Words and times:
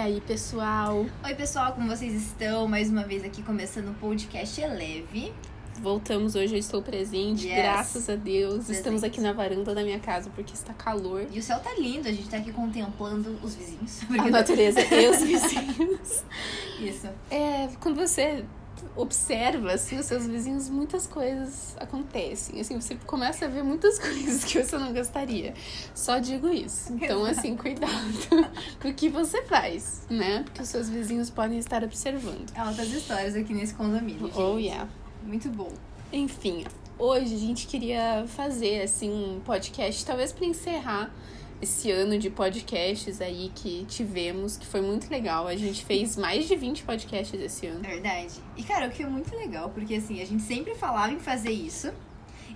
aí, 0.00 0.20
pessoal? 0.22 1.04
Oi, 1.24 1.34
pessoal, 1.34 1.72
como 1.74 1.86
vocês 1.88 2.14
estão? 2.14 2.66
Mais 2.66 2.88
uma 2.90 3.04
vez 3.04 3.22
aqui 3.22 3.42
começando 3.42 3.90
o 3.90 3.94
podcast 3.94 4.58
Eleve. 4.60 5.32
Voltamos 5.80 6.34
hoje, 6.34 6.54
eu 6.54 6.58
estou 6.58 6.82
presente, 6.82 7.46
Yes. 7.46 7.56
graças 7.56 8.08
a 8.08 8.16
Deus. 8.16 8.54
Presente. 8.54 8.76
Estamos 8.76 9.04
aqui 9.04 9.20
na 9.20 9.32
varanda 9.32 9.74
da 9.74 9.82
minha 9.82 9.98
casa 10.00 10.30
porque 10.34 10.54
está 10.54 10.72
calor. 10.72 11.26
E 11.30 11.38
o 11.38 11.42
céu 11.42 11.58
tá 11.58 11.70
lindo, 11.78 12.08
a 12.08 12.12
gente 12.12 12.28
tá 12.28 12.38
aqui 12.38 12.50
contemplando 12.52 13.38
os 13.42 13.54
vizinhos. 13.54 14.00
A 14.18 14.30
natureza 14.30 14.80
e 14.80 15.08
os 15.08 15.22
vizinhos. 15.22 16.24
Isso. 16.80 17.08
É, 17.30 17.68
quando 17.80 17.96
você 17.96 18.44
observa 18.96 19.72
assim, 19.72 19.98
os 19.98 20.06
seus 20.06 20.26
vizinhos, 20.26 20.68
muitas 20.68 21.06
coisas 21.06 21.76
acontecem. 21.78 22.60
Assim, 22.60 22.80
você 22.80 22.96
começa 23.06 23.46
a 23.46 23.48
ver 23.48 23.62
muitas 23.62 23.98
coisas 24.00 24.44
que 24.44 24.62
você 24.62 24.78
não 24.78 24.92
gostaria. 24.92 25.54
Só 25.94 26.18
digo 26.18 26.48
isso. 26.48 26.92
Então, 26.92 27.24
assim, 27.24 27.56
cuidado 27.56 27.92
com 28.80 28.88
o 28.88 28.94
que 28.94 29.08
você 29.08 29.42
faz, 29.42 30.02
né? 30.08 30.42
Porque 30.44 30.62
os 30.62 30.68
seus 30.68 30.88
vizinhos 30.88 31.30
podem 31.30 31.58
estar 31.58 31.82
observando. 31.82 32.50
Altas 32.56 32.88
histórias 32.88 33.34
aqui 33.34 33.52
nesse 33.52 33.74
condomínio. 33.74 34.26
gente. 34.26 34.38
Oh, 34.38 34.58
yeah. 34.58 34.88
Muito 35.22 35.48
bom. 35.48 35.70
Enfim, 36.12 36.64
hoje 36.98 37.34
a 37.34 37.38
gente 37.38 37.66
queria 37.66 38.24
fazer 38.26 38.82
assim 38.82 39.10
um 39.10 39.40
podcast, 39.40 40.04
talvez 40.04 40.32
para 40.32 40.46
encerrar 40.46 41.12
esse 41.60 41.90
ano 41.90 42.18
de 42.18 42.30
podcasts 42.30 43.20
aí 43.20 43.50
que 43.54 43.84
tivemos, 43.86 44.56
que 44.56 44.66
foi 44.66 44.80
muito 44.80 45.10
legal. 45.10 45.46
A 45.46 45.56
gente 45.56 45.84
fez 45.84 46.16
mais 46.16 46.46
de 46.48 46.56
20 46.56 46.82
podcasts 46.84 47.38
esse 47.40 47.66
ano. 47.66 47.80
É 47.84 47.88
verdade. 47.88 48.34
E, 48.56 48.62
cara, 48.62 48.86
o 48.86 48.90
que 48.90 49.02
é 49.02 49.06
muito 49.06 49.34
legal, 49.36 49.70
porque 49.70 49.94
assim, 49.94 50.20
a 50.22 50.26
gente 50.26 50.42
sempre 50.42 50.74
falava 50.74 51.12
em 51.12 51.18
fazer 51.18 51.50
isso. 51.50 51.92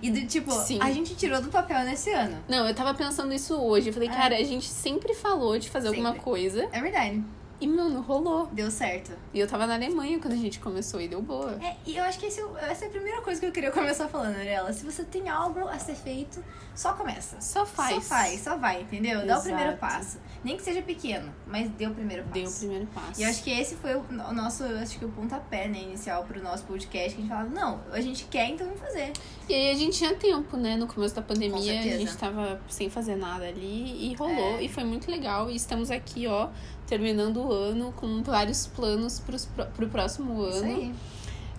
E, 0.01 0.11
do, 0.11 0.25
tipo, 0.27 0.51
Sim. 0.51 0.79
a 0.81 0.91
gente 0.91 1.15
tirou 1.15 1.41
do 1.41 1.47
papel 1.49 1.79
nesse 1.85 2.11
ano. 2.11 2.37
Não, 2.49 2.67
eu 2.67 2.75
tava 2.75 2.93
pensando 2.93 3.33
isso 3.33 3.55
hoje. 3.55 3.89
Eu 3.89 3.93
falei, 3.93 4.09
É. 4.09 4.11
cara, 4.11 4.35
a 4.37 4.43
gente 4.43 4.67
sempre 4.67 5.13
falou 5.13 5.57
de 5.57 5.69
fazer 5.69 5.87
alguma 5.87 6.09
Sempre. 6.09 6.23
coisa 6.23 6.67
É 6.71 6.81
verdade. 6.81 7.23
E, 7.59 7.67
mano, 7.67 8.01
rolou. 8.01 8.47
Deu 8.47 8.69
certo. 8.69 9.11
E 9.33 9.39
eu 9.39 9.47
tava 9.47 9.65
na 9.65 9.75
Alemanha 9.75 10.19
quando 10.19 10.33
a 10.33 10.37
gente 10.37 10.59
começou 10.59 10.99
e 11.01 11.07
deu 11.07 11.21
boa. 11.21 11.57
É, 11.63 11.75
e 11.85 11.97
eu 11.97 12.03
acho 12.03 12.19
que 12.19 12.25
esse, 12.25 12.41
é- 12.41 12.71
essa 12.71 12.85
é 12.85 12.87
a 12.87 12.91
primeira 12.91 13.21
coisa 13.21 13.39
que 13.39 13.45
eu 13.45 13.51
queria 13.51 13.71
começar 13.71 14.07
falando, 14.07 14.35
Ariela. 14.35 14.71
Se 14.73 14.83
você 14.85 15.03
tem 15.03 15.29
algo 15.29 15.67
a 15.67 15.77
ser 15.79 15.95
feito, 15.95 16.43
só 16.73 16.93
começa. 16.93 17.39
Só 17.39 17.65
faz. 17.65 17.95
Só 17.95 18.01
faz, 18.01 18.41
só 18.41 18.57
vai, 18.57 18.81
entendeu? 18.81 19.25
Dá 19.25 19.39
o 19.39 19.41
primeiro 19.41 19.71
Exato. 19.71 19.79
passo. 19.79 20.17
Nem 20.43 20.57
que 20.57 20.63
seja 20.63 20.81
pequeno, 20.81 21.33
mas 21.47 21.69
dê 21.71 21.87
o 21.87 21.93
primeiro 21.93 22.23
passo. 22.23 22.33
Deu 22.33 22.49
o 22.49 22.53
primeiro 22.53 22.87
passo. 22.87 23.19
E 23.19 23.23
eu 23.23 23.29
acho 23.29 23.43
que 23.43 23.49
esse 23.49 23.75
foi 23.75 23.95
o 23.95 24.03
nosso, 24.11 24.63
acho 24.63 24.99
que 24.99 25.05
o 25.05 25.09
pontapé, 25.09 25.67
né, 25.67 25.79
inicial 25.81 26.23
pro 26.23 26.41
nosso 26.43 26.63
podcast, 26.65 27.09
que 27.15 27.17
a 27.17 27.21
gente 27.21 27.29
falava, 27.29 27.49
não, 27.49 27.81
a 27.91 28.01
gente 28.01 28.25
quer, 28.25 28.49
então 28.49 28.67
vamos 28.67 28.81
fazer. 28.81 29.11
E 29.49 29.53
aí 29.53 29.71
a 29.71 29.75
gente 29.75 29.97
tinha 29.97 30.13
tempo, 30.15 30.57
né? 30.57 30.75
No 30.75 30.87
começo 30.87 31.15
da 31.15 31.21
pandemia, 31.21 31.79
a 31.79 31.83
gente 31.83 32.15
tava 32.17 32.59
sem 32.67 32.89
fazer 32.89 33.15
nada 33.15 33.45
ali 33.45 34.11
e 34.11 34.15
rolou. 34.15 34.57
É. 34.57 34.63
E 34.63 34.69
foi 34.69 34.83
muito 34.83 35.09
legal. 35.09 35.49
E 35.49 35.55
estamos 35.55 35.89
aqui, 35.91 36.27
ó, 36.27 36.49
terminando 36.87 37.37
o 37.37 37.51
ano 37.51 37.93
com 37.95 38.21
vários 38.23 38.67
planos 38.67 39.19
pro, 39.19 39.67
pro 39.67 39.87
próximo 39.87 40.47
Isso 40.47 40.57
ano. 40.59 40.75
aí. 40.75 40.93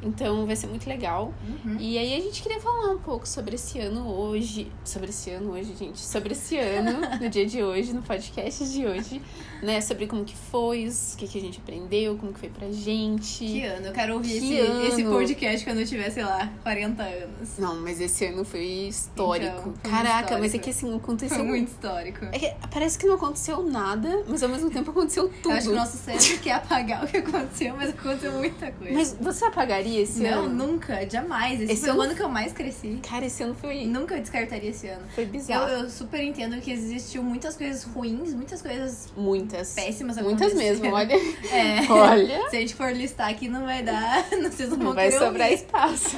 Então 0.03 0.47
vai 0.47 0.55
ser 0.55 0.67
muito 0.67 0.87
legal. 0.87 1.33
Uhum. 1.65 1.77
E 1.81 1.97
aí 1.99 2.15
a 2.15 2.21
gente 2.21 2.43
queria 2.43 2.61
falar 2.61 2.91
um 2.91 2.99
pouco 2.99 3.27
sobre 3.27 3.55
esse 3.55 3.79
ano 3.79 4.07
hoje. 4.07 4.71
Sobre 4.85 5.09
esse 5.09 5.31
ano 5.31 5.53
hoje, 5.53 5.75
gente. 5.75 5.99
Sobre 6.01 6.33
esse 6.33 6.59
ano, 6.59 7.01
no 7.21 7.29
dia 7.29 7.47
de 7.47 7.63
hoje, 7.63 7.93
no 7.93 8.03
podcast 8.03 8.71
de 8.71 8.87
hoje. 8.87 9.23
Né? 9.63 9.81
Sobre 9.81 10.07
como 10.07 10.25
que 10.25 10.37
foi, 10.37 10.89
o 10.89 11.17
que, 11.17 11.27
que 11.29 11.39
a 11.39 11.41
gente 11.41 11.59
aprendeu, 11.59 12.17
como 12.17 12.33
que 12.33 12.41
foi 12.41 12.49
pra 12.49 12.71
gente. 12.71 13.45
Que 13.45 13.63
ano? 13.65 13.87
Eu 13.87 13.93
quero 13.93 14.15
ouvir 14.15 14.41
Que 14.41 14.55
esse, 14.55 14.59
ano? 14.59 14.87
esse 14.87 15.05
podcast 15.05 15.65
quando 15.67 15.81
eu 15.81 15.87
tiver, 15.87 16.11
sei 16.11 16.25
lá, 16.25 16.51
40 16.63 17.03
anos. 17.03 17.59
Não, 17.59 17.77
mas 17.77 18.01
esse 18.01 18.25
ano 18.27 18.45
foi 18.45 18.65
histórico. 18.65 19.47
Então, 19.71 19.75
foi 19.83 19.91
Caraca, 19.91 20.39
mas 20.39 20.55
é 20.55 20.57
histórico. 20.59 20.65
que 20.65 20.71
assim, 20.71 20.97
aconteceu 20.97 21.37
Foi 21.39 21.47
muito 21.47 21.69
histórico. 21.69 22.25
É 22.33 22.39
que 22.39 22.53
parece 22.71 22.99
que 22.99 23.07
não 23.07 23.15
aconteceu 23.15 23.63
nada, 23.63 24.25
mas 24.29 24.43
ao 24.43 24.49
mesmo 24.49 24.71
tempo 24.71 24.91
aconteceu 24.91 25.29
tudo. 25.43 25.51
Eu 25.53 25.57
acho 25.57 25.67
que 25.69 25.73
o 25.73 25.77
nosso 25.77 25.97
cérebro 25.97 26.39
quer 26.43 26.53
apagar 26.53 27.05
o 27.05 27.07
que 27.07 27.17
aconteceu, 27.19 27.75
mas 27.77 27.91
aconteceu 27.91 28.33
muita 28.33 28.71
coisa. 28.73 28.95
Mas 28.95 29.17
você 29.21 29.45
apagaria 29.45 30.01
esse 30.01 30.21
não, 30.23 30.45
ano? 30.45 30.67
nunca, 30.67 31.09
jamais. 31.09 31.61
Esse, 31.61 31.73
Esse 31.73 31.81
foi 31.83 31.91
ano- 31.91 31.99
o 31.99 32.03
ano 32.03 32.15
que 32.15 32.23
eu 32.23 32.29
mais 32.29 32.53
cresci. 32.53 32.99
Cara, 33.09 33.25
esse 33.27 33.43
ano 33.43 33.55
foi, 33.55 33.87
Nunca 33.87 34.19
descartaria 34.21 34.71
esse 34.71 34.87
ano. 34.89 35.03
foi 35.15 35.25
Eu, 35.25 35.29
bizarro. 35.29 35.69
eu 35.69 35.91
super 35.91 36.23
entendo 36.23 36.61
que 36.61 36.71
existiu 36.71 37.23
muitas 37.23 37.57
coisas 37.57 37.85
ruins, 37.85 38.33
muitas 38.35 38.61
coisas 38.63 39.09
Muitas. 39.47 39.75
péssimas 39.75 40.17
Muitas 40.19 40.55
mesmo, 40.55 40.93
olha. 40.93 41.15
É. 41.51 41.91
Olha. 41.91 42.51
Se 42.51 42.57
a 42.57 42.61
gente 42.61 42.75
for 42.75 42.93
listar 42.93 43.29
aqui, 43.31 43.49
não 43.49 43.65
vai 43.65 43.83
dar. 43.83 44.27
Não 44.37 44.51
sei 44.51 44.67
se 44.67 44.77
Não 44.77 44.79
vão 44.87 44.95
vai 44.95 45.11
sobrar 45.13 45.49
ouvir. 45.51 45.55
espaço. 45.55 46.17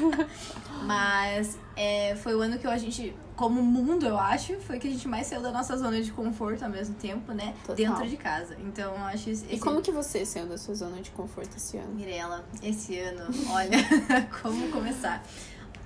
Mas 0.84 1.58
é, 1.76 2.16
foi 2.16 2.34
o 2.34 2.40
ano 2.40 2.58
que 2.58 2.66
a 2.66 2.76
gente, 2.78 3.14
como 3.36 3.60
mundo, 3.62 4.06
eu 4.06 4.18
acho, 4.18 4.54
foi 4.60 4.78
que 4.78 4.86
a 4.88 4.90
gente 4.90 5.06
mais 5.08 5.26
saiu 5.26 5.42
da 5.42 5.50
nossa 5.50 5.76
zona 5.76 6.00
de 6.00 6.10
conforto 6.12 6.62
ao 6.64 6.70
mesmo 6.70 6.94
tempo, 6.94 7.32
né? 7.32 7.54
Total. 7.62 7.76
Dentro 7.76 8.08
de 8.08 8.16
casa. 8.16 8.56
Então, 8.60 8.94
eu 8.94 9.02
acho 9.04 9.30
esse. 9.30 9.44
E 9.50 9.58
como 9.58 9.82
que 9.82 9.90
você 9.90 10.24
saiu 10.24 10.46
da 10.46 10.56
sua 10.56 10.74
zona 10.74 11.00
de 11.00 11.10
conforto 11.10 11.56
esse 11.56 11.76
ano? 11.76 11.94
Mirella, 11.94 12.44
esse 12.62 12.98
ano, 12.98 13.24
olha, 13.50 13.76
como 14.42 14.70
começar. 14.70 15.22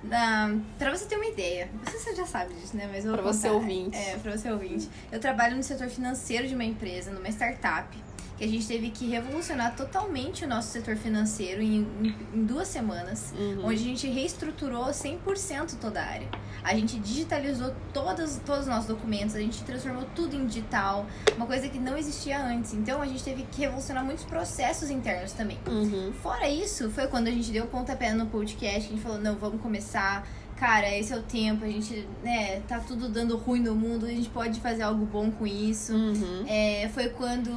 Na, 0.03 0.53
pra 0.77 0.91
você 0.91 1.05
ter 1.05 1.15
uma 1.15 1.25
ideia, 1.25 1.69
não 1.73 1.89
sei 1.91 1.99
se 1.99 2.05
você 2.09 2.15
já 2.15 2.25
sabe 2.25 2.53
disso, 2.55 2.75
né? 2.75 2.89
Mas 2.91 3.05
eu 3.05 3.13
Pra 3.13 3.21
você 3.21 3.47
contar. 3.47 3.59
ouvinte. 3.59 3.97
É, 3.97 4.17
pra 4.17 4.35
você 4.37 4.51
ouvinte. 4.51 4.89
Eu 5.11 5.19
trabalho 5.19 5.55
no 5.55 5.63
setor 5.63 5.87
financeiro 5.89 6.47
de 6.47 6.53
uma 6.53 6.63
empresa, 6.65 7.09
numa 7.11 7.29
startup, 7.29 7.87
que 8.37 8.43
a 8.43 8.47
gente 8.47 8.65
teve 8.67 8.89
que 8.89 9.07
revolucionar 9.07 9.75
totalmente 9.75 10.43
o 10.43 10.47
nosso 10.47 10.69
setor 10.69 10.95
financeiro 10.95 11.61
em, 11.61 11.87
em- 12.33 12.45
duas 12.45 12.67
semanas, 12.67 13.33
Uhum. 13.37 13.65
onde 13.65 13.75
a 13.75 13.85
gente 13.85 14.07
reestruturou 14.07 14.85
100% 14.91 15.75
toda 15.79 16.01
a 16.01 16.05
área. 16.05 16.27
A 16.63 16.73
gente 16.75 16.97
digitalizou 16.99 17.73
todos, 17.93 18.37
todos 18.45 18.61
os 18.61 18.67
nossos 18.67 18.87
documentos, 18.87 19.35
a 19.35 19.39
gente 19.39 19.61
transformou 19.63 20.03
tudo 20.15 20.35
em 20.35 20.45
digital, 20.47 21.05
uma 21.35 21.45
coisa 21.45 21.67
que 21.69 21.77
não 21.77 21.97
existia 21.97 22.41
antes. 22.41 22.73
Então 22.73 23.01
a 23.01 23.05
gente 23.05 23.23
teve 23.23 23.43
que 23.51 23.61
revolucionar 23.61 24.03
muitos 24.03 24.23
processos 24.23 24.89
internos 24.89 25.33
também. 25.33 25.59
Uhum. 25.67 26.13
Fora 26.23 26.47
isso, 26.49 26.89
foi 26.89 27.07
quando 27.07 27.27
a 27.27 27.31
gente 27.31 27.51
deu 27.51 27.65
o 27.65 27.67
pontapé 27.67 28.13
no 28.13 28.25
podcast, 28.27 28.79
que 28.87 28.93
a 28.93 28.95
gente 28.95 29.01
falou, 29.01 29.19
não, 29.19 29.35
vamos 29.35 29.61
começar. 29.61 30.25
Cara, 30.55 30.95
esse 30.97 31.11
é 31.11 31.17
o 31.17 31.21
tempo, 31.23 31.65
a 31.65 31.67
gente, 31.67 32.07
né, 32.23 32.61
tá 32.61 32.79
tudo 32.79 33.09
dando 33.09 33.35
ruim 33.37 33.59
no 33.59 33.75
mundo, 33.75 34.05
a 34.05 34.09
gente 34.09 34.29
pode 34.29 34.59
fazer 34.61 34.83
algo 34.83 35.05
bom 35.05 35.29
com 35.31 35.45
isso. 35.45 35.93
Uhum. 35.93 36.45
É, 36.47 36.89
foi 36.93 37.09
quando 37.09 37.49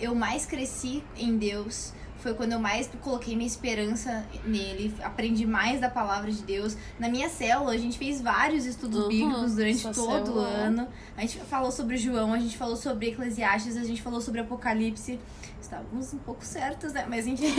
eu 0.00 0.14
mais 0.14 0.46
cresci 0.46 1.02
em 1.16 1.36
Deus. 1.36 1.92
Foi 2.18 2.32
quando 2.32 2.52
eu 2.52 2.58
mais 2.58 2.88
coloquei 3.02 3.36
minha 3.36 3.46
esperança 3.46 4.24
nele, 4.46 4.94
aprendi 5.02 5.44
mais 5.44 5.78
da 5.78 5.90
palavra 5.90 6.32
de 6.32 6.42
Deus. 6.42 6.74
Na 6.98 7.06
minha 7.06 7.28
célula, 7.28 7.72
a 7.72 7.76
gente 7.76 7.98
fez 7.98 8.18
vários 8.18 8.64
estudos 8.64 9.00
Uhum, 9.00 9.08
bíblicos 9.08 9.54
durante 9.54 9.80
sua 9.80 9.92
todo 9.92 10.36
o 10.36 10.38
ano. 10.38 10.88
A 11.18 11.20
gente 11.20 11.38
falou 11.40 11.70
sobre 11.70 11.98
João, 11.98 12.32
a 12.32 12.38
gente 12.38 12.56
falou 12.56 12.76
sobre 12.76 13.08
Eclesiastes, 13.08 13.76
a 13.76 13.84
gente 13.84 14.00
falou 14.00 14.22
sobre 14.22 14.40
Apocalipse. 14.40 15.20
Estávamos 15.64 16.12
um 16.12 16.18
pouco 16.18 16.44
certos, 16.44 16.92
né? 16.92 17.06
Mas 17.08 17.26
enfim. 17.26 17.46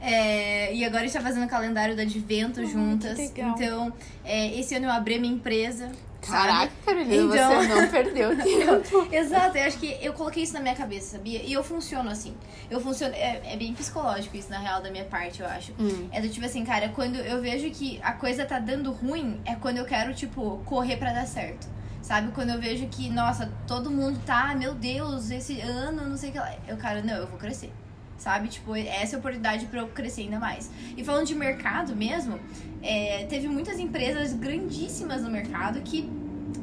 É, 0.00 0.72
e 0.74 0.84
agora 0.84 1.02
a 1.02 1.06
gente 1.06 1.14
tá 1.16 1.20
fazendo 1.22 1.44
o 1.46 1.48
calendário 1.48 1.96
do 1.96 2.02
Advento 2.02 2.60
Ai, 2.60 2.66
juntas. 2.66 3.16
que 3.16 3.22
legal. 3.40 3.50
Então, 3.56 3.92
é, 4.24 4.58
esse 4.58 4.74
ano 4.74 4.86
eu 4.86 4.90
abri 4.90 5.14
a 5.14 5.18
minha 5.18 5.32
empresa. 5.32 5.90
Caraca, 6.20 6.72
Carolina, 6.84 7.34
Então- 7.36 7.62
você 7.62 7.68
não 7.80 7.88
perdeu 7.88 8.36
tempo. 8.36 9.08
Exato, 9.14 9.56
eu 9.58 9.64
acho 9.64 9.78
que 9.78 9.96
eu 10.02 10.12
coloquei 10.12 10.42
isso 10.42 10.52
na 10.54 10.60
minha 10.60 10.74
cabeça, 10.74 11.16
sabia? 11.16 11.40
E 11.42 11.52
eu 11.52 11.62
funciono 11.64 12.10
assim. 12.10 12.34
Eu 12.70 12.80
funciono. 12.80 13.14
É, 13.14 13.40
é 13.52 13.56
bem 13.56 13.72
psicológico 13.74 14.36
isso, 14.36 14.50
na 14.50 14.58
real, 14.58 14.82
da 14.82 14.90
minha 14.90 15.04
parte, 15.04 15.40
eu 15.40 15.46
acho. 15.46 15.72
Hum. 15.78 16.08
É 16.12 16.20
do 16.20 16.28
tipo 16.28 16.44
assim, 16.44 16.64
cara, 16.64 16.88
quando 16.90 17.16
eu 17.16 17.40
vejo 17.40 17.70
que 17.70 17.98
a 18.02 18.12
coisa 18.12 18.44
tá 18.44 18.58
dando 18.58 18.92
ruim, 18.92 19.40
é 19.44 19.54
quando 19.54 19.78
eu 19.78 19.84
quero, 19.84 20.12
tipo, 20.14 20.60
correr 20.66 20.96
pra 20.96 21.12
dar 21.12 21.26
certo. 21.26 21.66
Sabe? 22.06 22.30
Quando 22.30 22.50
eu 22.50 22.60
vejo 22.60 22.86
que, 22.86 23.10
nossa, 23.10 23.50
todo 23.66 23.90
mundo 23.90 24.20
tá, 24.24 24.54
meu 24.54 24.72
Deus, 24.74 25.28
esse 25.28 25.60
ano, 25.60 26.08
não 26.08 26.16
sei 26.16 26.28
o 26.28 26.32
que 26.34 26.38
lá. 26.38 26.54
Eu, 26.68 26.76
cara, 26.76 27.02
não, 27.02 27.14
eu 27.14 27.26
vou 27.26 27.36
crescer. 27.36 27.72
Sabe? 28.16 28.46
Tipo, 28.46 28.76
essa 28.76 29.14
é 29.14 29.16
a 29.16 29.18
oportunidade 29.18 29.66
pra 29.66 29.80
eu 29.80 29.88
crescer 29.88 30.20
ainda 30.20 30.38
mais. 30.38 30.70
E 30.96 31.02
falando 31.02 31.26
de 31.26 31.34
mercado 31.34 31.96
mesmo, 31.96 32.38
é, 32.80 33.26
teve 33.28 33.48
muitas 33.48 33.80
empresas 33.80 34.32
grandíssimas 34.32 35.22
no 35.22 35.28
mercado 35.28 35.80
que 35.80 36.08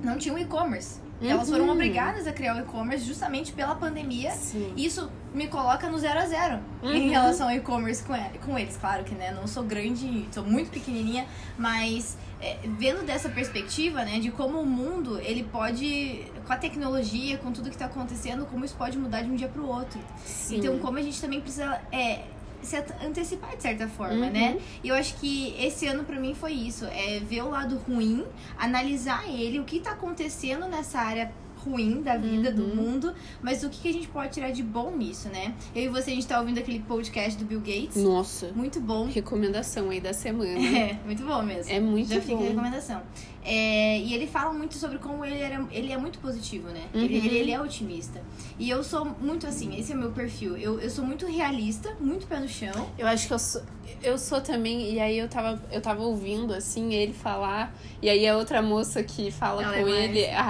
não 0.01 0.17
tinham 0.17 0.39
e-commerce. 0.39 1.01
E 1.23 1.29
Elas 1.29 1.49
foram 1.49 1.65
Uhum. 1.65 1.71
obrigadas 1.71 2.27
a 2.27 2.33
criar 2.33 2.55
o 2.55 2.59
e-commerce 2.59 3.05
justamente 3.05 3.53
pela 3.53 3.73
pandemia. 3.75 4.31
Sim. 4.31 4.73
Isso 4.75 5.09
me 5.33 5.47
coloca 5.47 5.89
no 5.89 5.97
zero 5.97 6.19
a 6.19 6.25
zero 6.25 6.59
em 6.83 7.05
Uhum. 7.05 7.09
relação 7.11 7.47
ao 7.47 7.55
e-commerce 7.55 8.03
com, 8.03 8.13
ele- 8.13 8.37
com 8.45 8.59
eles. 8.59 8.75
Claro 8.77 9.03
que, 9.05 9.15
né, 9.15 9.31
não 9.31 9.47
sou 9.47 9.63
grande, 9.63 10.25
sou 10.31 10.43
muito 10.43 10.69
pequenininha, 10.69 11.25
mas 11.57 12.17
é, 12.41 12.57
vendo 12.77 13.05
dessa 13.05 13.29
perspectiva, 13.29 14.03
né, 14.03 14.19
de 14.19 14.29
como 14.29 14.59
o 14.59 14.65
mundo, 14.65 15.17
ele 15.21 15.43
pode, 15.43 16.25
com 16.45 16.51
a 16.51 16.57
tecnologia, 16.57 17.37
com 17.37 17.53
tudo 17.53 17.69
que 17.69 17.77
tá 17.77 17.85
acontecendo, 17.85 18.45
como 18.45 18.65
isso 18.65 18.75
pode 18.75 18.97
mudar 18.97 19.21
de 19.21 19.29
um 19.31 19.35
dia 19.35 19.47
pro 19.47 19.65
outro. 19.65 19.97
Sim. 20.25 20.57
Então, 20.57 20.77
como 20.79 20.97
a 20.97 21.01
gente 21.01 21.21
também 21.21 21.39
precisa 21.39 21.79
é, 21.89 22.23
se 22.65 22.77
antecipar 23.05 23.55
de 23.55 23.61
certa 23.63 23.87
forma, 23.87 24.25
Uhum. 24.25 24.31
né? 24.31 24.57
E 24.83 24.89
eu 24.89 24.95
acho 24.95 25.15
que 25.15 25.55
esse 25.59 25.87
ano 25.87 26.03
pra 26.03 26.19
mim 26.19 26.33
foi 26.35 26.53
isso, 26.53 26.85
é 26.85 27.19
ver 27.19 27.41
o 27.43 27.49
lado 27.49 27.77
ruim, 27.77 28.25
analisar 28.57 29.27
ele, 29.29 29.59
o 29.59 29.63
que 29.63 29.79
tá 29.79 29.91
acontecendo 29.91 30.67
nessa 30.67 30.99
área 30.99 31.31
ruim 31.63 32.01
da 32.01 32.17
vida, 32.17 32.51
do 32.51 32.63
Uhum. 32.63 32.75
mundo, 32.75 33.13
mas 33.41 33.63
o 33.63 33.69
que 33.69 33.81
que 33.81 33.89
a 33.89 33.93
gente 33.93 34.07
pode 34.07 34.31
tirar 34.33 34.51
de 34.51 34.61
bom 34.63 34.91
nisso, 34.95 35.29
né? 35.29 35.53
Eu 35.75 35.83
e 35.83 35.87
você, 35.87 36.11
a 36.11 36.13
gente 36.15 36.27
tá 36.27 36.39
ouvindo 36.39 36.57
aquele 36.59 36.79
podcast 36.79 37.37
do 37.39 37.45
Bill 37.45 37.59
Gates, 37.61 37.95
Nossa. 37.97 38.51
muito 38.55 38.79
bom. 38.79 39.07
Recomendação 39.07 39.89
aí 39.89 39.99
da 40.01 40.13
semana. 40.13 40.43
É, 40.83 40.97
muito 41.05 41.23
bom 41.25 41.41
mesmo. 41.43 41.71
É 41.71 41.79
muito 41.79 42.09
Já 42.09 42.19
fica 42.21 42.33
a 42.33 42.37
bom. 42.37 42.43
recomendação. 42.47 43.01
É, 43.45 43.99
e 43.99 44.13
ele 44.13 44.25
fala 44.25 44.53
muito 44.53 44.75
sobre 44.75 44.97
como 44.99 45.23
ele, 45.25 45.37
era, 45.37 45.65
ele 45.71 45.91
é 45.91 45.97
muito 45.97 46.17
positivo, 46.19 46.69
né? 46.69 46.81
Ele, 46.93 47.17
Uhum. 47.19 47.25
ele, 47.25 47.37
ele 47.37 47.51
é 47.51 47.61
otimista. 47.61 48.21
E 48.57 48.69
eu 48.69 48.83
sou 48.83 49.05
muito 49.19 49.45
assim, 49.45 49.77
esse 49.77 49.91
é 49.91 49.95
o 49.95 49.99
meu 49.99 50.11
perfil. 50.11 50.55
Eu, 50.57 50.79
eu 50.79 50.89
sou 50.89 51.03
muito 51.05 51.25
realista, 51.25 51.93
muito 51.99 52.25
pé 52.25 52.39
no 52.39 52.47
chão. 52.47 52.87
Eu 52.97 53.05
acho 53.07 53.27
que 53.27 53.33
eu 53.33 53.39
sou, 53.39 53.61
eu 54.01 54.17
sou 54.17 54.39
também, 54.39 54.93
e 54.93 54.99
aí 54.99 55.17
eu 55.17 55.27
tava, 55.27 55.61
eu 55.71 55.81
tava 55.81 56.01
ouvindo, 56.03 56.53
assim, 56.53 56.93
ele 56.93 57.11
falar, 57.13 57.75
e 58.01 58.09
aí 58.09 58.25
a 58.27 58.37
outra 58.37 58.61
moça 58.61 59.03
que 59.03 59.29
fala 59.29 59.61
Ela 59.63 59.73
com 59.73 59.79
é 59.79 59.83
mais- 59.91 60.03
ele, 60.09 60.25
a 60.27 60.41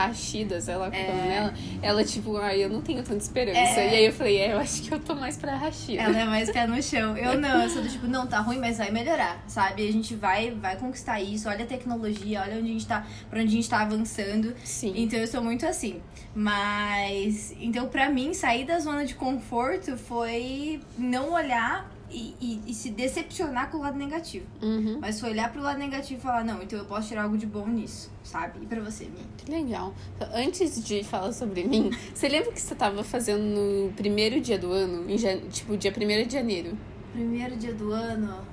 lá 0.77 0.85
como 0.91 0.95
É. 1.01 1.02
é 1.03 1.11
o 1.11 1.15
nome 1.15 1.27
dela, 1.27 1.53
ela 1.81 2.03
tipo, 2.03 2.37
ai, 2.37 2.63
eu 2.63 2.69
não 2.69 2.81
tenho 2.81 3.03
tanta 3.03 3.23
esperança. 3.23 3.59
É. 3.79 3.93
E 3.93 3.95
aí 3.95 4.05
eu 4.05 4.13
falei, 4.13 4.37
é, 4.37 4.53
eu 4.53 4.59
acho 4.59 4.81
que 4.81 4.93
eu 4.93 4.99
tô 4.99 5.15
mais 5.15 5.37
pra 5.37 5.55
Rashida. 5.55 6.01
Ela 6.01 6.19
é 6.19 6.25
mais 6.25 6.51
pé 6.51 6.67
no 6.67 6.81
chão. 6.81 7.17
Eu 7.17 7.39
não, 7.39 7.63
eu 7.63 7.69
sou 7.69 7.81
do 7.81 7.89
tipo, 7.89 8.07
não, 8.07 8.27
tá 8.27 8.39
ruim, 8.39 8.59
mas 8.59 8.77
vai 8.77 8.91
melhorar, 8.91 9.43
sabe? 9.47 9.87
A 9.87 9.91
gente 9.91 10.15
vai, 10.15 10.51
vai 10.51 10.75
conquistar 10.75 11.21
isso. 11.21 11.47
Olha 11.47 11.63
a 11.63 11.67
tecnologia, 11.67 12.41
olha 12.41 12.57
onde 12.57 12.69
a 12.69 12.73
gente 12.73 12.87
tá, 12.87 13.05
pra 13.29 13.39
onde 13.39 13.49
a 13.49 13.55
gente 13.55 13.69
tá 13.69 13.81
avançando. 13.81 14.55
Sim. 14.63 14.93
Então 14.95 15.19
eu 15.19 15.27
sou 15.27 15.43
muito 15.43 15.65
assim. 15.65 16.01
Mas. 16.35 17.53
Então, 17.59 17.87
pra 17.87 18.09
mim, 18.09 18.33
sair 18.33 18.65
da 18.65 18.79
zona 18.79 19.05
de 19.05 19.15
conforto 19.15 19.97
foi 19.97 20.81
não 20.97 21.31
olhar 21.33 21.92
e, 22.13 22.35
e- 22.39 22.61
e 22.67 22.73
se 22.73 22.89
decepcionar 22.91 23.69
com 23.71 23.77
o 23.77 23.81
lado 23.81 23.97
negativo. 23.97 24.45
Uhum. 24.61 24.99
Mas 25.01 25.19
foi 25.19 25.31
olhar 25.31 25.51
pro 25.51 25.61
lado 25.61 25.79
negativo 25.79 26.19
e 26.19 26.23
falar, 26.23 26.43
não, 26.45 26.61
então 26.61 26.77
eu 26.77 26.85
posso 26.85 27.07
tirar 27.09 27.23
algo 27.23 27.37
de 27.37 27.45
bom 27.45 27.67
nisso, 27.67 28.11
sabe? 28.23 28.59
E 28.61 28.65
pra 28.65 28.79
você, 28.81 29.05
Mi? 29.05 29.25
Que 29.37 29.51
legal. 29.51 29.93
Antes 30.33 30.83
de 30.83 31.03
falar 31.03 31.31
sobre 31.33 31.63
mim, 31.63 31.89
você 32.13 32.27
lembra 32.29 32.49
o 32.49 32.53
que 32.53 32.61
você 32.61 32.75
tava 32.75 33.03
fazendo 33.03 33.41
no 33.43 33.91
primeiro 33.93 34.39
dia 34.39 34.57
do 34.59 34.71
ano? 34.71 35.09
Em. 35.09 35.17
Tipo, 35.49 35.75
dia 35.75 35.91
1 35.91 36.27
de 36.27 36.33
janeiro? 36.33 36.77
Primeiro 37.11 37.55
dia 37.57 37.73
do 37.73 37.91
ano. 37.91 38.45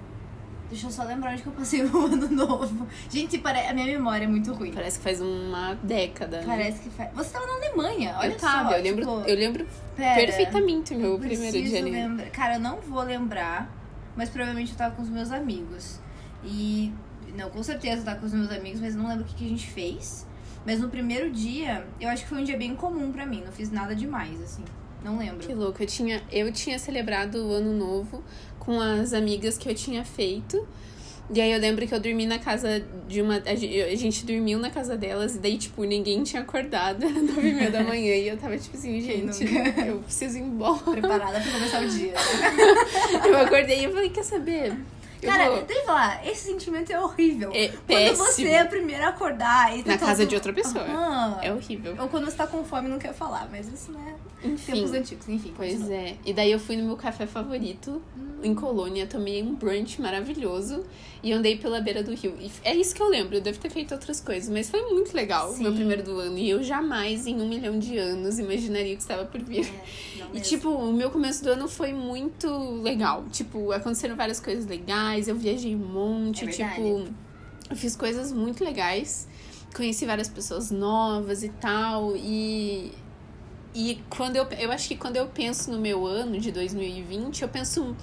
Deixa 0.71 0.87
eu 0.87 0.91
só 0.91 1.03
lembrar 1.03 1.33
onde 1.33 1.43
que 1.43 1.49
eu 1.49 1.53
passei 1.53 1.83
o 1.85 2.07
ano 2.07 2.29
novo. 2.29 2.87
Gente, 3.11 3.39
pare... 3.39 3.59
a 3.67 3.75
minha 3.75 3.87
memória 3.87 4.25
é 4.25 4.29
muito 4.29 4.53
ruim. 4.53 4.73
Parece 4.73 4.99
que 4.99 5.05
faz 5.05 5.21
uma 5.21 5.75
década. 5.83 6.39
né? 6.39 6.45
Parece 6.47 6.81
que 6.81 6.91
faz. 6.91 7.11
Você 7.13 7.31
tava 7.33 7.47
na 7.47 7.55
Alemanha, 7.55 8.15
olha 8.19 8.33
eu 8.33 8.39
tava, 8.39 8.71
só. 8.71 8.77
eu 8.77 8.83
lembro, 8.83 9.05
tipo, 9.05 9.29
eu 9.29 9.37
lembro 9.37 9.67
pera, 9.97 10.15
perfeitamente 10.15 10.95
o 10.95 10.99
meu 10.99 11.13
eu 11.13 11.19
primeiro 11.19 11.67
janeiro. 11.67 11.91
lembrar. 11.91 12.31
Cara, 12.31 12.55
eu 12.55 12.61
não 12.61 12.81
vou 12.81 13.03
lembrar, 13.03 13.69
mas 14.17 14.29
provavelmente 14.29 14.71
eu 14.71 14.79
tava 14.79 14.95
com 14.95 15.03
os 15.03 15.09
meus 15.09 15.31
amigos. 15.33 15.99
E. 16.45 16.93
Não, 17.37 17.51
com 17.51 17.63
certeza 17.63 18.03
eu 18.03 18.05
tava 18.05 18.21
com 18.21 18.27
os 18.27 18.33
meus 18.33 18.51
amigos, 18.51 18.81
mas 18.81 18.95
não 18.95 19.09
lembro 19.09 19.25
o 19.25 19.27
que, 19.27 19.35
que 19.35 19.45
a 19.45 19.49
gente 19.49 19.67
fez. 19.69 20.27
Mas 20.65 20.79
no 20.79 20.89
primeiro 20.89 21.31
dia, 21.31 21.85
eu 22.01 22.09
acho 22.09 22.23
que 22.25 22.29
foi 22.29 22.41
um 22.41 22.45
dia 22.45 22.57
bem 22.57 22.77
comum 22.77 23.11
pra 23.11 23.27
mim. 23.27 23.43
Não 23.45 23.53
fiz 23.53 23.71
nada 23.71 23.95
demais, 23.95 24.41
assim. 24.43 24.63
Não 25.03 25.17
lembro. 25.19 25.39
Que 25.39 25.55
louco, 25.55 25.83
eu 25.83 25.87
tinha, 25.87 26.23
eu 26.31 26.53
tinha 26.53 26.79
celebrado 26.79 27.47
o 27.47 27.53
ano 27.53 27.73
novo 27.73 28.23
com 28.71 28.81
as 28.81 29.13
amigas 29.13 29.59
que 29.59 29.69
eu 29.69 29.75
tinha 29.75 30.05
feito. 30.05 30.65
E 31.33 31.41
aí 31.41 31.51
eu 31.51 31.59
lembro 31.59 31.87
que 31.87 31.93
eu 31.93 31.99
dormi 31.99 32.25
na 32.25 32.39
casa 32.39 32.85
de 33.09 33.21
uma. 33.21 33.43
A 33.45 33.55
gente, 33.57 34.25
dormiu 34.25 34.61
na 34.61 34.71
casa 34.71 34.97
delas, 34.97 35.35
e 35.35 35.39
daí, 35.39 35.59
tipo, 35.59 35.83
ninguém 35.83 36.23
tinha 36.23 36.43
acordado, 36.43 37.03
era 37.05 37.21
nove 37.21 37.49
e 37.49 37.53
meia 37.53 37.71
da 37.71 37.83
manhã. 37.83 38.15
E 38.15 38.29
eu 38.29 38.37
tava 38.37 38.57
tipo 38.57 38.77
assim, 38.77 39.01
gente, 39.01 39.45
eu 39.87 39.99
preciso 39.99 40.39
ir 40.39 40.43
embora. 40.43 40.79
Preparada 40.79 41.41
pra 41.41 41.53
começar 41.53 41.83
o 41.83 41.89
dia. 41.89 42.15
Eu 43.27 43.39
acordei 43.39 43.87
e 43.87 43.89
falei, 43.89 44.11
quer 44.11 44.25
saber? 44.25 44.77
Cara, 45.27 45.51
vou... 45.51 45.63
deixa 45.65 45.83
eu 45.83 45.87
falar, 45.87 46.27
esse 46.27 46.47
sentimento 46.47 46.91
é 46.91 47.01
horrível. 47.01 47.51
É 47.55 47.69
Quando 47.69 47.83
péssimo. 47.87 48.27
você 48.27 48.49
é 48.49 48.61
a 48.61 48.67
primeira 48.67 49.07
a 49.07 49.09
acordar 49.11 49.77
e 49.79 49.83
tá 49.83 49.93
Na 49.93 49.99
casa 49.99 50.23
todo- 50.23 50.29
de 50.29 50.35
outra 50.35 50.53
pessoa. 50.53 50.85
Aham. 50.85 51.39
É 51.43 51.53
horrível. 51.53 51.95
Ou 51.99 52.09
quando 52.09 52.25
você 52.27 52.37
tá 52.37 52.47
com 52.47 52.65
fome 52.65 52.89
e 52.89 52.91
não 52.91 52.99
quer 52.99 53.13
falar, 53.15 53.49
mas 53.51 53.69
isso 53.69 53.93
não 53.93 54.01
é 54.01 54.15
Enfim. 54.47 54.73
tempos 54.73 54.93
antigos, 54.93 55.29
enfim. 55.29 55.53
Pois 55.57 55.73
continua. 55.75 55.95
é. 55.97 56.17
E 56.25 56.33
daí 56.33 56.51
eu 56.53 56.59
fui 56.59 56.77
no 56.77 56.85
meu 56.85 56.97
café 56.97 57.27
favorito, 57.27 58.01
em 58.43 58.55
Colônia, 58.55 59.07
tomei 59.07 59.43
um 59.43 59.55
brunch 59.55 60.01
maravilhoso 60.01 60.85
e 61.23 61.31
andei 61.33 61.59
pela 61.59 61.79
beira 61.81 62.03
do 62.03 62.15
rio. 62.15 62.35
E 62.41 62.51
é 62.65 62.75
isso 62.75 62.95
que 62.95 63.03
eu 63.03 63.09
lembro, 63.09 63.35
eu 63.37 63.41
devo 63.43 63.59
ter 63.59 63.69
feito 63.71 63.93
outras 63.93 64.21
coisas, 64.21 64.49
mas 64.49 64.71
foi 64.71 64.81
muito 64.91 65.15
legal 65.15 65.51
o 65.53 65.59
meu 65.59 65.71
Sim. 65.73 65.77
primeiro 65.77 66.03
do 66.03 66.19
ano. 66.19 66.39
E 66.39 66.49
eu 66.49 66.63
jamais, 66.63 67.27
em 67.27 67.39
um 67.41 67.47
milhão 67.49 67.79
de 67.79 67.99
anos, 67.99 68.39
imaginaria 68.39 68.95
que 68.97 69.03
estava 69.03 69.27
por 69.27 69.43
vir. 69.43 69.67
É, 69.67 70.37
E, 70.37 70.41
tipo, 70.41 70.71
o 70.71 70.93
meu 70.93 71.11
começo 71.11 71.43
do 71.45 71.51
ano 71.51 71.67
foi 71.69 71.93
muito 71.93 72.49
legal. 72.83 73.25
Tipo, 73.33 73.73
aconteceram 73.73 74.15
várias 74.17 74.39
coisas 74.41 74.65
legais, 74.65 75.01
eu 75.29 75.35
viajei 75.37 75.75
um 75.75 75.79
monte, 75.79 76.45
É 76.45 76.49
tipo, 76.49 77.05
eu 77.71 77.77
fiz 77.77 77.95
coisas 77.97 78.33
muito 78.33 78.65
legais. 78.65 79.29
Conheci 79.75 80.05
várias 80.05 80.29
pessoas 80.29 80.71
novas 80.71 81.43
e 81.43 81.49
tal. 81.49 82.17
E. 82.17 82.93
E 83.75 84.03
quando 84.11 84.37
eu. 84.37 84.45
Eu 84.59 84.73
acho 84.73 84.89
que 84.89 84.97
quando 84.97 85.17
eu 85.17 85.29
penso 85.29 85.71
no 85.71 85.79
meu 85.79 86.07
ano 86.07 86.39
de 86.39 86.51
2020, 86.51 87.43
eu 87.43 87.49
penso. 87.49 87.97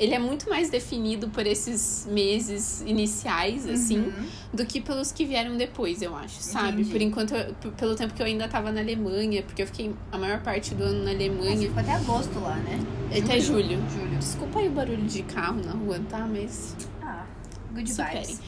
Ele 0.00 0.14
é 0.14 0.18
muito 0.18 0.48
mais 0.48 0.70
definido 0.70 1.28
por 1.28 1.46
esses 1.46 2.06
meses 2.10 2.82
iniciais, 2.86 3.68
assim, 3.68 3.98
Uhum. 3.98 4.26
do 4.54 4.64
que 4.64 4.80
pelos 4.80 5.12
que 5.12 5.26
vieram 5.26 5.56
depois, 5.58 6.00
eu 6.00 6.16
acho, 6.16 6.40
sabe? 6.40 6.80
Entendi. 6.80 6.90
Por 6.90 7.02
enquanto, 7.02 7.34
pelo 7.76 7.94
tempo 7.94 8.14
que 8.14 8.22
eu 8.22 8.26
ainda 8.26 8.48
tava 8.48 8.72
na 8.72 8.80
Alemanha, 8.80 9.42
porque 9.42 9.60
eu 9.62 9.66
fiquei 9.66 9.94
a 10.10 10.16
maior 10.16 10.40
parte 10.42 10.74
do 10.74 10.82
ano 10.82 11.00
na 11.04 11.10
Você 11.10 11.16
Alemanha. 11.16 11.56
ficou 11.68 11.80
até 11.80 11.92
agosto 11.92 12.40
lá, 12.40 12.56
né? 12.56 12.80
Até 13.16 13.38
julho. 13.40 13.78
Julho. 13.90 14.18
Desculpa 14.18 14.58
aí 14.60 14.68
o 14.68 14.72
barulho 14.72 15.04
de 15.04 15.22
carro 15.22 15.60
na 15.62 15.72
rua, 15.72 16.00
tá? 16.08 16.26
Mas 16.26 16.74
Ah, 17.02 17.26
good 17.74 17.90
superem. 17.90 18.22
vibes. 18.22 18.40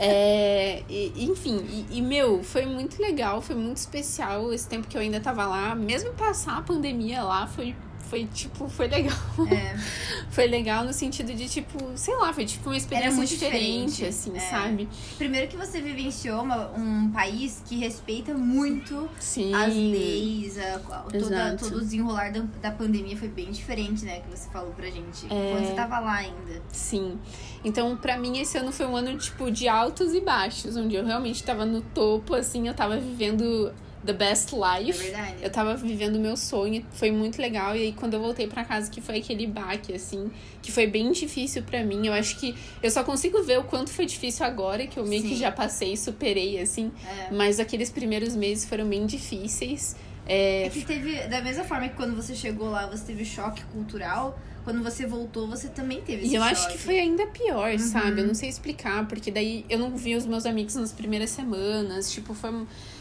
É, 0.00 0.82
e- 0.88 1.12
enfim, 1.24 1.64
e, 1.90 1.98
e, 1.98 2.02
meu, 2.02 2.42
foi 2.42 2.66
muito 2.66 3.00
legal, 3.00 3.40
foi 3.40 3.56
muito 3.56 3.78
especial 3.78 4.52
esse 4.52 4.68
tempo 4.68 4.86
que 4.86 4.96
eu 4.96 5.00
ainda 5.00 5.18
tava 5.20 5.46
lá. 5.46 5.74
Mesmo 5.74 6.12
passar 6.12 6.58
a 6.58 6.62
pandemia 6.62 7.22
lá, 7.22 7.46
foi, 7.46 7.74
foi 8.02 8.26
tipo, 8.32 8.68
foi 8.68 8.88
legal. 8.88 9.16
É, 9.50 9.76
Foi 10.30 10.46
legal 10.46 10.84
no 10.84 10.92
sentido 10.92 11.34
de, 11.34 11.48
tipo, 11.48 11.78
sei 11.96 12.14
lá, 12.16 12.32
foi 12.32 12.44
tipo 12.44 12.68
uma 12.68 12.76
experiência 12.76 13.12
muito 13.16 13.28
diferente, 13.30 13.90
diferente, 13.90 14.04
assim, 14.06 14.36
é. 14.36 14.40
sabe? 14.40 14.88
primeiro 15.16 15.48
que 15.48 15.56
você 15.56 15.80
vivenciou 15.80 16.42
uma- 16.42 16.70
um 16.76 17.10
país 17.10 17.62
que 17.66 17.76
respeita 17.76 18.32
muito 18.34 19.08
Sim. 19.18 19.52
as 19.54 19.74
leis, 19.74 20.58
a- 20.58 20.78
toda, 21.10 21.56
todo 21.56 21.76
o 21.76 21.80
desenrolar 21.80 22.30
da, 22.30 22.40
da 22.62 22.70
pandemia 22.70 23.16
foi 23.16 23.28
bem 23.28 23.50
diferente, 23.50 24.04
né? 24.04 24.20
Que 24.20 24.30
você 24.36 24.48
falou 24.50 24.70
pra 24.72 24.86
gente. 24.86 25.26
É. 25.26 25.52
Quando 25.52 25.66
você 25.66 25.74
tava 25.74 25.98
lá 25.98 26.14
ainda. 26.18 26.62
Sim. 26.70 27.18
Então, 27.64 27.96
pra 27.96 28.16
mim, 28.18 28.38
esse 28.38 28.56
ano 28.58 28.70
foi 28.70 28.86
um 28.86 28.96
ano, 28.96 29.16
tipo, 29.18 29.50
de 29.50 29.66
altos 29.66 30.14
e 30.14 30.20
baixos, 30.20 30.76
onde 30.76 30.94
eu 30.94 31.04
realmente 31.04 31.42
tava 31.42 31.64
no 31.66 31.80
topo, 31.80 32.34
assim, 32.34 32.68
eu 32.68 32.74
tava 32.74 32.96
vivendo 32.98 33.72
the 34.04 34.12
best 34.12 34.54
É 34.54 34.78
life. 34.78 34.98
verdade? 35.02 35.34
Eu 35.42 35.50
tava 35.50 35.74
vivendo 35.76 36.16
o 36.16 36.18
meu 36.20 36.36
sonho, 36.36 36.84
foi 36.92 37.10
muito 37.10 37.40
legal. 37.40 37.74
E 37.76 37.82
aí, 37.82 37.92
quando 37.92 38.14
eu 38.14 38.20
voltei 38.20 38.46
pra 38.46 38.64
casa, 38.64 38.90
que 38.90 39.00
foi 39.00 39.18
aquele 39.18 39.46
baque, 39.46 39.92
assim, 39.94 40.30
que 40.62 40.70
foi 40.72 40.86
bem 40.86 41.10
difícil 41.12 41.62
pra 41.62 41.82
mim. 41.84 42.06
Eu 42.06 42.12
acho 42.12 42.38
que 42.38 42.54
eu 42.82 42.90
só 42.90 43.02
consigo 43.04 43.42
ver 43.42 43.58
o 43.58 43.64
quanto 43.64 43.90
foi 43.90 44.06
difícil 44.06 44.44
agora, 44.46 44.86
que 44.86 44.98
eu 44.98 45.04
meio 45.06 45.22
que 45.22 45.30
Sim. 45.30 45.36
já 45.36 45.50
passei 45.52 45.92
e 45.92 45.96
superei, 45.96 46.60
assim. 46.60 46.90
É. 47.06 47.32
Mas 47.32 47.58
aqueles 47.60 47.90
primeiros 47.90 48.34
meses 48.36 48.64
foram 48.64 48.88
bem 48.88 49.04
difíceis. 49.06 49.96
É, 50.26 50.64
É 50.66 50.68
que 50.70 50.84
teve, 50.84 51.26
da 51.26 51.40
mesma 51.40 51.64
forma 51.64 51.88
que 51.88 51.96
quando 51.96 52.14
você 52.14 52.34
chegou 52.34 52.68
lá, 52.70 52.86
você 52.86 53.04
teve 53.04 53.24
choque 53.24 53.62
cultural, 53.72 54.38
quando 54.62 54.82
você 54.82 55.06
voltou, 55.06 55.48
você 55.48 55.68
também 55.68 56.02
teve 56.02 56.24
esse 56.24 56.32
E 56.32 56.34
eu 56.36 56.42
choque. 56.42 56.52
acho 56.54 56.68
que 56.72 56.76
foi 56.78 56.98
ainda 57.00 57.26
pior, 57.28 57.72
Uhum. 57.72 57.78
sabe? 57.78 58.20
Eu 58.20 58.26
não 58.26 58.34
sei 58.34 58.50
explicar, 58.50 59.08
porque 59.08 59.30
daí 59.30 59.64
eu 59.70 59.78
não 59.78 59.96
vi 59.96 60.14
os 60.14 60.26
meus 60.26 60.44
amigos 60.44 60.74
nas 60.74 60.92
primeiras 60.92 61.30
semanas. 61.30 62.12
Tipo, 62.12 62.34
foi, 62.34 62.50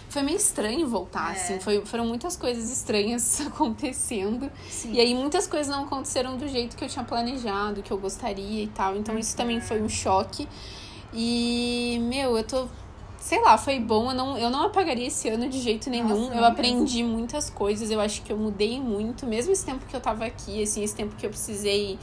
foi 0.10 0.22
meio 0.24 0.38
estranho 0.38 0.88
voltar, 0.88 1.36
É. 1.36 1.40
assim. 1.40 1.60
Foi, 1.60 1.86
foram 1.86 2.06
muitas 2.06 2.36
coisas 2.36 2.72
estranhas 2.72 3.42
acontecendo. 3.48 4.50
Sim. 4.70 4.94
E 4.94 5.00
aí 5.00 5.14
muitas 5.14 5.48
coisas 5.48 5.68
não 5.68 5.84
aconteceram 5.84 6.38
do 6.38 6.48
jeito 6.48 6.76
que 6.78 6.84
eu 6.84 6.90
tinha 6.90 7.04
planejado, 7.04 7.82
que 7.82 7.92
eu 7.92 7.98
gostaria 7.98 8.64
e 8.64 8.68
tal. 8.68 8.96
Então 8.96 9.18
isso 9.18 9.36
também 9.36 9.60
foi 9.62 9.82
um 9.82 9.90
choque. 9.90 10.48
E, 11.14 12.00
meu, 12.04 12.38
eu 12.38 12.44
tô. 12.44 12.68
Sei 13.20 13.42
lá, 13.42 13.58
foi 13.58 13.80
bom. 13.80 14.12
Eu 14.12 14.16
não, 14.16 14.38
eu 14.38 14.50
não 14.50 14.64
apagaria 14.64 15.08
esse 15.08 15.28
ano 15.28 15.50
de 15.50 15.60
jeito 15.60 15.90
nenhum. 15.90 16.08
Nossa, 16.28 16.34
eu 16.36 16.46
aprendi 16.46 17.04
muitas 17.04 17.50
coisas. 17.50 17.90
Eu 17.92 18.00
acho 18.00 18.22
que 18.22 18.32
eu 18.32 18.38
mudei 18.38 18.80
muito, 18.80 19.26
mesmo 19.26 19.52
esse 19.52 19.66
tempo 19.66 19.86
que 19.86 19.96
eu 19.96 20.00
tava 20.00 20.26
aqui, 20.26 20.62
assim, 20.62 20.84
esse 20.84 20.96
tempo 20.96 21.16
que 21.16 21.26
eu 21.26 21.30
precisei, 21.30 21.98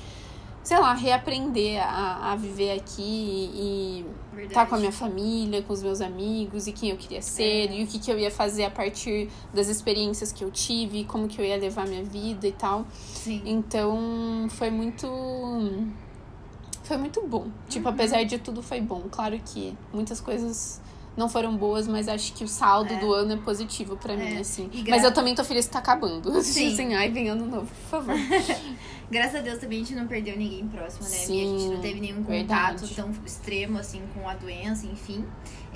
sei 0.65 0.79
lá, 0.81 0.95
reaprender 0.95 1.81
a, 1.81 2.33
a 2.33 2.37
viver 2.37 2.73
aqui 2.73 3.51
e 3.55 4.07
estar 4.45 4.67
com 4.67 4.75
a 4.75 4.79
minha 4.79 4.91
família, 4.91 5.63
com 5.63 5.73
os 5.73 5.83
meus 5.83 6.01
amigos 6.01 6.67
e 6.67 6.73
quem 6.73 6.89
eu 6.91 6.97
queria 6.97 7.21
ser 7.23 7.71
É. 7.71 7.77
e 7.77 7.85
o 7.85 7.87
que, 7.87 7.99
que 8.01 8.11
eu 8.11 8.19
ia 8.19 8.31
fazer 8.31 8.65
a 8.65 8.71
partir 8.71 9.29
das 9.53 9.69
experiências 9.69 10.33
que 10.33 10.43
eu 10.43 10.51
tive, 10.51 11.05
como 11.05 11.29
que 11.29 11.39
eu 11.41 11.45
ia 11.45 11.57
levar 11.59 11.87
minha 11.87 12.03
vida 12.03 12.47
e 12.49 12.53
tal. 12.53 12.87
Sim. 13.13 13.43
Então 13.45 14.47
foi 14.51 14.71
muito. 14.71 15.07
Foi 16.83 16.97
muito 16.97 17.23
bom. 17.27 17.47
Tipo, 17.69 17.89
Uhum. 17.89 17.95
apesar 17.95 18.25
de 18.25 18.39
tudo, 18.39 18.63
foi 18.63 18.81
bom. 18.81 19.03
Claro 19.11 19.39
que 19.45 19.75
muitas 19.93 20.21
coisas 20.21 20.81
não 21.17 21.29
foram 21.29 21.57
boas, 21.57 21.87
mas 21.87 22.09
acho 22.09 22.33
que 22.33 22.43
o 22.45 22.49
saldo 22.49 22.93
É. 22.95 22.97
do 22.99 23.13
ano 23.13 23.33
é 23.35 23.37
positivo 23.37 23.97
pra 23.97 24.17
mim, 24.17 24.37
É. 24.37 24.41
assim. 24.41 24.69
Gra- 24.69 24.97
Mas 24.97 25.05
eu 25.05 25.13
também 25.13 25.35
tô 25.35 25.45
feliz 25.45 25.67
que 25.67 25.73
tá 25.73 25.79
acabando. 25.79 26.31
Sim. 26.43 26.73
assim, 26.73 26.95
ai, 26.95 27.11
vem 27.11 27.29
ano 27.29 27.47
novo, 27.47 27.67
por 27.67 27.89
favor. 28.03 28.15
Graças 29.11 29.37
a 29.37 29.41
Deus 29.41 29.59
também 29.59 29.81
a 29.83 29.85
gente 29.85 29.95
não 29.95 30.07
perdeu 30.07 30.37
ninguém 30.37 30.67
próximo, 30.67 31.03
né? 31.05 31.09
Sim, 31.11 31.41
a 31.57 31.59
gente 31.59 31.75
não 31.75 31.81
teve 31.81 32.01
nenhum 32.01 32.23
contato 32.25 32.81
verdade. 32.81 32.95
tão 32.95 33.11
extremo 33.25 33.79
assim 33.79 34.03
com 34.15 34.29
a 34.29 34.35
doença, 34.35 34.87
enfim. 34.87 35.25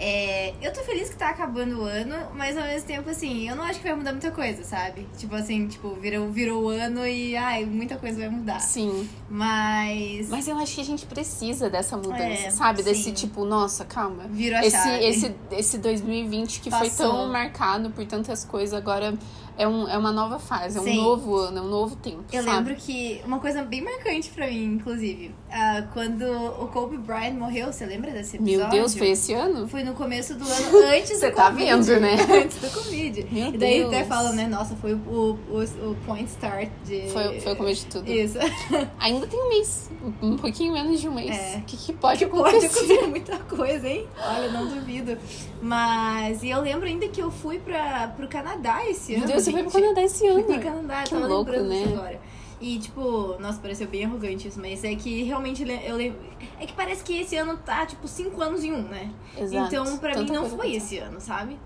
É, 0.01 0.55
eu 0.63 0.73
tô 0.73 0.81
feliz 0.83 1.11
que 1.11 1.17
tá 1.17 1.31
acabando 1.31 1.81
o 1.81 1.85
ano, 1.85 2.15
mas 2.35 2.57
ao 2.57 2.63
mesmo 2.65 2.87
tempo, 2.87 3.11
assim, 3.11 3.49
eu 3.49 3.57
não 3.57 3.65
acho 3.65 3.81
que 3.81 3.87
vai 3.89 3.97
mudar 3.97 4.13
muita 4.13 4.31
coisa, 4.31 4.63
sabe? 4.63 5.09
Tipo 5.19 5.35
assim, 5.35 5.67
tipo, 5.67 5.91
virou, 5.97 6.31
virou 6.31 6.63
o 6.65 6.69
ano 6.69 7.05
e, 7.07 7.37
ai, 7.37 7.65
muita 7.65 7.97
coisa 7.97 8.17
vai 8.19 8.29
mudar. 8.29 8.61
Sim. 8.61 9.09
Mas. 9.29 10.29
Mas 10.29 10.47
eu 10.47 10.57
acho 10.59 10.75
que 10.77 10.81
a 10.81 10.85
gente 10.85 11.05
precisa 11.07 11.69
dessa 11.69 11.97
mudança, 11.97 12.23
É, 12.23 12.51
sabe? 12.51 12.79
sim. 12.79 12.85
Desse 12.85 13.13
tipo, 13.13 13.45
nossa, 13.45 13.85
calma. 13.85 14.25
Virou 14.29 14.59
a 14.59 14.65
Esse, 14.65 14.77
chave. 14.77 15.05
esse, 15.05 15.35
esse 15.51 15.79
2020 15.79 16.61
que 16.61 16.71
foi 16.71 16.89
Passou. 16.89 17.11
tão 17.11 17.29
marcado 17.33 17.91
por 17.91 18.05
tantas 18.07 18.45
coisas, 18.45 18.73
agora 18.75 19.15
é, 19.59 19.67
um, 19.67 19.89
é 19.89 19.99
uma 19.99 20.13
nova 20.13 20.39
fase, 20.39 20.79
é 20.79 20.81
um 20.81 20.85
Sim. 20.85 20.97
novo 20.97 21.37
ano, 21.37 21.59
é 21.59 21.61
um 21.61 21.69
novo 21.69 21.97
tempo. 21.97 22.25
Eu 22.33 22.43
sabe? 22.43 22.57
lembro 22.57 22.75
que 22.77 23.21
uma 23.25 23.41
coisa 23.41 23.63
bem 23.63 23.83
marcante 23.83 24.31
pra 24.31 24.47
mim, 24.47 24.65
inclusive, 24.65 25.35
ah, 25.51 25.85
quando 25.93 26.23
o 26.23 26.69
Kobe 26.69 26.97
Bryant 26.97 27.35
morreu, 27.35 27.73
você 27.73 27.85
lembra 27.85 28.11
desse 28.13 28.37
episódio? 28.37 28.61
Meu 28.61 28.71
Deus, 28.71 28.95
foi 28.95 29.11
esse 29.11 29.33
ano? 29.35 29.67
Foi 29.69 29.83
no 29.83 29.95
começo 29.95 30.35
do 30.35 30.45
ano, 30.45 30.79
antes 30.87 31.19
Você 31.19 31.31
do 31.31 31.37
tá 31.37 31.51
Covid. 31.51 31.65
vendo, 31.65 32.01
né? 32.01 32.17
antes 32.45 32.59
do 32.59 32.71
Covid. 32.71 33.27
Meu 33.31 33.49
e 33.49 33.59
daí 33.59 33.81
Deus. 33.81 33.93
até 33.93 34.05
falam, 34.05 34.33
né? 34.33 34.47
Nossa, 34.47 34.77
foi 34.77 34.95
o, 34.95 35.39
o, 35.51 35.63
o 35.91 35.97
point 36.07 36.29
start 36.31 36.69
de. 36.85 37.09
Foi, 37.11 37.41
foi 37.41 37.53
o 37.53 37.57
começo 37.57 37.85
de 37.85 37.91
tudo. 37.91 38.11
Isso. 38.11 38.39
Ainda 39.01 39.27
tem 39.27 39.41
um 39.41 39.49
mês, 39.49 39.91
um 40.23 40.37
pouquinho 40.37 40.73
menos 40.73 41.01
de 41.01 41.09
um 41.09 41.15
mês. 41.15 41.37
É. 41.37 41.59
O 41.59 41.63
que, 41.63 41.77
que 41.77 41.93
pode 41.93 42.25
Pode 42.27 42.57
acontecer? 42.57 42.67
acontecer 42.67 43.07
muita 43.09 43.39
coisa, 43.39 43.89
hein? 43.89 44.07
Olha, 44.19 44.51
não 44.53 44.69
duvido. 44.69 45.19
Mas 45.61 46.43
e 46.43 46.51
eu 46.51 46.61
lembro 46.61 46.87
ainda 46.87 47.09
que 47.09 47.21
eu 47.21 47.31
fui 47.31 47.59
pra, 47.59 48.09
pro 48.17 48.29
Canadá 48.29 48.85
esse 48.89 49.13
Meu 49.13 49.23
ano. 49.23 49.33
Deus, 49.33 49.48
você 49.51 49.63
foi 49.63 49.71
pro. 49.71 49.81
Canadá 49.81 50.03
esse 50.03 50.19
Fui 50.19 50.29
ano. 50.29 50.45
pro 50.45 50.61
Canadá, 50.61 51.03
Que 51.05 51.11
tava 51.11 51.27
louco, 51.27 51.51
lembrando 51.51 51.69
né? 51.69 51.83
disso 51.83 51.95
agora. 51.95 52.21
E, 52.61 52.79
tipo, 52.79 53.37
nossa, 53.39 53.61
pareceu 53.61 53.87
bem 53.87 54.05
arrogante 54.05 54.49
isso, 54.49 54.61
mas 54.61 54.83
é 54.83 54.95
que 54.95 55.23
realmente 55.23 55.63
eu 55.87 55.97
lembro. 55.97 56.19
É 56.59 56.67
que 56.67 56.73
parece 56.73 57.05
que 57.05 57.21
esse 57.21 57.37
ano 57.37 57.57
tá, 57.59 57.87
tipo, 57.87 58.09
cinco 58.09 58.43
anos 58.43 58.65
em 58.65 58.73
um, 58.73 58.83
né? 58.83 59.13
Exato. 59.37 59.67
Então, 59.69 59.99
pra 59.99 60.13
Tanta 60.13 60.25
mim, 60.33 60.39
não 60.39 60.51
foi 60.51 60.75
esse 60.75 60.99
ano, 60.99 61.21
sabe? 61.21 61.57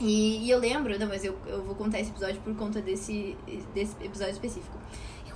E, 0.00 0.44
e 0.46 0.50
eu 0.50 0.60
lembro, 0.60 0.96
não, 0.96 1.08
mas 1.08 1.24
eu, 1.24 1.36
eu 1.46 1.62
vou 1.64 1.74
contar 1.74 1.98
esse 1.98 2.10
episódio 2.10 2.40
por 2.42 2.54
conta 2.54 2.80
desse, 2.80 3.36
desse 3.74 3.96
episódio 4.00 4.32
específico. 4.32 4.78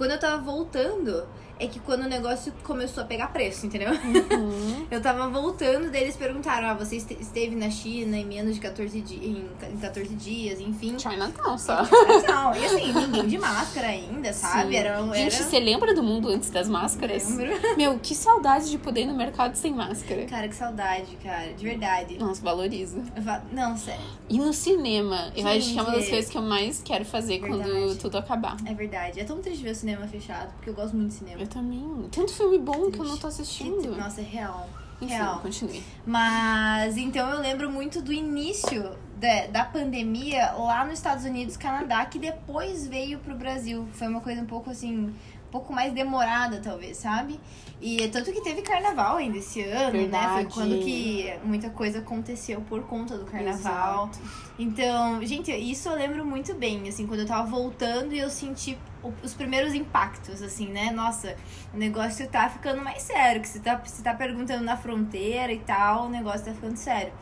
Quando 0.02 0.10
eu 0.10 0.18
tava 0.18 0.42
voltando, 0.42 1.24
é 1.60 1.68
que 1.68 1.78
quando 1.78 2.00
o 2.02 2.08
negócio 2.08 2.52
começou 2.64 3.04
a 3.04 3.06
pegar 3.06 3.28
preço, 3.28 3.66
entendeu? 3.66 3.90
Uhum. 3.92 4.84
Eu 4.90 5.00
tava 5.00 5.28
voltando, 5.28 5.90
daí 5.92 6.02
eles 6.02 6.16
perguntaram: 6.16 6.68
ah, 6.68 6.74
você 6.74 6.96
este- 6.96 7.16
esteve 7.20 7.54
na 7.54 7.70
China 7.70 8.16
em 8.16 8.24
menos 8.26 8.56
de 8.56 8.60
14 8.60 9.00
dias, 9.00 9.22
em, 9.24 9.46
em 9.72 9.76
14 9.78 10.12
dias, 10.16 10.58
enfim. 10.60 10.98
Chinatown 10.98 11.56
só. 11.56 11.82
Não, 12.26 12.54
e 12.54 12.64
assim, 12.64 12.92
ninguém 12.92 13.26
de 13.28 13.38
máscara 13.38 13.86
ainda, 13.88 14.32
sabe? 14.32 14.70
Sim. 14.72 14.76
Era, 14.76 15.02
um- 15.02 15.14
Gente, 15.14 15.36
era... 15.36 15.44
você 15.44 15.60
lembra 15.60 15.94
do 15.94 16.02
mundo 16.02 16.28
antes 16.28 16.50
das 16.50 16.68
máscaras? 16.68 17.30
Lembro. 17.30 17.54
Meu, 17.78 17.96
que 17.98 18.14
saudade 18.14 18.68
de 18.68 18.78
poder 18.78 19.02
ir 19.02 19.06
no 19.06 19.14
mercado 19.14 19.54
sem 19.54 19.72
máscara. 19.72 20.24
Cara, 20.26 20.48
que 20.48 20.56
saudade, 20.56 21.16
cara, 21.22 21.52
de 21.52 21.64
verdade. 21.64 22.18
Nossa, 22.18 22.42
valorizo. 22.42 23.00
Va- 23.18 23.42
Não, 23.52 23.76
sério, 23.76 24.02
E 24.28 24.36
no 24.38 24.52
cinema, 24.52 25.32
eu 25.36 25.46
acho 25.46 25.72
que 25.72 25.78
é 25.78 25.82
uma 25.82 25.92
das 25.92 26.00
Gente. 26.00 26.10
coisas 26.10 26.30
que 26.30 26.36
eu 26.38 26.42
mais 26.42 26.82
quero 26.84 27.04
fazer 27.04 27.38
quando 27.38 27.62
Verdade. 27.62 27.98
tudo 27.98 28.18
acabar. 28.18 28.56
é 28.66 28.74
verdade. 28.74 29.20
É 29.20 29.24
tão 29.24 29.40
triste 29.40 29.62
ver 29.62 29.70
o 29.70 29.74
cinema 29.76 29.91
fechado, 30.06 30.52
porque 30.54 30.70
eu 30.70 30.74
gosto 30.74 30.96
muito 30.96 31.10
de 31.10 31.14
cinema. 31.14 31.40
Eu 31.40 31.46
também. 31.46 32.08
Tanto 32.10 32.32
filme 32.32 32.58
bom 32.58 32.90
que 32.90 32.98
eu 32.98 33.04
não 33.04 33.16
tô 33.16 33.26
assistindo. 33.26 33.96
Nossa, 33.96 34.20
é 34.20 34.24
real. 34.24 34.68
Enfim, 35.00 35.14
real. 35.14 35.40
continue. 35.40 35.82
Mas 36.06 36.96
então 36.96 37.28
eu 37.30 37.40
lembro 37.40 37.70
muito 37.70 38.00
do 38.00 38.12
início 38.12 38.96
da, 39.16 39.46
da 39.46 39.64
pandemia 39.64 40.52
lá 40.52 40.84
nos 40.84 40.94
Estados 40.94 41.24
Unidos, 41.24 41.56
Canadá, 41.56 42.04
que 42.06 42.18
depois 42.18 42.86
veio 42.86 43.18
pro 43.18 43.34
Brasil. 43.34 43.86
Foi 43.92 44.08
uma 44.08 44.20
coisa 44.20 44.42
um 44.42 44.46
pouco 44.46 44.70
assim, 44.70 45.14
pouco 45.52 45.72
mais 45.72 45.92
demorada, 45.92 46.60
talvez, 46.60 46.96
sabe? 46.96 47.38
E 47.80 48.08
tanto 48.08 48.32
que 48.32 48.40
teve 48.40 48.62
carnaval 48.62 49.18
ainda 49.18 49.36
esse 49.36 49.60
ano, 49.62 50.08
né? 50.08 50.22
Foi 50.22 50.42
Verdade. 50.42 50.46
quando 50.54 50.78
que 50.78 51.32
muita 51.44 51.68
coisa 51.68 51.98
aconteceu 51.98 52.60
por 52.62 52.82
conta 52.84 53.18
do 53.18 53.26
carnaval. 53.26 54.08
Exato. 54.08 54.18
Então, 54.58 55.24
gente, 55.24 55.52
isso 55.52 55.88
eu 55.88 55.94
lembro 55.94 56.24
muito 56.24 56.54
bem, 56.54 56.88
assim, 56.88 57.06
quando 57.06 57.20
eu 57.20 57.26
tava 57.26 57.48
voltando 57.48 58.14
e 58.14 58.18
eu 58.18 58.30
senti 58.30 58.78
os 59.22 59.34
primeiros 59.34 59.74
impactos, 59.74 60.40
assim, 60.42 60.68
né? 60.68 60.90
Nossa, 60.90 61.36
o 61.74 61.76
negócio 61.76 62.26
tá 62.28 62.48
ficando 62.48 62.82
mais 62.82 63.02
sério, 63.02 63.42
que 63.42 63.48
você 63.48 63.60
tá, 63.60 63.76
você 63.76 64.02
tá 64.02 64.14
perguntando 64.14 64.64
na 64.64 64.76
fronteira 64.76 65.52
e 65.52 65.58
tal, 65.58 66.06
o 66.06 66.08
negócio 66.08 66.46
tá 66.46 66.54
ficando 66.54 66.76
sério. 66.76 67.12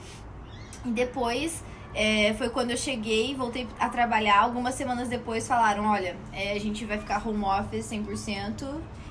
E 0.84 0.90
depois 0.90 1.64
é, 1.94 2.34
foi 2.34 2.48
quando 2.50 2.70
eu 2.70 2.76
cheguei, 2.76 3.34
voltei 3.34 3.66
a 3.78 3.88
trabalhar. 3.88 4.40
Algumas 4.40 4.74
semanas 4.74 5.08
depois 5.08 5.46
falaram: 5.46 5.86
olha, 5.86 6.16
é, 6.32 6.52
a 6.52 6.60
gente 6.60 6.84
vai 6.84 6.98
ficar 6.98 7.26
home 7.26 7.44
office 7.44 7.86
100%. 7.86 8.66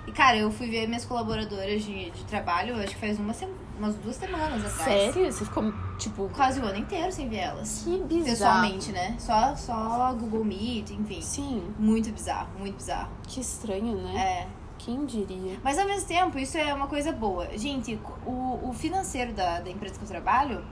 E, 0.07 0.12
cara, 0.12 0.38
eu 0.38 0.50
fui 0.50 0.67
ver 0.69 0.88
minhas 0.88 1.05
colaboradoras 1.05 1.83
de, 1.83 2.09
de 2.09 2.24
trabalho, 2.25 2.75
acho 2.77 2.95
que 2.95 2.95
faz 2.95 3.19
uma 3.19 3.33
umas 3.77 3.95
duas 3.95 4.15
semanas 4.17 4.65
atrás. 4.65 5.13
Sério? 5.13 5.31
Você 5.31 5.45
ficou, 5.45 5.74
tipo, 5.98 6.29
Quase 6.36 6.59
o 6.59 6.65
ano 6.65 6.77
inteiro 6.79 7.12
sem 7.12 7.29
ver 7.29 7.38
elas. 7.38 7.83
que 7.83 7.98
bizarro. 8.03 8.25
Pessoalmente, 8.25 8.91
né? 8.91 9.15
Só, 9.17 9.55
só 9.55 10.13
Google 10.19 10.43
Meet, 10.43 10.91
enfim. 10.91 11.21
Sim, 11.21 11.63
Muito 11.79 12.12
bizarro, 12.12 12.50
muito 12.59 12.75
bizarro. 12.75 13.09
que 13.27 13.39
estranho, 13.39 13.95
né? 13.95 14.19
É. 14.19 14.48
Quem 14.79 15.05
diria? 15.05 15.59
Mas 15.63 15.77
ao 15.77 15.86
mesmo 15.86 16.07
tempo, 16.07 16.39
isso 16.39 16.57
é 16.57 16.74
uma 16.74 16.88
coisa 16.88 17.12
boa. 17.12 17.48
Gente, 17.57 18.00
o, 18.25 18.69
o 18.69 18.74
financeiro 18.74 19.33
da, 19.33 19.59
da 19.59 19.69
empresa 19.69 19.95
que 19.95 20.03
eu 20.03 20.07
trabalho, 20.07 20.63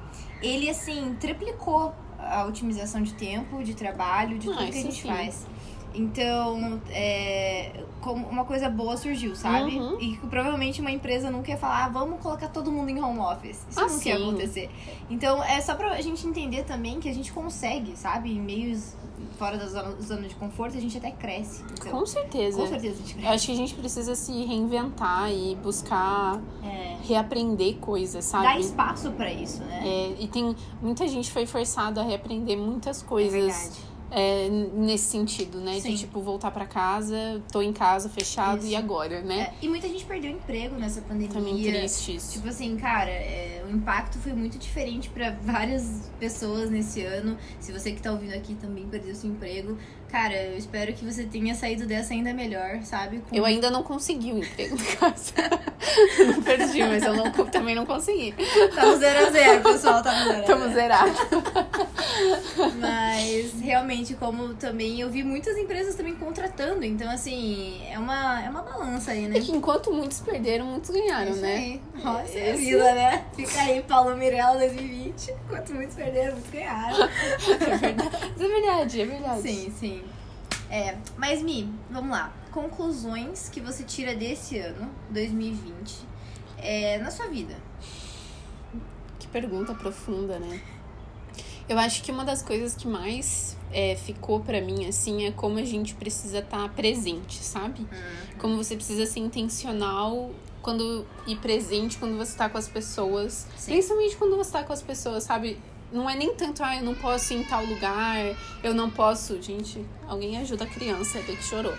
ele 0.42 0.70
assim, 0.70 1.16
triplicou 1.20 1.94
a 2.20 2.46
otimização 2.46 3.02
de 3.02 3.14
tempo, 3.14 3.64
de 3.64 3.74
trabalho, 3.74 4.38
de 4.38 4.50
Ah, 4.50 4.54
tudo 4.54 4.72
que 4.72 4.78
a 4.80 4.82
gente 4.82 5.02
sim. 5.02 5.08
faz. 5.08 5.46
Então, 5.94 6.82
é, 6.90 7.84
como 8.02 8.26
uma 8.28 8.46
coisa 8.46 8.70
boa 8.70 8.96
surgiu, 8.96 9.36
sabe? 9.36 9.78
Uhum. 9.78 9.98
E 10.00 10.18
que 10.18 10.28
provavelmente 10.28 10.80
uma 10.82 10.92
empresa 10.92 11.30
não 11.32 11.42
quer 11.42 11.58
falar, 11.58 11.86
ah, 11.86 11.90
vamos 11.90 12.20
colocar 12.22 12.48
todo 12.48 12.72
mundo 12.72 12.90
em 12.90 13.02
home 13.02 13.20
office. 13.20 13.66
Isso 13.70 13.80
Ah, 13.80 13.88
não 13.88 14.00
quer 14.00 14.18
sim. 14.18 14.24
acontecer. 14.24 14.70
Então, 15.10 15.44
é 15.44 15.60
só 15.62 15.76
pra 15.76 16.00
gente 16.02 16.26
entender 16.28 16.64
também 16.64 17.00
que 17.00 17.10
a 17.10 17.14
gente 17.14 17.32
consegue, 17.34 17.96
sabe? 17.96 18.32
Em 18.32 18.40
meios 18.40 18.96
fora 19.38 19.58
da 19.58 19.68
zona, 19.68 20.02
zona 20.02 20.28
de 20.28 20.36
conforto, 20.36 20.78
a 20.78 20.82
gente 20.82 20.98
até 20.98 21.12
cresce. 21.12 21.64
Então, 21.74 21.92
Com 22.00 22.06
certeza. 22.06 22.60
com 22.60 22.68
certeza 22.68 22.96
a 22.96 22.98
gente 22.98 23.12
Eu 23.12 23.18
cresce. 23.20 23.34
acho 23.36 23.46
que 23.48 23.52
a 23.52 23.56
gente 23.56 23.74
precisa 23.76 24.16
se 24.16 24.32
reinventar 24.46 25.32
e 25.32 25.56
buscar 25.56 26.40
É, 26.64 26.98
reaprender 27.04 27.78
coisas, 27.78 28.26
sabe? 28.26 28.46
dá 28.46 28.60
espaço 28.60 29.12
pra 29.12 29.32
isso, 29.32 29.64
né? 29.64 29.82
É, 29.86 30.16
e 30.20 30.28
tem 30.28 30.56
muita 30.82 31.08
gente 31.08 31.32
foi 31.32 31.46
forçada 31.46 32.02
a 32.02 32.04
reaprender 32.04 32.58
muitas 32.58 33.02
É 33.04 33.06
coisas 33.06 33.32
verdade. 33.34 33.97
É, 34.12 34.50
nesse 34.50 35.06
sentido, 35.06 35.60
né? 35.60 35.80
Sim. 35.80 35.92
De 35.92 36.00
tipo, 36.00 36.22
voltar 36.22 36.52
pra 36.52 36.66
casa, 36.66 37.42
tô 37.52 37.62
em 37.62 37.74
casa, 37.74 38.10
fechado, 38.10 38.60
Isso. 38.60 38.68
e 38.68 38.76
agora, 38.76 39.22
né? 39.22 39.40
É, 39.40 39.66
e 39.66 39.70
muita 39.70 39.88
gente 39.88 40.06
perdeu 40.06 40.32
emprego 40.32 40.76
nessa 40.76 41.02
pandemia. 41.02 41.30
Também 41.30 41.62
triste 41.62 42.16
isso. 42.16 42.34
Tipo 42.34 42.48
assim, 42.48 42.76
cara, 42.78 43.10
é, 43.12 43.64
o 43.68 43.76
impacto 43.76 44.18
foi 44.20 44.34
muito 44.34 44.58
diferente 44.58 45.10
pra 45.10 45.32
várias 45.32 46.10
pessoas 46.20 46.70
nesse 46.70 47.02
ano. 47.02 47.38
Se 47.60 47.72
você 47.72 47.92
que 47.92 48.02
tá 48.02 48.12
ouvindo 48.12 48.34
aqui 48.34 48.56
também 48.56 48.88
perdeu 48.88 49.14
seu 49.14 49.30
emprego, 49.30 49.78
cara, 50.12 50.34
eu 50.34 50.58
espero 50.58 50.94
que 50.94 51.04
você 51.06 51.24
tenha 51.26 51.54
saído 51.56 51.86
dessa 51.86 52.14
ainda 52.14 52.34
melhor, 52.34 52.80
sabe? 52.84 53.20
Com- 53.30 53.36
Eu 53.36 53.46
ainda 53.46 53.70
não 53.70 53.84
consegui 53.84 54.32
o 54.34 54.38
emprego 54.40 54.76
no 54.76 54.86
caso. 54.98 55.34
não 56.28 56.42
perdi, 56.42 56.84
mas 56.84 57.04
eu 57.04 57.14
não, 57.16 57.32
também 57.32 57.76
não 57.76 57.86
consegui. 57.86 58.34
No 58.84 58.98
zero 58.98 59.28
a 59.28 59.30
zero, 59.32 59.64
pessoal, 59.64 59.98
no 59.98 60.04
zero 60.04 60.32
a 60.32 60.40
Estamos 60.40 60.74
zero. 60.74 60.76
zerados. 60.76 61.18
Mas 62.80 63.54
realmente, 63.62 64.14
como 64.16 64.54
também 64.56 65.00
eu 65.02 65.10
vi 65.10 65.24
muitas 65.24 65.58
empresas 65.58 65.96
também 65.96 66.16
contratando, 66.16 66.84
então 66.84 67.10
assim, 67.10 67.82
é 67.90 67.98
uma, 68.00 68.44
é 68.44 68.50
uma 68.50 68.62
balança 68.62 69.12
aí, 69.12 69.28
né? 69.28 69.38
É 69.38 69.42
que 69.42 69.52
enquanto 69.52 69.92
muitos 69.92 70.20
perderam, 70.20 70.66
muitos 70.66 70.90
ganharam, 70.90 71.32
Isso 71.32 71.42
né? 71.42 71.56
aí. 71.56 71.82
Nossa, 72.04 72.38
é 72.38 72.52
a 72.54 72.56
vida, 72.56 72.94
né? 72.94 73.24
Fica 73.36 73.60
aí, 73.62 73.82
Paulo 73.84 74.16
Mirella 74.16 74.58
2020. 74.60 75.34
Quanto 75.50 75.74
muitos 75.74 75.96
perderam, 75.96 76.34
muitos 76.34 76.52
ganharam. 76.52 76.98
É 78.38 78.44
é 78.44 78.48
verdade, 78.48 79.02
é 79.02 79.06
verdade. 79.06 79.42
Sim, 79.42 79.74
sim. 79.80 79.97
É, 80.70 80.98
mas 81.18 81.42
Mi, 81.42 81.70
vamos 81.90 82.12
lá. 82.12 82.34
Conclusões 82.52 83.50
que 83.50 83.60
você 83.60 83.84
tira 83.84 84.16
desse 84.16 84.58
ano, 84.58 84.90
2020, 85.10 86.06
é, 86.58 86.98
na 87.00 87.12
sua 87.12 87.28
vida. 87.28 87.56
Que 89.20 89.28
pergunta 89.28 89.74
profunda, 89.74 90.40
né? 90.40 90.62
Eu 91.70 91.78
acho 91.78 92.02
que 92.02 92.12
uma 92.12 92.24
das 92.24 92.42
coisas 92.42 92.76
que 92.76 92.88
mais 92.88 93.58
é, 93.72 93.96
ficou 93.96 94.40
pra 94.40 94.62
mim, 94.62 94.88
assim, 94.88 95.26
é 95.26 95.32
como 95.32 95.60
a 95.60 95.66
gente 95.66 95.96
precisa 95.96 96.40
estar 96.40 96.70
presente, 96.70 97.44
sabe? 97.44 97.86
Como 98.40 98.56
você 98.56 98.76
precisa 98.76 99.06
ser 99.06 99.20
intencional 99.20 100.32
quando 100.62 101.06
e 101.26 101.36
presente 101.36 101.98
quando 101.98 102.18
você 102.18 102.38
tá 102.38 102.50
com 102.50 102.58
as 102.58 102.68
pessoas. 102.68 103.48
Sim. 103.58 103.72
Principalmente 103.72 104.16
quando 104.16 104.38
você 104.38 104.52
tá 104.52 104.64
com 104.64 104.74
as 104.74 104.82
pessoas, 104.82 105.24
sabe? 105.24 105.60
Não 105.92 106.10
é 106.10 106.16
nem 106.16 106.34
tanto, 106.36 106.62
ah, 106.64 106.76
eu 106.76 106.84
não 106.84 106.94
posso 106.94 107.34
ir 107.34 107.38
em 107.38 107.44
tal 107.44 107.64
lugar, 107.66 108.18
eu 108.64 108.74
não 108.74 108.90
posso. 108.90 109.42
Gente, 109.42 109.86
alguém 110.08 110.38
ajuda 110.38 110.66
a 110.66 110.68
criança, 110.68 111.20
até 111.20 111.34
que 111.36 111.44
chorou. 111.44 111.74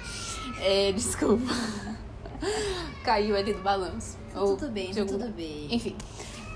É, 0.61 0.93
desculpa. 0.97 1.53
Caiu 3.05 3.37
ali 3.37 3.53
do 3.53 3.61
balanço. 3.62 4.17
Tá 4.33 4.41
Ou 4.43 4.57
tudo 4.57 4.71
bem, 4.73 4.93
tá 4.95 5.00
algum- 5.00 5.19
tudo 5.19 5.29
bem. 5.33 5.69
Enfim. 5.71 5.97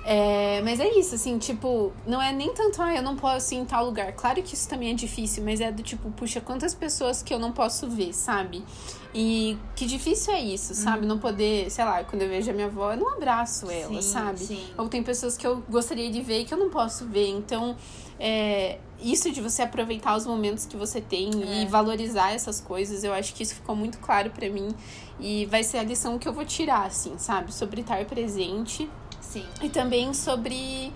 É, 0.05 0.61
mas 0.65 0.81
é 0.81 0.89
isso, 0.99 1.15
assim, 1.15 1.39
tipo, 1.39 1.93
não 2.07 2.21
é 2.21 2.33
nem 2.33 2.53
tanto, 2.53 2.83
ah, 2.83 2.93
eu 2.95 3.03
não 3.03 3.15
posso 3.17 3.55
ir 3.55 3.59
em 3.59 3.65
tal 3.65 3.85
lugar. 3.85 4.13
Claro 4.15 4.43
que 4.43 4.55
isso 4.55 4.69
também 4.69 4.91
é 4.91 4.95
difícil, 4.95 5.45
mas 5.45 5.61
é 5.61 5.71
do 5.71 5.83
tipo, 5.83 6.11
puxa, 6.11 6.41
quantas 6.41 6.75
pessoas 6.75 7.23
que 7.23 7.33
eu 7.33 7.39
não 7.39 7.53
posso 7.53 7.89
ver, 7.89 8.13
sabe? 8.13 8.65
E 9.15 9.59
que 9.77 9.85
difícil 9.85 10.33
é 10.33 10.41
isso, 10.41 10.75
sabe? 10.75 11.03
Uhum. 11.03 11.09
Não 11.09 11.19
poder, 11.19 11.71
sei 11.71 11.85
lá, 11.85 12.03
quando 12.05 12.23
eu 12.23 12.29
vejo 12.29 12.51
a 12.51 12.55
minha 12.55 12.67
avó, 12.67 12.93
eu 12.93 12.97
não 12.97 13.15
abraço 13.15 13.71
ela, 13.71 14.01
sim, 14.01 14.09
sabe? 14.09 14.39
Sim. 14.39 14.65
Ou 14.79 14.89
tem 14.89 15.03
pessoas 15.03 15.37
que 15.37 15.47
eu 15.47 15.63
gostaria 15.69 16.11
de 16.11 16.23
ver 16.23 16.41
e 16.41 16.45
que 16.45 16.55
eu 16.55 16.59
não 16.59 16.71
posso 16.71 17.05
ver. 17.07 17.29
Então, 17.29 17.77
é, 18.19 18.79
isso 19.03 19.31
de 19.31 19.43
você 19.43 19.63
aproveitar 19.63 20.17
os 20.17 20.25
momentos 20.25 20.65
que 20.65 20.77
você 20.77 21.01
tem 21.01 21.31
é. 21.43 21.63
e 21.63 21.67
valorizar 21.67 22.33
essas 22.33 22.61
coisas, 22.61 23.05
eu 23.05 23.13
acho 23.13 23.35
que 23.35 23.43
isso 23.43 23.55
ficou 23.55 23.77
muito 23.77 23.99
claro 23.99 24.31
para 24.31 24.49
mim. 24.49 24.69
E 25.21 25.45
vai 25.47 25.63
ser 25.63 25.79
a 25.79 25.83
lição 25.83 26.19
que 26.19 26.27
eu 26.27 26.33
vou 26.33 26.45
tirar, 26.45 26.87
assim, 26.87 27.19
sabe? 27.19 27.53
Sobre 27.53 27.83
estar 27.83 28.03
presente 28.07 28.89
Sim. 29.33 29.45
E 29.63 29.69
também 29.71 30.13
sobre 30.13 30.93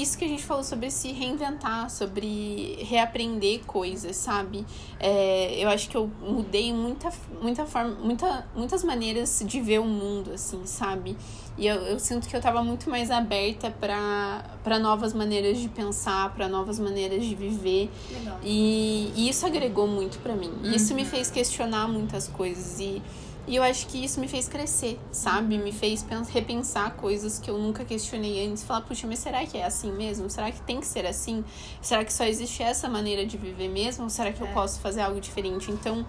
isso 0.00 0.18
que 0.18 0.24
a 0.24 0.28
gente 0.28 0.44
falou 0.44 0.62
sobre 0.62 0.90
se 0.90 1.12
reinventar, 1.12 1.90
sobre 1.90 2.78
reaprender 2.82 3.60
coisas, 3.64 4.16
sabe? 4.16 4.64
É, 5.00 5.54
eu 5.58 5.68
acho 5.68 5.88
que 5.88 5.96
eu 5.96 6.10
mudei 6.20 6.72
muita, 6.72 7.12
muita 7.40 7.64
forma, 7.66 7.94
muita, 7.94 8.46
muitas 8.54 8.84
maneiras 8.84 9.42
de 9.44 9.60
ver 9.60 9.80
o 9.80 9.84
mundo, 9.84 10.32
assim, 10.32 10.64
sabe? 10.66 11.16
E 11.58 11.66
eu, 11.66 11.76
eu 11.76 11.98
sinto 11.98 12.28
que 12.28 12.36
eu 12.36 12.40
tava 12.40 12.62
muito 12.62 12.90
mais 12.90 13.10
aberta 13.10 13.70
para 13.70 14.78
novas 14.78 15.14
maneiras 15.14 15.58
de 15.58 15.68
pensar, 15.68 16.34
para 16.34 16.48
novas 16.48 16.78
maneiras 16.78 17.24
de 17.24 17.34
viver. 17.34 17.90
Legal. 18.12 18.38
E, 18.42 19.10
e 19.16 19.28
isso 19.28 19.46
agregou 19.46 19.86
muito 19.86 20.18
para 20.18 20.34
mim. 20.34 20.52
Isso 20.64 20.94
me 20.94 21.02
uhum. 21.02 21.08
fez 21.08 21.30
questionar 21.30 21.88
muitas 21.88 22.28
coisas. 22.28 22.78
E 22.78 23.02
e 23.46 23.54
eu 23.54 23.62
acho 23.62 23.86
que 23.86 24.04
isso 24.04 24.18
me 24.18 24.26
fez 24.26 24.48
crescer, 24.48 24.98
sabe? 25.12 25.56
Me 25.56 25.70
fez 25.70 26.04
repensar 26.28 26.94
coisas 26.96 27.38
que 27.38 27.48
eu 27.48 27.56
nunca 27.56 27.84
questionei 27.84 28.44
antes. 28.46 28.64
Falar, 28.64 28.80
puxa, 28.80 29.06
mas 29.06 29.20
será 29.20 29.46
que 29.46 29.56
é 29.56 29.64
assim 29.64 29.92
mesmo? 29.92 30.28
Será 30.28 30.50
que 30.50 30.60
tem 30.62 30.80
que 30.80 30.86
ser 30.86 31.06
assim? 31.06 31.44
Será 31.80 32.04
que 32.04 32.12
só 32.12 32.24
existe 32.24 32.62
essa 32.62 32.88
maneira 32.88 33.24
de 33.24 33.36
viver 33.36 33.68
mesmo? 33.68 34.04
Ou 34.04 34.10
será 34.10 34.32
que 34.32 34.42
é. 34.42 34.46
eu 34.46 34.52
posso 34.52 34.80
fazer 34.80 35.00
algo 35.00 35.20
diferente? 35.20 35.70
Então, 35.70 36.04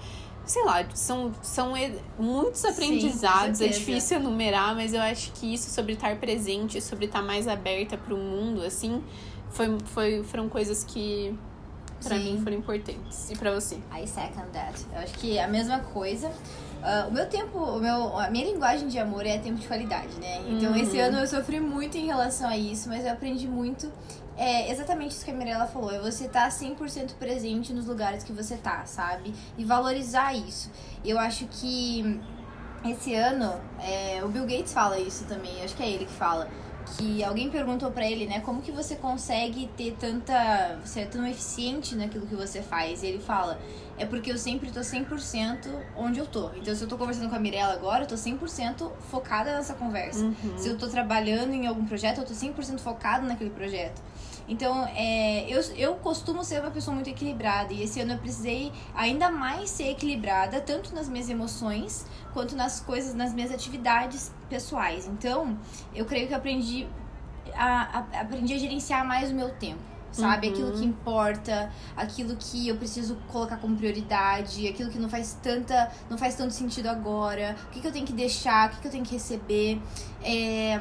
sei 0.47 0.63
lá, 0.63 0.83
são, 0.95 1.31
são 1.43 1.73
muitos 2.17 2.65
aprendizados, 2.65 3.59
Sim, 3.59 3.65
é 3.65 3.67
difícil 3.67 4.17
enumerar, 4.17 4.73
mas 4.73 4.93
eu 4.93 5.01
acho 5.01 5.31
que 5.33 5.53
isso 5.53 5.69
sobre 5.69 5.93
estar 5.93 6.15
presente, 6.17 6.81
sobre 6.81 7.05
estar 7.05 7.21
mais 7.21 7.47
aberta 7.47 7.97
para 7.97 8.15
o 8.15 8.17
mundo, 8.17 8.63
assim, 8.63 9.03
foi, 9.51 9.77
foi, 9.85 10.23
foram 10.23 10.49
coisas 10.49 10.83
que 10.83 11.37
para 12.03 12.17
mim 12.17 12.39
foram 12.41 12.57
importantes. 12.57 13.29
E 13.29 13.35
para 13.35 13.53
você? 13.53 13.75
I 13.91 14.07
second 14.07 14.47
that. 14.53 14.85
Eu 14.93 14.99
acho 14.99 15.13
que 15.15 15.37
é 15.37 15.43
a 15.43 15.47
mesma 15.47 15.79
coisa. 15.79 16.31
Uh, 16.87 17.09
o 17.09 17.11
meu 17.11 17.25
tempo, 17.25 17.59
o 17.59 17.79
meu, 17.81 18.17
a 18.17 18.29
minha 18.29 18.45
linguagem 18.45 18.87
de 18.87 18.97
amor 18.97 19.25
é 19.25 19.37
tempo 19.37 19.59
de 19.59 19.67
qualidade, 19.67 20.13
né? 20.21 20.41
Então 20.47 20.71
uhum. 20.71 20.77
esse 20.77 20.97
ano 20.97 21.19
eu 21.19 21.27
sofri 21.27 21.59
muito 21.59 21.97
em 21.97 22.05
relação 22.05 22.47
a 22.47 22.57
isso, 22.57 22.87
mas 22.87 23.03
eu 23.03 23.11
aprendi 23.11 23.45
muito. 23.45 23.91
É 24.37 24.71
exatamente 24.71 25.11
isso 25.11 25.25
que 25.25 25.31
a 25.31 25.33
Mirella 25.33 25.65
falou, 25.65 25.91
é 25.91 25.99
você 25.99 26.27
estar 26.27 26.43
tá 26.43 26.49
100% 26.49 27.15
presente 27.15 27.73
nos 27.73 27.87
lugares 27.87 28.23
que 28.23 28.31
você 28.31 28.55
tá, 28.55 28.85
sabe? 28.85 29.33
E 29.57 29.65
valorizar 29.65 30.33
isso. 30.33 30.71
Eu 31.03 31.19
acho 31.19 31.45
que 31.47 32.21
esse 32.85 33.13
ano, 33.13 33.59
é, 33.81 34.23
o 34.23 34.29
Bill 34.29 34.45
Gates 34.45 34.71
fala 34.71 34.97
isso 34.97 35.25
também, 35.25 35.61
acho 35.65 35.75
que 35.75 35.83
é 35.83 35.89
ele 35.89 36.05
que 36.05 36.13
fala 36.13 36.47
que 36.95 37.21
alguém 37.21 37.49
perguntou 37.49 37.91
para 37.91 38.09
ele, 38.09 38.27
né, 38.27 38.39
como 38.39 38.61
que 38.61 38.71
você 38.71 38.95
consegue 38.95 39.69
ter 39.75 39.97
tanta, 39.99 40.79
é 40.95 41.05
tão 41.05 41.27
eficiente 41.27 41.95
naquilo 41.95 42.25
que 42.25 42.35
você 42.35 42.61
faz? 42.61 43.03
E 43.03 43.07
ele 43.07 43.19
fala, 43.19 43.59
é 43.97 44.05
porque 44.05 44.31
eu 44.31 44.37
sempre 44.37 44.71
tô 44.71 44.79
100% 44.79 45.67
onde 45.95 46.19
eu 46.19 46.25
tô. 46.25 46.51
Então, 46.55 46.73
se 46.75 46.83
eu 46.83 46.87
tô 46.87 46.97
conversando 46.97 47.29
com 47.29 47.35
a 47.35 47.39
Mirella 47.39 47.73
agora, 47.73 48.03
eu 48.03 48.07
tô 48.07 48.15
100% 48.15 48.91
focada 49.09 49.53
nessa 49.53 49.73
conversa. 49.73 50.25
Uhum. 50.25 50.57
Se 50.57 50.69
eu 50.69 50.77
tô 50.77 50.87
trabalhando 50.87 51.53
em 51.53 51.65
algum 51.65 51.85
projeto, 51.85 52.19
eu 52.19 52.25
tô 52.25 52.33
100% 52.33 52.79
focado 52.79 53.25
naquele 53.25 53.49
projeto. 53.49 54.01
Então, 54.47 54.85
é, 54.95 55.45
eu, 55.49 55.61
eu 55.75 55.95
costumo 55.95 56.43
ser 56.43 56.61
uma 56.61 56.71
pessoa 56.71 56.95
muito 56.95 57.09
equilibrada 57.09 57.73
e 57.73 57.83
esse 57.83 57.99
ano 57.99 58.13
eu 58.13 58.17
precisei 58.17 58.71
ainda 58.95 59.29
mais 59.29 59.69
ser 59.69 59.89
equilibrada, 59.89 60.61
tanto 60.61 60.95
nas 60.95 61.09
minhas 61.09 61.29
emoções 61.29 62.05
quanto 62.33 62.55
nas 62.55 62.79
coisas, 62.79 63.13
nas 63.13 63.33
minhas 63.33 63.51
atividades 63.51 64.31
pessoais. 64.49 65.05
Então, 65.07 65.57
eu 65.93 66.05
creio 66.05 66.27
que 66.27 66.33
eu 66.33 66.37
aprendi 66.37 66.87
a, 67.53 67.99
a, 67.99 68.21
aprendi 68.21 68.53
a 68.53 68.57
gerenciar 68.57 69.05
mais 69.05 69.31
o 69.31 69.33
meu 69.33 69.49
tempo 69.49 69.96
sabe? 70.11 70.47
Uhum. 70.47 70.53
Aquilo 70.53 70.71
que 70.73 70.85
importa, 70.85 71.71
aquilo 71.95 72.35
que 72.35 72.67
eu 72.67 72.75
preciso 72.77 73.15
colocar 73.27 73.57
como 73.57 73.75
prioridade, 73.75 74.67
aquilo 74.67 74.89
que 74.89 74.99
não 74.99 75.09
faz 75.09 75.37
tanta, 75.41 75.91
não 76.09 76.17
faz 76.17 76.35
tanto 76.35 76.53
sentido 76.53 76.87
agora, 76.87 77.55
o 77.67 77.71
que, 77.71 77.81
que 77.81 77.87
eu 77.87 77.91
tenho 77.91 78.05
que 78.05 78.13
deixar, 78.13 78.69
o 78.69 78.75
que, 78.75 78.81
que 78.81 78.87
eu 78.87 78.91
tenho 78.91 79.05
que 79.05 79.13
receber. 79.13 79.81
É, 80.23 80.79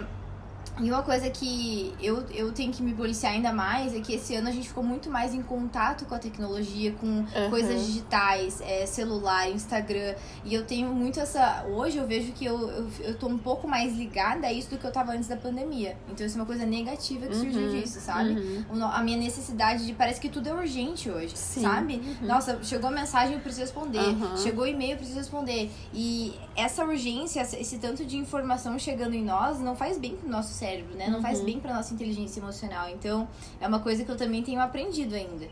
e 0.79 0.91
uma 0.91 1.03
coisa 1.03 1.31
que 1.31 1.95
eu, 2.03 2.23
eu 2.35 2.53
tenho 2.53 2.71
que 2.71 2.83
me 2.83 2.93
policiar 2.93 3.33
ainda 3.33 3.51
mais 3.51 3.95
é 3.95 4.01
que 4.01 4.15
esse 4.15 4.35
ano 4.35 4.49
a 4.49 4.53
gente 4.53 4.69
ficou 4.69 4.85
muito 4.85 5.09
mais 5.09 5.33
em 5.33 5.43
contato 5.43 6.05
com 6.05 6.15
a 6.15 6.19
tecnologia, 6.19 6.93
com 6.93 7.07
uhum. 7.07 7.51
coisas 7.51 7.87
digitais, 7.87 8.61
é, 8.61 8.85
celular, 8.85 9.49
Instagram. 9.51 10.15
E 10.45 10.55
eu 10.55 10.67
tenho 10.67 10.93
muito 10.93 11.19
essa. 11.19 11.65
Hoje 11.67 11.97
eu 11.97 12.07
vejo 12.07 12.33
que 12.33 12.45
eu, 12.45 12.69
eu, 12.69 12.89
eu 13.01 13.19
tô 13.19 13.27
um 13.27 13.39
pouco 13.39 13.67
mais 13.67 13.97
ligada 13.97 14.47
a 14.47 14.53
isso 14.53 14.69
do 14.69 14.77
que 14.77 14.87
eu 14.87 14.93
tava 14.93 15.13
antes 15.13 15.29
da 15.29 15.37
pandemia. 15.37 15.97
Então 16.11 16.27
isso 16.27 16.37
é 16.37 16.41
uma 16.41 16.47
coisa 16.47 16.67
negativa 16.67 17.27
que 17.27 17.35
uhum. 17.35 17.43
surgiu 17.43 17.71
disso, 17.71 17.99
sabe? 17.99 18.33
Uhum. 18.33 18.85
A 18.85 19.03
minha 19.03 19.17
necessidade 19.17 19.87
de. 19.87 19.95
Parece 19.95 20.21
que 20.21 20.29
tudo 20.29 20.51
é 20.51 20.53
urgente 20.53 21.11
hoje, 21.11 21.35
Sim. 21.37 21.63
sabe? 21.63 21.95
Uhum. 22.21 22.27
Nossa, 22.27 22.63
chegou 22.63 22.91
a 22.91 22.93
mensagem, 22.93 23.35
eu 23.35 23.41
preciso 23.41 23.63
responder. 23.63 24.15
Chegou 24.37 24.67
e-mail, 24.67 24.93
eu 24.93 24.97
preciso 24.99 25.19
responder. 25.19 25.71
E 25.95 26.35
essa 26.55 26.85
urgência, 26.85 27.41
esse 27.41 27.79
tanto 27.79 28.05
de 28.05 28.19
informação 28.19 28.79
chegando 28.79 29.15
em 29.15 29.25
nós, 29.25 29.59
não 29.59 29.75
faz 29.75 29.97
bem 29.97 30.17
pro 30.17 30.29
nosso 30.29 30.53
cérebro 30.53 30.66
cérebro, 30.67 30.97
né? 30.97 31.09
Não 31.09 31.17
uhum. 31.17 31.23
faz 31.23 31.41
bem 31.41 31.61
para 31.61 31.75
nossa 31.75 31.95
inteligência 31.95 32.41
emocional. 32.41 32.89
Então, 32.91 33.29
é 33.61 33.69
uma 33.69 33.79
coisa 33.79 34.05
que 34.05 34.11
eu 34.11 34.17
também 34.17 34.43
tenho 34.43 34.61
aprendido 34.61 35.15
ainda. 35.15 35.47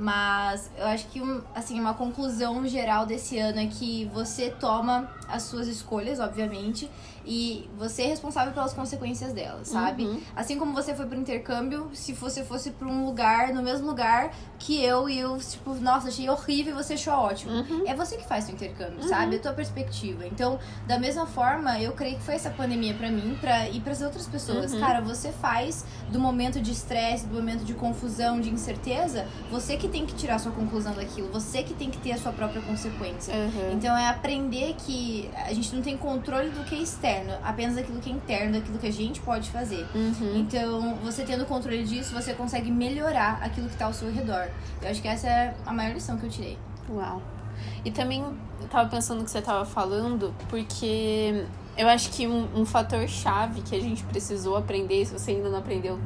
Mas 0.00 0.70
eu 0.78 0.86
acho 0.86 1.08
que 1.08 1.20
um, 1.20 1.42
assim, 1.54 1.78
uma 1.78 1.92
conclusão 1.92 2.66
geral 2.66 3.04
desse 3.04 3.38
ano 3.38 3.60
é 3.60 3.66
que 3.66 4.06
você 4.14 4.48
toma 4.48 5.14
as 5.28 5.42
suas 5.42 5.68
escolhas, 5.68 6.18
obviamente, 6.18 6.90
e 7.24 7.68
você 7.76 8.04
é 8.04 8.06
responsável 8.06 8.52
pelas 8.54 8.72
consequências 8.72 9.34
delas, 9.34 9.68
sabe? 9.68 10.04
Uhum. 10.04 10.20
Assim 10.34 10.58
como 10.58 10.72
você 10.72 10.94
foi 10.94 11.04
pro 11.04 11.18
intercâmbio, 11.18 11.90
se 11.92 12.14
você 12.14 12.42
fosse 12.42 12.70
para 12.70 12.88
um 12.88 13.04
lugar, 13.04 13.52
no 13.52 13.62
mesmo 13.62 13.86
lugar 13.86 14.32
que 14.58 14.82
eu 14.82 15.08
e 15.08 15.18
eu, 15.18 15.38
tipo, 15.38 15.74
nossa, 15.74 16.08
achei 16.08 16.28
horrível 16.28 16.72
e 16.72 16.82
você 16.82 16.94
achou 16.94 17.12
ótimo. 17.12 17.52
Uhum. 17.52 17.84
É 17.86 17.94
você 17.94 18.16
que 18.16 18.26
faz 18.26 18.48
o 18.48 18.52
intercâmbio, 18.52 19.02
uhum. 19.02 19.08
sabe? 19.08 19.36
É 19.36 19.38
a 19.38 19.42
tua 19.42 19.52
perspectiva. 19.52 20.26
Então, 20.26 20.58
da 20.86 20.98
mesma 20.98 21.26
forma, 21.26 21.78
eu 21.78 21.92
creio 21.92 22.16
que 22.16 22.22
foi 22.22 22.34
essa 22.34 22.50
pandemia 22.50 22.94
para 22.94 23.10
mim 23.10 23.36
pra, 23.38 23.68
e 23.68 23.80
para 23.80 23.92
as 23.92 24.00
outras 24.00 24.26
pessoas. 24.26 24.72
Uhum. 24.72 24.80
Cara, 24.80 25.02
você 25.02 25.30
faz 25.30 25.84
do 26.08 26.18
momento 26.18 26.60
de 26.60 26.72
estresse, 26.72 27.26
do 27.26 27.34
momento 27.34 27.64
de 27.64 27.74
confusão, 27.74 28.40
de 28.40 28.48
incerteza, 28.50 29.26
você 29.50 29.76
que 29.76 29.89
tem 29.90 30.06
que 30.06 30.14
tirar 30.14 30.36
a 30.36 30.38
sua 30.38 30.52
conclusão 30.52 30.94
daquilo, 30.94 31.28
você 31.28 31.62
que 31.62 31.74
tem 31.74 31.90
que 31.90 31.98
ter 31.98 32.12
a 32.12 32.18
sua 32.18 32.32
própria 32.32 32.62
consequência. 32.62 33.34
Uhum. 33.34 33.72
Então, 33.72 33.96
é 33.96 34.08
aprender 34.08 34.74
que 34.78 35.30
a 35.34 35.52
gente 35.52 35.74
não 35.74 35.82
tem 35.82 35.96
controle 35.96 36.50
do 36.50 36.64
que 36.64 36.74
é 36.74 36.78
externo 36.78 37.34
apenas 37.42 37.76
aquilo 37.76 38.00
que 38.00 38.10
é 38.10 38.12
interno, 38.12 38.52
daquilo 38.52 38.78
que 38.78 38.86
a 38.86 38.92
gente 38.92 39.20
pode 39.20 39.50
fazer. 39.50 39.86
Uhum. 39.94 40.36
Então, 40.36 40.94
você 40.96 41.24
tendo 41.24 41.44
controle 41.44 41.84
disso, 41.84 42.14
você 42.14 42.32
consegue 42.32 42.70
melhorar 42.70 43.40
aquilo 43.42 43.66
que 43.66 43.74
está 43.74 43.86
ao 43.86 43.92
seu 43.92 44.12
redor. 44.12 44.48
Eu 44.80 44.90
acho 44.90 45.02
que 45.02 45.08
essa 45.08 45.26
é 45.26 45.54
a 45.66 45.72
maior 45.72 45.92
lição 45.94 46.16
que 46.16 46.26
eu 46.26 46.30
tirei. 46.30 46.58
Uau. 46.88 47.20
E 47.84 47.90
também 47.90 48.22
eu 48.22 48.68
tava 48.68 48.88
pensando 48.88 49.18
no 49.18 49.24
que 49.24 49.30
você 49.30 49.42
tava 49.42 49.64
falando, 49.64 50.34
porque 50.48 51.44
eu 51.76 51.88
acho 51.88 52.10
que 52.10 52.26
um, 52.26 52.48
um 52.54 52.64
fator 52.64 53.06
chave 53.08 53.62
que 53.62 53.74
a 53.74 53.80
gente 53.80 54.02
precisou 54.04 54.56
aprender, 54.56 55.04
se 55.06 55.12
você 55.12 55.32
ainda 55.32 55.48
não 55.48 55.58
aprendeu, 55.58 55.98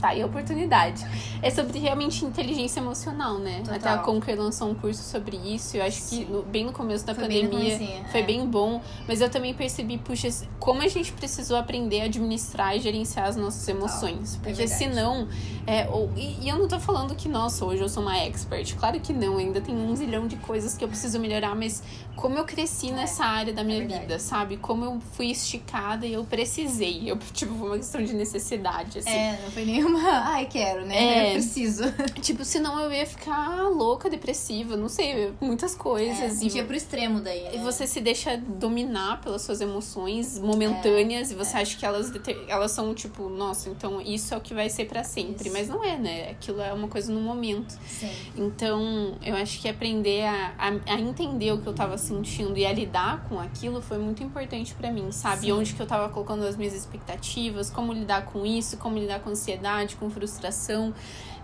tá 0.00 0.08
aí 0.08 0.22
a 0.22 0.26
oportunidade. 0.26 1.06
É 1.42 1.50
sobre 1.50 1.78
realmente 1.78 2.24
inteligência 2.24 2.80
emocional, 2.80 3.38
né? 3.38 3.58
Total. 3.60 3.76
Até 3.76 3.88
a 3.90 3.98
Conquer 3.98 4.38
lançou 4.38 4.68
um 4.68 4.74
curso 4.74 5.02
sobre 5.02 5.36
isso. 5.36 5.76
Eu 5.76 5.84
acho 5.84 6.00
Sim. 6.00 6.24
que 6.24 6.32
no, 6.32 6.42
bem 6.42 6.64
no 6.64 6.72
começo 6.72 7.04
da 7.04 7.14
foi 7.14 7.24
pandemia 7.24 7.78
bem 7.78 8.04
foi 8.10 8.20
é. 8.20 8.22
bem 8.22 8.46
bom. 8.46 8.80
Mas 9.06 9.20
eu 9.20 9.30
também 9.30 9.54
percebi, 9.54 9.98
puxa, 9.98 10.28
como 10.58 10.82
a 10.82 10.88
gente 10.88 11.12
precisou 11.12 11.56
aprender 11.56 12.02
a 12.02 12.04
administrar 12.04 12.76
e 12.76 12.80
gerenciar 12.80 13.26
as 13.26 13.36
nossas 13.36 13.66
emoções. 13.68 14.36
É 14.36 14.38
Porque 14.44 14.62
é 14.62 14.66
senão. 14.66 15.28
É, 15.66 15.88
ou, 15.88 16.10
e, 16.16 16.44
e, 16.44 16.48
eu 16.48 16.58
não 16.58 16.66
tô 16.66 16.80
falando 16.80 17.14
que, 17.14 17.28
nossa, 17.28 17.64
hoje 17.64 17.82
eu 17.82 17.88
sou 17.88 18.02
uma 18.02 18.16
expert. 18.18 18.74
Claro 18.76 18.98
que 19.00 19.12
não, 19.12 19.36
ainda 19.36 19.60
tem 19.60 19.74
um 19.74 19.94
zilhão 19.94 20.26
de 20.26 20.36
coisas 20.36 20.76
que 20.76 20.82
eu 20.82 20.88
preciso 20.88 21.18
melhorar, 21.20 21.54
mas 21.54 21.82
como 22.16 22.36
eu 22.36 22.44
cresci 22.44 22.90
é, 22.90 22.92
nessa 22.92 23.24
área 23.24 23.52
da 23.52 23.62
minha 23.62 23.86
vida, 23.86 24.18
sabe? 24.18 24.56
Como 24.56 24.84
eu 24.84 25.00
fui 25.12 25.30
esticada 25.30 26.06
e 26.06 26.12
eu 26.12 26.24
precisei. 26.24 27.10
Eu, 27.10 27.16
tipo, 27.32 27.54
foi 27.54 27.68
uma 27.68 27.76
questão 27.76 28.02
de 28.02 28.14
necessidade, 28.14 28.98
assim. 28.98 29.10
É, 29.10 29.40
não 29.42 29.50
foi 29.50 29.64
nenhum 29.64 29.89
uma. 29.90 30.10
Ai, 30.30 30.46
quero, 30.46 30.84
né? 30.84 30.96
É. 30.96 31.28
Eu 31.30 31.32
preciso. 31.40 31.84
Tipo, 32.20 32.44
senão 32.44 32.78
eu 32.80 32.92
ia 32.92 33.06
ficar 33.06 33.68
louca, 33.68 34.08
depressiva, 34.10 34.76
não 34.76 34.88
sei, 34.88 35.32
muitas 35.40 35.74
É, 35.74 35.78
coisas. 35.78 36.40
a 36.40 36.44
e 36.44 36.48
ia 36.48 36.64
pro 36.64 36.76
extremo 36.76 37.20
daí. 37.20 37.48
E 37.54 37.58
né? 37.58 37.62
você 37.64 37.86
se 37.86 38.00
deixa 38.00 38.36
dominar 38.36 39.20
pelas 39.20 39.42
suas 39.42 39.60
emoções 39.60 40.38
momentâneas 40.38 41.30
e 41.30 41.34
você 41.34 41.56
acha 41.56 41.76
que 41.76 41.84
elas, 41.86 42.12
elas 42.48 42.70
são 42.72 42.94
tipo, 42.94 43.28
nossa, 43.28 43.68
então 43.70 44.00
isso 44.00 44.34
é 44.34 44.36
o 44.36 44.40
que 44.40 44.52
vai 44.54 44.68
ser 44.68 44.86
pra 44.86 45.02
sempre. 45.04 45.48
Isso. 45.48 45.52
Mas 45.56 45.68
não 45.68 45.82
é, 45.82 45.96
né? 45.96 46.30
Aquilo 46.30 46.60
é 46.60 46.72
uma 46.72 46.88
coisa 46.88 47.12
no 47.12 47.20
momento. 47.20 47.78
Sim. 47.86 48.10
Então, 48.36 49.16
eu 49.22 49.34
acho 49.36 49.60
que 49.60 49.68
aprender 49.68 50.24
a, 50.24 50.52
a, 50.58 50.94
a 50.94 51.00
entender 51.00 51.52
o 51.52 51.58
que 51.60 51.66
eu 51.66 51.74
tava 51.74 51.96
sentindo 51.96 52.56
e 52.56 52.66
a 52.66 52.72
lidar 52.72 53.26
com 53.28 53.38
aquilo 53.40 53.80
foi 53.80 53.98
muito 53.98 54.22
importante 54.22 54.74
pra 54.74 54.90
mim, 54.92 55.10
sabe? 55.10 55.46
Sim. 55.46 55.52
Onde 55.52 55.74
que 55.74 55.80
eu 55.80 55.86
tava 55.86 56.08
colocando 56.12 56.44
as 56.44 56.56
minhas 56.56 56.74
expectativas, 56.74 57.70
como 57.70 57.92
lidar 57.92 58.26
com 58.26 58.44
isso, 58.44 58.76
como 58.76 58.98
lidar 58.98 59.20
com 59.20 59.30
ansiedade, 59.30 59.79
com 59.96 60.10
frustração. 60.10 60.92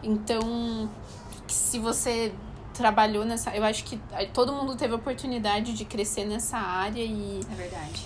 Então, 0.03 0.89
se 1.49 1.79
você 1.79 2.33
trabalhou 2.75 3.25
nessa. 3.25 3.57
Eu 3.57 3.65
acho 3.65 3.85
que 3.85 3.99
todo 4.33 4.53
mundo 4.53 4.77
teve 4.77 4.93
a 4.93 4.97
oportunidade 4.97 5.73
de 5.73 5.85
crescer 5.85 6.25
nessa 6.27 6.59
área 6.59 7.01
e 7.03 7.41
É 7.51 7.55
verdade. 7.55 8.03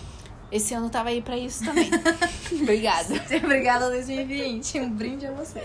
esse 0.52 0.72
ano 0.74 0.88
tava 0.88 1.08
aí 1.08 1.20
pra 1.20 1.36
isso 1.36 1.64
também. 1.64 1.90
Obrigada. 2.62 3.14
Obrigada, 3.42 3.90
2020. 3.90 4.78
Um 4.80 4.90
brinde 4.90 5.26
a 5.26 5.32
você. 5.32 5.60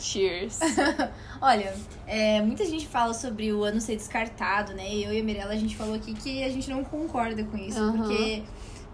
Cheers. 0.00 0.58
Olha, 1.40 1.74
é, 2.06 2.40
muita 2.42 2.64
gente 2.64 2.86
fala 2.88 3.14
sobre 3.14 3.52
o 3.52 3.62
ano 3.62 3.80
ser 3.80 3.96
descartado, 3.96 4.74
né? 4.74 4.92
Eu 4.92 5.12
e 5.12 5.20
a 5.20 5.22
Mirella, 5.22 5.52
a 5.52 5.56
gente 5.56 5.76
falou 5.76 5.94
aqui 5.94 6.12
que 6.14 6.42
a 6.42 6.48
gente 6.48 6.68
não 6.70 6.82
concorda 6.82 7.44
com 7.44 7.56
isso, 7.56 7.78
Aham. 7.78 7.98
porque, 7.98 8.42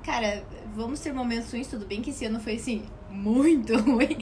cara, 0.05 0.45
vamos 0.75 1.01
ter 1.01 1.13
momentos 1.15 1.51
ruins, 1.51 1.67
tudo 1.69 1.87
bem 1.87 2.03
que 2.03 2.11
esse 2.11 2.25
ano 2.27 2.41
foi 2.41 2.57
assim, 2.57 2.83
muito 3.11 3.77
ruim. 3.81 4.19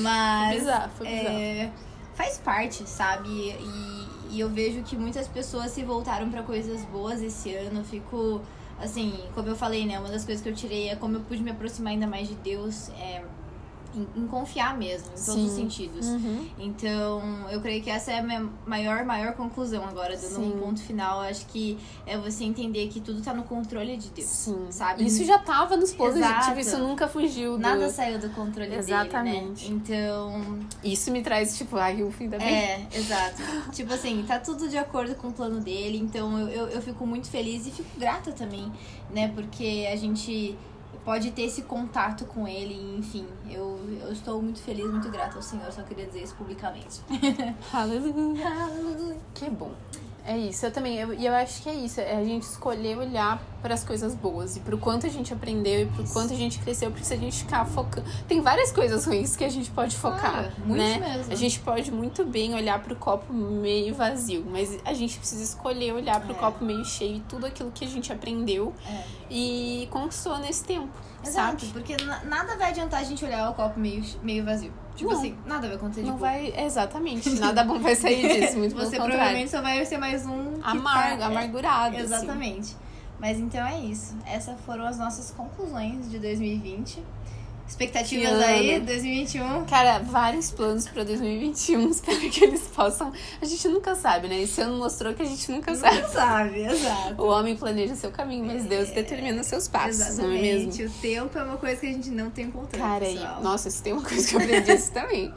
Mas. 0.00 0.60
bizarro, 0.60 0.90
foi 0.96 1.06
bizarro. 1.06 1.36
é, 1.38 1.70
faz 2.14 2.38
parte, 2.38 2.88
sabe? 2.88 3.28
E, 3.28 4.08
e 4.30 4.40
eu 4.40 4.48
vejo 4.48 4.82
que 4.82 4.96
muitas 4.96 5.28
pessoas 5.28 5.72
se 5.72 5.82
voltaram 5.82 6.30
pra 6.30 6.42
coisas 6.42 6.84
boas 6.86 7.22
esse 7.22 7.54
ano. 7.54 7.84
Fico, 7.84 8.40
assim, 8.80 9.12
como 9.34 9.48
eu 9.48 9.56
falei, 9.56 9.84
né? 9.84 9.98
Uma 9.98 10.08
das 10.08 10.24
coisas 10.24 10.42
que 10.42 10.48
eu 10.48 10.54
tirei 10.54 10.88
é 10.88 10.96
como 10.96 11.16
eu 11.16 11.20
pude 11.20 11.42
me 11.42 11.50
aproximar 11.50 11.92
ainda 11.92 12.06
mais 12.06 12.28
de 12.28 12.34
Deus. 12.36 12.88
É, 12.90 13.22
em, 13.94 14.22
em 14.22 14.26
confiar 14.26 14.76
mesmo, 14.76 15.08
em 15.08 15.24
todos 15.24 15.28
os 15.28 15.50
Sim. 15.50 15.56
sentidos. 15.56 16.06
Uhum. 16.06 16.46
Então, 16.58 17.22
eu 17.50 17.60
creio 17.60 17.82
que 17.82 17.90
essa 17.90 18.12
é 18.12 18.18
a 18.18 18.22
minha 18.22 18.48
maior, 18.66 19.04
maior 19.04 19.34
conclusão 19.34 19.84
agora, 19.84 20.16
dando 20.16 20.34
Sim. 20.34 20.52
um 20.54 20.58
ponto 20.58 20.82
final. 20.82 21.20
Acho 21.20 21.46
que 21.46 21.78
é 22.06 22.16
você 22.16 22.44
entender 22.44 22.88
que 22.88 23.00
tudo 23.00 23.22
tá 23.22 23.32
no 23.34 23.42
controle 23.44 23.96
de 23.96 24.08
Deus. 24.10 24.28
Sim. 24.28 24.66
Sabe? 24.70 25.04
Isso 25.04 25.24
já 25.24 25.38
tava 25.38 25.76
nos 25.76 25.92
positivos, 25.92 26.66
isso 26.66 26.78
nunca 26.78 27.08
fugiu 27.08 27.52
do... 27.52 27.58
Nada 27.58 27.88
saiu 27.88 28.18
do 28.18 28.30
controle 28.30 28.74
Exatamente. 28.74 29.64
dele, 29.64 29.74
né? 29.74 29.82
Então, 29.82 30.58
Isso 30.82 31.10
me 31.10 31.22
traz, 31.22 31.56
tipo, 31.56 31.76
ai, 31.76 32.02
o 32.02 32.10
fim 32.10 32.28
da 32.28 32.38
vida. 32.38 32.50
É, 32.50 32.86
exato. 32.92 33.42
tipo 33.72 33.92
assim, 33.92 34.24
tá 34.26 34.38
tudo 34.38 34.68
de 34.68 34.78
acordo 34.78 35.14
com 35.14 35.28
o 35.28 35.32
plano 35.32 35.60
dele, 35.60 35.98
então 35.98 36.38
eu, 36.38 36.48
eu, 36.48 36.66
eu 36.68 36.82
fico 36.82 37.06
muito 37.06 37.28
feliz 37.28 37.66
e 37.66 37.70
fico 37.70 37.88
grata 37.98 38.32
também, 38.32 38.70
né? 39.10 39.28
Porque 39.34 39.88
a 39.92 39.96
gente 39.96 40.56
pode 41.04 41.30
ter 41.32 41.42
esse 41.42 41.62
contato 41.62 42.24
com 42.26 42.46
ele, 42.46 42.74
enfim. 42.98 43.26
Eu, 43.50 43.78
eu 44.00 44.12
estou 44.12 44.40
muito 44.40 44.60
feliz, 44.60 44.86
muito 44.86 45.08
grata 45.10 45.36
ao 45.36 45.42
Senhor, 45.42 45.70
só 45.72 45.82
queria 45.82 46.06
dizer 46.06 46.22
isso 46.22 46.34
publicamente. 46.34 47.00
Aleluia. 47.72 49.16
Que 49.34 49.50
bom. 49.50 49.72
É 50.24 50.38
isso, 50.38 50.64
eu 50.64 50.70
também, 50.70 50.98
eu- 50.98 51.12
e 51.12 51.26
eu, 51.26 51.34
acho 51.34 51.62
que 51.62 51.68
é 51.68 51.74
isso, 51.74 52.00
é 52.00 52.16
a 52.16 52.24
gente 52.24 52.44
escolher 52.44 52.96
olhar 52.96 53.42
para 53.60 53.74
as 53.74 53.82
coisas 53.82 54.14
boas 54.14 54.56
e 54.56 54.60
pro 54.60 54.78
quanto 54.78 55.04
a 55.04 55.08
gente 55.08 55.32
aprendeu 55.32 55.80
e 55.82 55.86
pro 55.86 56.04
quanto 56.04 56.32
a 56.32 56.36
gente 56.36 56.60
cresceu, 56.60 56.92
porque 56.92 57.04
se 57.04 57.12
a 57.14 57.16
gente 57.16 57.38
ficar 57.38 57.64
focando. 57.64 58.06
Tem 58.28 58.40
várias 58.40 58.70
coisas 58.70 59.04
ruins 59.04 59.34
que 59.34 59.42
a 59.42 59.48
gente 59.48 59.68
pode 59.72 59.96
focar, 59.96 60.52
muito 60.64 60.78
né? 60.80 60.98
mesmo. 61.16 61.32
A 61.32 61.34
gente 61.34 61.58
pode 61.58 61.90
muito 61.90 62.24
bem 62.24 62.54
olhar 62.54 62.80
pro 62.80 62.94
copo 62.94 63.32
meio 63.32 63.92
vazio, 63.96 64.44
mas 64.48 64.78
a 64.84 64.92
gente 64.92 65.18
precisa 65.18 65.42
escolher 65.42 65.92
olhar 65.92 66.20
pro 66.20 66.32
É. 66.32 66.34
copo 66.36 66.64
meio 66.64 66.84
cheio 66.84 67.16
e 67.16 67.20
tudo 67.20 67.44
aquilo 67.46 67.72
que 67.72 67.84
a 67.84 67.88
gente 67.88 68.12
aprendeu 68.12 68.72
É. 68.88 69.02
e 69.28 69.88
conquistou 69.90 70.38
nesse 70.38 70.62
tempo, 70.64 70.88
Exato, 71.24 71.60
sabe? 71.66 71.72
porque 71.72 71.96
na- 72.04 72.24
nada 72.24 72.56
vai 72.56 72.70
adiantar 72.70 73.00
a 73.00 73.04
gente 73.04 73.24
olhar 73.24 73.50
o 73.50 73.54
copo 73.54 73.78
meio, 73.78 74.04
meio 74.22 74.44
vazio. 74.44 74.72
Tipo 74.96 75.10
Não. 75.10 75.18
assim, 75.18 75.36
nada 75.46 75.66
vai 75.68 75.76
acontecer 75.76 76.02
de 76.02 76.06
Não 76.08 76.16
boa. 76.16 76.30
vai, 76.30 76.52
exatamente, 76.56 77.30
nada 77.40 77.64
bom 77.64 77.78
vai 77.78 77.94
sair 77.96 78.40
disso, 78.40 78.58
muito 78.58 78.74
Você 78.74 78.96
provavelmente 78.96 79.50
só 79.50 79.62
vai 79.62 79.84
ser 79.86 79.98
mais 79.98 80.26
um 80.26 80.54
que 80.54 80.60
Amargo, 80.68 81.18
tá- 81.18 81.24
é, 81.24 81.26
amargurado. 81.26 81.96
assim. 81.96 82.04
Exatamente. 82.04 82.76
Mas 83.18 83.38
então 83.38 83.64
é 83.64 83.78
isso. 83.78 84.16
Essas 84.26 84.60
foram 84.66 84.84
as 84.84 84.98
nossas 84.98 85.30
conclusões 85.30 86.10
de 86.10 86.18
2020. 86.18 87.02
Expectativas 87.72 88.38
aí, 88.38 88.74
ano. 88.74 88.84
2021. 88.84 89.64
Cara, 89.64 89.98
vários 90.00 90.50
planos 90.50 90.86
pra 90.86 91.04
2021. 91.04 91.88
Espero 91.90 92.20
que 92.30 92.44
eles 92.44 92.60
possam. 92.68 93.10
A 93.40 93.44
gente 93.46 93.66
nunca 93.66 93.94
sabe, 93.94 94.28
né? 94.28 94.42
Esse 94.42 94.60
ano 94.60 94.76
mostrou 94.76 95.14
que 95.14 95.22
a 95.22 95.24
gente 95.24 95.50
nunca 95.50 95.74
sabe. 95.74 96.02
Não 96.02 96.08
sabe, 96.10 96.60
exato. 96.66 97.22
O 97.22 97.28
homem 97.28 97.56
planeja 97.56 97.94
seu 97.96 98.10
caminho, 98.10 98.44
mas 98.44 98.66
Deus 98.66 98.90
determina 98.90 99.42
seus 99.42 99.68
passos, 99.68 100.18
não 100.18 100.26
é 100.26 100.28
mesmo? 100.28 100.68
Exatamente. 100.68 100.84
O 100.84 100.90
tempo 101.00 101.38
é 101.38 101.42
uma 101.44 101.56
coisa 101.56 101.80
que 101.80 101.86
a 101.86 101.92
gente 101.92 102.10
não 102.10 102.28
tem 102.30 102.50
controle. 102.50 102.84
Cara, 102.84 103.08
e, 103.08 103.14
pessoal. 103.14 103.42
nossa, 103.42 103.68
isso 103.68 103.82
tem 103.82 103.94
uma 103.94 104.02
coisa 104.02 104.28
que 104.28 104.34
eu 104.36 104.40
aprendi 104.40 104.72
isso 104.72 104.92
também. 104.92 105.32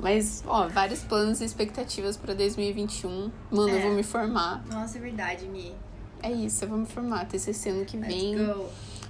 Mas, 0.00 0.42
ó, 0.44 0.66
vários 0.68 1.00
planos 1.04 1.40
e 1.40 1.44
expectativas 1.44 2.16
pra 2.16 2.34
2021. 2.34 3.30
Mano, 3.52 3.68
eu 3.68 3.76
É. 3.78 3.80
vou 3.82 3.92
me 3.92 4.02
formar. 4.02 4.64
Nossa, 4.68 4.98
é 4.98 5.00
verdade, 5.00 5.46
Mi. 5.46 5.72
É 6.20 6.32
isso, 6.32 6.64
eu 6.64 6.68
vou 6.68 6.78
me 6.78 6.86
formar. 6.86 7.26
TCC 7.26 7.70
ano 7.70 7.84
que 7.84 7.96
Let's 7.96 8.12
vem. 8.12 8.36
go. 8.44 8.64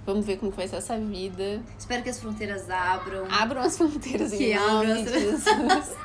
Vamos 0.06 0.24
ver 0.24 0.38
como 0.38 0.52
vai 0.52 0.68
ser 0.68 0.76
essa 0.76 0.96
vida. 0.96 1.60
Espero 1.78 2.02
que 2.02 2.08
as 2.10 2.20
fronteiras 2.20 2.70
abram. 2.70 3.26
Abram 3.28 3.60
as 3.62 3.76
fronteiras 3.76 4.30
Que 4.32 4.52
em 4.52 4.54
nome 4.54 4.92
abram 4.92 5.02
de 5.04 5.08
as- 5.08 5.20
Jesus. 5.22 5.96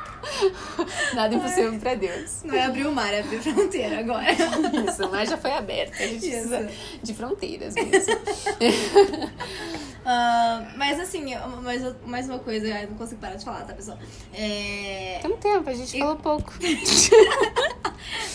Nada 1.13 1.33
impossível 1.35 1.79
pra 1.79 1.95
Deus. 1.95 2.43
Não 2.43 2.53
é 2.55 2.63
abrir 2.65 2.85
o 2.85 2.91
mar, 2.91 3.11
é 3.13 3.21
abrir 3.21 3.39
fronteira 3.39 3.99
agora. 3.99 4.25
Isso, 4.31 5.09
mas 5.09 5.29
já 5.29 5.37
foi 5.37 5.51
aberta. 5.51 6.03
A 6.03 6.07
gente 6.07 6.17
Isso. 6.27 6.47
precisa 6.49 6.69
de 7.01 7.13
fronteiras 7.13 7.73
mesmo. 7.75 8.15
Ah, 10.05 10.63
mas 10.77 10.99
assim, 10.99 11.35
mais, 11.61 11.81
mais 12.05 12.27
uma 12.27 12.39
coisa, 12.39 12.73
ai, 12.73 12.87
não 12.87 12.95
consigo 12.95 13.21
parar 13.21 13.35
de 13.35 13.45
falar, 13.45 13.61
tá, 13.65 13.73
pessoal? 13.73 13.97
É... 14.33 15.19
Tem 15.21 15.31
um 15.31 15.37
tempo, 15.37 15.69
a 15.69 15.73
gente 15.73 15.95
E- 15.95 15.99
falou 15.99 16.15
pouco. 16.15 16.53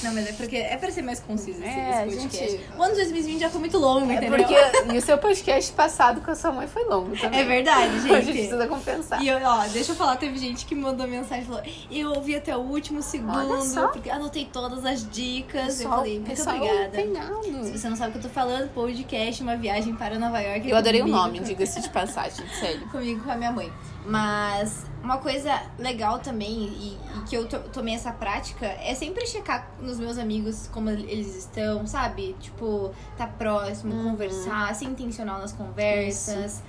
Não, 0.03 0.13
mas 0.15 0.29
é 0.29 0.33
porque 0.33 0.57
é 0.57 0.77
pra 0.77 0.91
ser 0.91 1.03
mais 1.03 1.19
conciso 1.21 1.59
esse, 1.59 1.69
É, 1.69 2.07
esse 2.07 2.17
podcast. 2.17 2.51
gente- 2.53 2.65
O 2.79 2.83
ano 2.83 2.91
de 2.93 2.97
2020 3.01 3.41
já 3.41 3.51
foi 3.51 3.61
muito 3.61 3.79
longo, 3.79 4.11
É 4.11 4.15
entendeu? 4.15 4.39
porque 4.39 4.95
e 4.95 4.99
o 4.99 5.03
seu 5.03 5.19
podcast 5.19 5.73
passado 5.73 6.21
com 6.21 6.31
a 6.31 6.35
sua 6.37 6.53
mãe 6.53 6.69
foi 6.69 6.85
longo 6.85 7.17
também. 7.17 7.41
É 7.41 7.45
verdade, 7.45 7.95
A 8.15 8.21
gente 8.21 8.27
gente. 8.27 8.33
precisa 8.39 8.67
compensar. 8.69 9.21
E 9.23 9.29
eu, 9.29 9.39
ó, 9.43 9.67
deixa 9.67 9.93
eu 9.93 9.97
falar, 9.97 10.17
teve 10.17 10.39
gente 10.39 10.67
que 10.67 10.75
mandou 10.75 11.07
mensagem 11.09 11.43
e 11.45 11.47
falou: 11.47 11.63
Eu 11.91 12.11
ouvi 12.11 12.37
até 12.37 12.57
o 12.57 12.61
último 12.61 13.03
segundo, 13.03 13.57
porque 13.93 14.09
anotei 14.11 14.49
todas 14.53 14.85
as 14.85 15.09
dicas. 15.11 15.63
eu 15.63 15.67
Pessoal, 15.89 15.97
falei, 15.99 16.21
muito 16.21 16.43
obrigada. 16.43 16.91
Se 16.95 17.01
empenhado. 17.03 17.73
você 17.79 17.89
não 17.89 17.97
sabe 17.97 18.11
o 18.11 18.13
que 18.13 18.19
eu 18.19 18.23
tô 18.23 18.29
falando, 18.29 18.69
podcast, 18.73 19.43
uma 19.43 19.57
viagem 19.57 19.95
para 19.97 20.19
Nova 20.19 20.41
York. 20.41 20.71
Eu 20.71 20.77
adorei 20.77 21.03
o 21.03 21.09
nome, 21.09 21.41
diga-se 21.57 21.81
de 21.81 21.89
passagem, 21.89 22.47
sério. 22.49 22.87
Comigo 22.89 23.25
com 23.25 23.31
a 23.31 23.37
minha 23.37 23.51
mãe. 23.53 23.73
Mas 24.05 24.85
uma 25.03 25.19
coisa 25.19 25.63
legal 25.79 26.19
também, 26.21 26.49
e, 26.69 26.99
e 27.17 27.23
que 27.29 27.37
eu 27.37 27.49
to- 27.49 27.59
tomei 27.73 27.95
essa 27.95 28.13
prática, 28.13 28.67
é 28.67 28.95
sempre 28.95 29.27
checar 29.27 29.69
nos 29.81 29.99
meus 29.99 30.19
amigos 30.19 30.69
como 30.73 30.91
eles 30.91 31.35
estão, 31.37 31.87
sabe? 31.87 32.37
Tipo, 32.41 32.93
tá 33.17 33.27
próximo, 33.27 33.95
Uhum. 33.95 34.11
conversar, 34.11 34.75
ser 34.75 34.85
intencional 34.85 35.39
nas 35.41 35.53
conversas. 35.53 36.63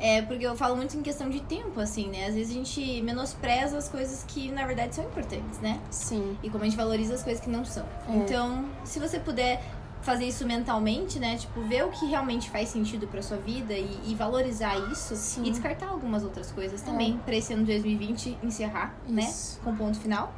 É, 0.00 0.22
porque 0.22 0.46
eu 0.46 0.56
falo 0.56 0.76
muito 0.76 0.96
em 0.96 1.02
questão 1.02 1.28
de 1.28 1.40
tempo, 1.40 1.80
assim, 1.80 2.08
né? 2.08 2.26
Às 2.26 2.34
vezes 2.36 2.52
a 2.52 2.54
gente 2.54 3.02
menospreza 3.02 3.76
as 3.76 3.88
coisas 3.88 4.22
que 4.28 4.48
na 4.52 4.64
verdade 4.64 4.94
são 4.94 5.02
importantes, 5.04 5.58
né? 5.58 5.80
Sim. 5.90 6.38
E 6.40 6.48
como 6.48 6.62
a 6.62 6.68
gente 6.68 6.76
valoriza 6.76 7.14
as 7.14 7.22
coisas 7.24 7.42
que 7.42 7.50
não 7.50 7.64
são. 7.64 7.84
É. 8.08 8.12
Então, 8.14 8.64
se 8.84 9.00
você 9.00 9.18
puder 9.18 9.60
fazer 10.02 10.26
isso 10.26 10.46
mentalmente, 10.46 11.18
né? 11.18 11.36
Tipo, 11.36 11.60
ver 11.62 11.84
o 11.84 11.90
que 11.90 12.06
realmente 12.06 12.50
faz 12.50 12.68
sentido 12.68 13.06
pra 13.06 13.22
sua 13.22 13.36
vida 13.36 13.74
e, 13.74 14.00
e 14.06 14.14
valorizar 14.14 14.76
isso 14.90 15.14
Sim. 15.16 15.44
e 15.44 15.50
descartar 15.50 15.88
algumas 15.88 16.24
outras 16.24 16.50
coisas 16.50 16.82
também 16.82 17.18
pra 17.24 17.34
esse 17.34 17.52
ano 17.52 17.64
de 17.64 17.72
2020 17.72 18.38
encerrar, 18.42 18.94
né? 19.06 19.22
Isso. 19.22 19.60
Com 19.62 19.74
ponto 19.74 19.98
final. 19.98 20.32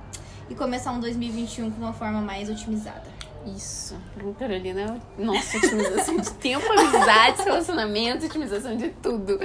E 0.48 0.54
começar 0.54 0.92
um 0.92 1.00
2021 1.00 1.70
com 1.70 1.78
uma 1.78 1.92
forma 1.92 2.20
mais 2.20 2.50
otimizada. 2.50 3.19
Isso. 3.46 3.96
Carolina, 4.38 5.00
nossa, 5.18 5.56
otimização 5.56 6.16
de 6.16 6.30
tempo, 6.32 6.64
amizade, 6.72 7.42
relacionamento, 7.44 8.26
otimização 8.26 8.76
de 8.76 8.90
tudo. 8.90 9.40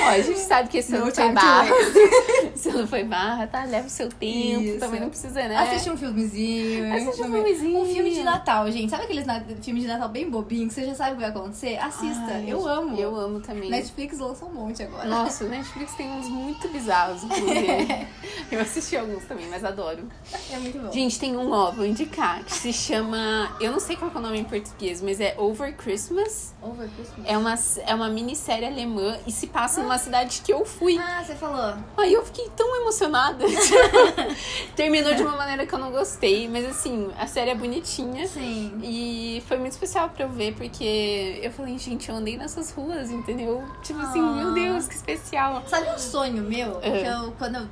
Ó, 0.00 0.04
a 0.08 0.20
gente 0.20 0.40
sabe 0.40 0.68
que 0.68 0.78
esse 0.78 0.92
No 0.92 1.02
ano 1.02 1.14
foi 1.14 1.32
barra. 1.32 1.68
Esse 2.54 2.70
ano 2.70 2.86
foi 2.88 3.04
barra, 3.04 3.46
tá? 3.46 3.64
Leva 3.64 3.86
o 3.86 3.90
seu 3.90 4.08
tempo, 4.08 4.62
Isso. 4.62 4.80
também 4.80 5.00
não 5.00 5.08
precisa, 5.08 5.46
né? 5.46 5.56
Assiste 5.56 5.90
um 5.90 5.96
filmezinho. 5.96 6.92
Assiste 6.92 7.22
um 7.22 7.32
filmezinho. 7.32 7.80
Um 7.80 7.86
filme 7.86 8.10
de 8.10 8.22
Natal, 8.24 8.70
gente. 8.72 8.90
Sabe 8.90 9.04
aqueles 9.04 9.26
na... 9.26 9.40
filmes 9.62 9.84
de 9.84 9.88
Natal 9.88 10.08
bem 10.08 10.28
bobinho 10.28 10.66
que 10.66 10.74
você 10.74 10.84
já 10.84 10.94
sabe 10.94 11.12
o 11.12 11.14
que 11.14 11.20
vai 11.20 11.30
acontecer? 11.30 11.78
Assista. 11.78 12.32
Ai, 12.32 12.46
eu 12.48 12.66
amo. 12.66 12.96
Eu 12.98 13.14
amo 13.14 13.40
também. 13.40 13.70
Netflix 13.70 14.18
lançou 14.18 14.48
um 14.48 14.54
monte 14.54 14.82
agora. 14.82 15.08
Nossa, 15.08 15.44
o 15.44 15.48
Netflix 15.48 15.94
tem 15.94 16.10
uns 16.10 16.28
muito 16.28 16.68
bizarros, 16.68 17.22
inclusive. 17.22 18.08
Eu 18.50 18.60
assisti 18.60 18.96
alguns 18.96 19.24
também, 19.24 19.46
mas 19.48 19.64
adoro. 19.64 20.08
É 20.50 20.58
muito 20.58 20.78
bom. 20.78 20.90
Gente, 20.90 21.18
tem 21.18 21.36
um, 21.36 21.52
ó, 21.52 21.70
vou 21.70 21.84
indicar, 21.84 22.42
que 22.44 22.52
se 22.52 22.72
Chama. 22.88 23.54
Eu 23.60 23.70
não 23.70 23.78
sei 23.78 23.96
qual 23.96 24.10
é 24.10 24.16
o 24.16 24.20
nome 24.20 24.38
em 24.38 24.44
português, 24.44 25.02
mas 25.02 25.20
é 25.20 25.34
Over 25.36 25.76
Christmas. 25.76 26.54
Over 26.62 26.88
Christmas. 26.88 27.26
É 27.28 27.36
uma, 27.36 27.54
é 27.86 27.94
uma 27.94 28.08
minissérie 28.08 28.66
alemã 28.66 29.18
e 29.26 29.30
se 29.30 29.46
passa 29.48 29.82
numa 29.82 29.98
cidade 29.98 30.40
que 30.42 30.50
eu 30.50 30.64
fui. 30.64 30.98
Ah, 30.98 31.22
você 31.22 31.34
falou. 31.34 31.74
Aí 31.98 32.14
eu 32.14 32.24
fiquei 32.24 32.48
tão 32.56 32.80
emocionada. 32.80 33.44
Terminou 34.74 35.14
de 35.14 35.22
uma 35.22 35.36
maneira 35.36 35.66
que 35.66 35.74
eu 35.74 35.78
não 35.78 35.90
gostei, 35.90 36.48
mas 36.48 36.64
assim, 36.64 37.10
a 37.18 37.26
série 37.26 37.50
é 37.50 37.54
bonitinha. 37.54 38.26
Sim. 38.26 38.80
E 38.82 39.42
foi 39.46 39.58
muito 39.58 39.72
especial 39.72 40.08
pra 40.08 40.24
eu 40.24 40.30
ver, 40.30 40.54
porque 40.54 41.40
eu 41.42 41.52
falei, 41.52 41.76
gente, 41.76 42.08
eu 42.08 42.16
andei 42.16 42.38
nessas 42.38 42.70
ruas, 42.70 43.10
entendeu? 43.10 43.62
Tipo 43.82 44.00
assim, 44.00 44.20
Ah. 44.20 44.32
meu 44.32 44.54
Deus, 44.54 44.88
que 44.88 44.94
especial. 44.94 45.62
Sabe 45.66 45.90
um 45.90 45.98
sonho 45.98 46.42
meu? 46.42 46.78
É. 46.80 47.02
Que 47.02 47.06
eu, 47.06 47.32
quando 47.32 47.56
eu 47.56 47.68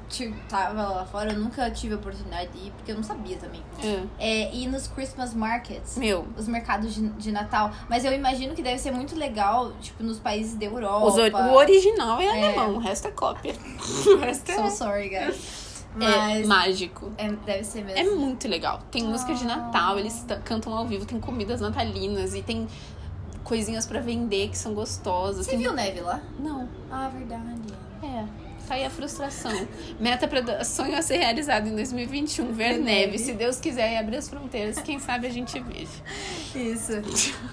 tava 0.46 0.82
lá 0.90 1.06
fora, 1.06 1.32
eu 1.32 1.38
nunca 1.38 1.70
tive 1.70 1.94
a 1.94 1.96
oportunidade 1.96 2.50
de 2.52 2.66
ir, 2.66 2.70
porque 2.72 2.92
eu 2.92 2.96
não 2.96 3.02
sabia 3.02 3.38
também. 3.38 3.62
É. 3.82 4.02
É 4.18 4.54
ir 4.54 4.66
nos 4.66 4.86
Christmas 4.88 5.05
markets. 5.34 5.96
Meu, 5.96 6.26
Os 6.36 6.48
mercados 6.48 6.94
de, 6.94 7.08
de 7.10 7.32
Natal. 7.32 7.70
Mas 7.88 8.04
eu 8.04 8.12
imagino 8.12 8.54
que 8.54 8.62
deve 8.62 8.78
ser 8.78 8.90
muito 8.90 9.14
legal, 9.16 9.72
tipo, 9.80 10.02
nos 10.02 10.18
países 10.18 10.54
da 10.54 10.64
Europa. 10.64 11.06
or- 11.06 11.34
o 11.52 11.54
original 11.56 12.20
é, 12.20 12.28
alemão, 12.28 12.74
o 12.74 12.78
resto 12.78 13.08
é 13.08 13.10
cópia. 13.10 13.54
O 14.06 14.16
resto 14.18 14.52
So 14.52 14.60
é, 14.60 14.70
sorry, 14.70 15.08
guys. 15.08 15.84
é 16.00 16.06
Mas 16.06 16.46
mágico. 16.46 17.10
é- 17.16 17.30
deve 17.32 17.64
ser 17.64 17.84
mesmo. 17.84 17.98
É 18.12 18.14
muito 18.14 18.46
legal. 18.48 18.80
Tem 18.90 19.02
música 19.04 19.34
de 19.34 19.44
Ah. 19.44 19.56
Natal, 19.56 19.98
eles 19.98 20.22
ta- 20.26 20.38
cantam 20.38 20.74
ao 20.76 20.86
vivo, 20.86 21.04
tem 21.06 21.18
comidas 21.20 21.60
natalinas 21.60 22.34
e 22.34 22.42
tem 22.42 22.66
coisinhas 23.44 23.86
pra 23.86 24.00
vender 24.00 24.48
que 24.48 24.58
são 24.58 24.74
gostosas. 24.74 25.44
Você 25.46 25.52
Tem- 25.52 25.60
viu 25.60 25.72
neve 25.72 26.00
lá? 26.00 26.20
Não. 26.38 26.68
Ah, 26.90 27.08
verdade. 27.08 27.42
Tá 28.66 28.74
aí 28.74 28.84
a 28.84 28.90
frustração. 28.90 29.52
Meta 30.00 30.26
pra 30.26 30.64
sonho 30.64 30.96
a 30.96 31.02
ser 31.02 31.18
realizado 31.18 31.68
em 31.68 31.74
2021, 31.76 32.52
ver 32.52 32.78
neve. 32.78 32.82
neve. 32.82 33.18
Se 33.18 33.32
Deus 33.32 33.60
quiser 33.60 33.92
e 33.92 33.96
abrir 33.96 34.16
as 34.16 34.28
fronteiras, 34.28 34.78
quem 34.80 34.98
sabe 34.98 35.26
a 35.26 35.30
gente 35.30 35.58
veja. 35.60 35.88
Isso. 36.54 36.92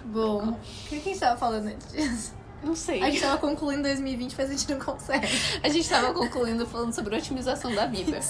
Bom, 0.06 0.50
o 0.50 0.58
que, 0.90 0.96
a 0.96 1.00
gente 1.00 1.20
tava 1.20 1.38
falando 1.38 1.68
antes 1.68 1.92
disso? 1.92 2.34
Não 2.64 2.76
sei. 2.76 3.04
A 3.04 3.10
gente 3.10 3.22
tava 3.22 3.38
concluindo 3.38 3.84
2020, 3.84 4.36
mas 4.38 4.50
a 4.50 4.54
gente 4.54 4.72
não 4.72 4.80
consegue. 4.80 5.28
A 5.62 5.68
gente 5.68 5.88
tava 5.88 6.14
concluindo 6.14 6.66
falando 6.66 6.94
sobre 6.94 7.16
otimização 7.16 7.76
da 7.76 7.86
vida. 7.86 8.20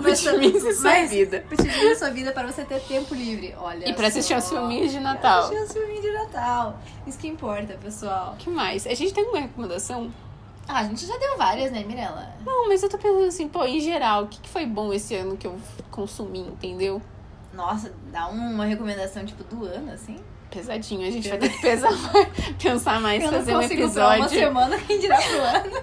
Otimize 0.00 0.74
sua 0.74 1.04
vida. 1.06 1.44
Utilize 1.50 1.86
a 1.86 1.96
sua 1.96 2.10
vida 2.10 2.32
para 2.32 2.50
você 2.50 2.64
ter 2.64 2.80
tempo 2.80 3.14
livre. 3.14 3.54
Olha 3.58 3.88
E 3.88 3.92
pra 3.92 4.08
assistir 4.08 4.34
aos 4.34 4.48
filminhos 4.48 4.90
de 4.90 4.98
Pra 4.98 5.14
Natal. 5.14 5.44
assistir 5.44 5.62
os 5.62 5.72
filminhos 5.72 6.02
de 6.02 6.12
Natal. 6.12 6.80
Isso 7.06 7.18
que 7.18 7.28
importa, 7.28 7.78
pessoal. 7.80 8.32
O 8.32 8.36
que 8.36 8.50
mais? 8.50 8.86
A 8.88 8.94
gente 8.94 9.14
tem 9.14 9.24
uma 9.24 9.38
recomendação? 9.38 10.12
Ah, 10.68 10.80
a 10.80 10.84
gente 10.84 11.06
já 11.06 11.16
deu 11.16 11.36
várias, 11.38 11.70
né, 11.70 11.84
Mirella? 11.84 12.34
Não, 12.44 12.68
mas 12.68 12.82
eu 12.82 12.88
tô 12.88 12.98
pensando 12.98 13.26
assim, 13.26 13.48
pô, 13.48 13.64
em 13.64 13.80
geral, 13.80 14.24
o 14.24 14.26
que, 14.28 14.40
que 14.40 14.48
foi 14.48 14.66
bom 14.66 14.92
esse 14.92 15.14
ano 15.14 15.36
que 15.36 15.46
eu 15.46 15.56
consumi, 15.90 16.40
entendeu? 16.40 17.00
Nossa, 17.54 17.92
dá 18.12 18.26
uma 18.28 18.64
recomendação, 18.64 19.24
tipo, 19.24 19.42
do 19.44 19.64
ano, 19.64 19.92
assim. 19.92 20.18
Pesadinho, 20.50 21.06
a 21.06 21.10
gente 21.10 21.28
vai 21.28 21.38
ter 21.38 21.48
que 21.50 21.60
pesar 21.60 21.90
mais, 22.12 22.28
pensar 22.60 23.00
mais, 23.00 23.22
Eu 23.22 23.30
fazer 23.30 23.52
um 23.54 23.58
pra 23.58 23.66
uma 23.66 23.74
episódio. 23.74 24.28
semana, 24.28 24.78
quem 24.78 24.98
dirá 24.98 25.16
pro 25.20 25.40
ano. 25.42 25.82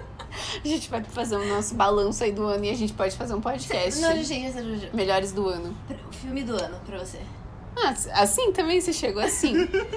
A 0.64 0.66
gente 0.68 0.90
vai 0.90 1.02
fazer 1.04 1.36
o 1.36 1.46
nosso 1.46 1.74
balanço 1.74 2.24
aí 2.24 2.32
do 2.32 2.44
ano 2.44 2.64
e 2.64 2.70
a 2.70 2.74
gente 2.74 2.92
pode 2.92 3.16
fazer 3.16 3.34
um 3.34 3.40
podcast. 3.40 4.00
Não, 4.00 4.12
gente, 4.16 4.52
gente, 4.52 4.94
Melhores 4.94 5.32
do 5.32 5.48
ano. 5.48 5.76
o 6.08 6.12
filme 6.12 6.42
do 6.42 6.52
ano 6.60 6.76
pra 6.84 6.98
você. 6.98 7.20
Ah, 7.76 7.94
assim 8.20 8.52
também 8.52 8.80
você 8.80 8.92
chegou 8.92 9.22
assim? 9.22 9.54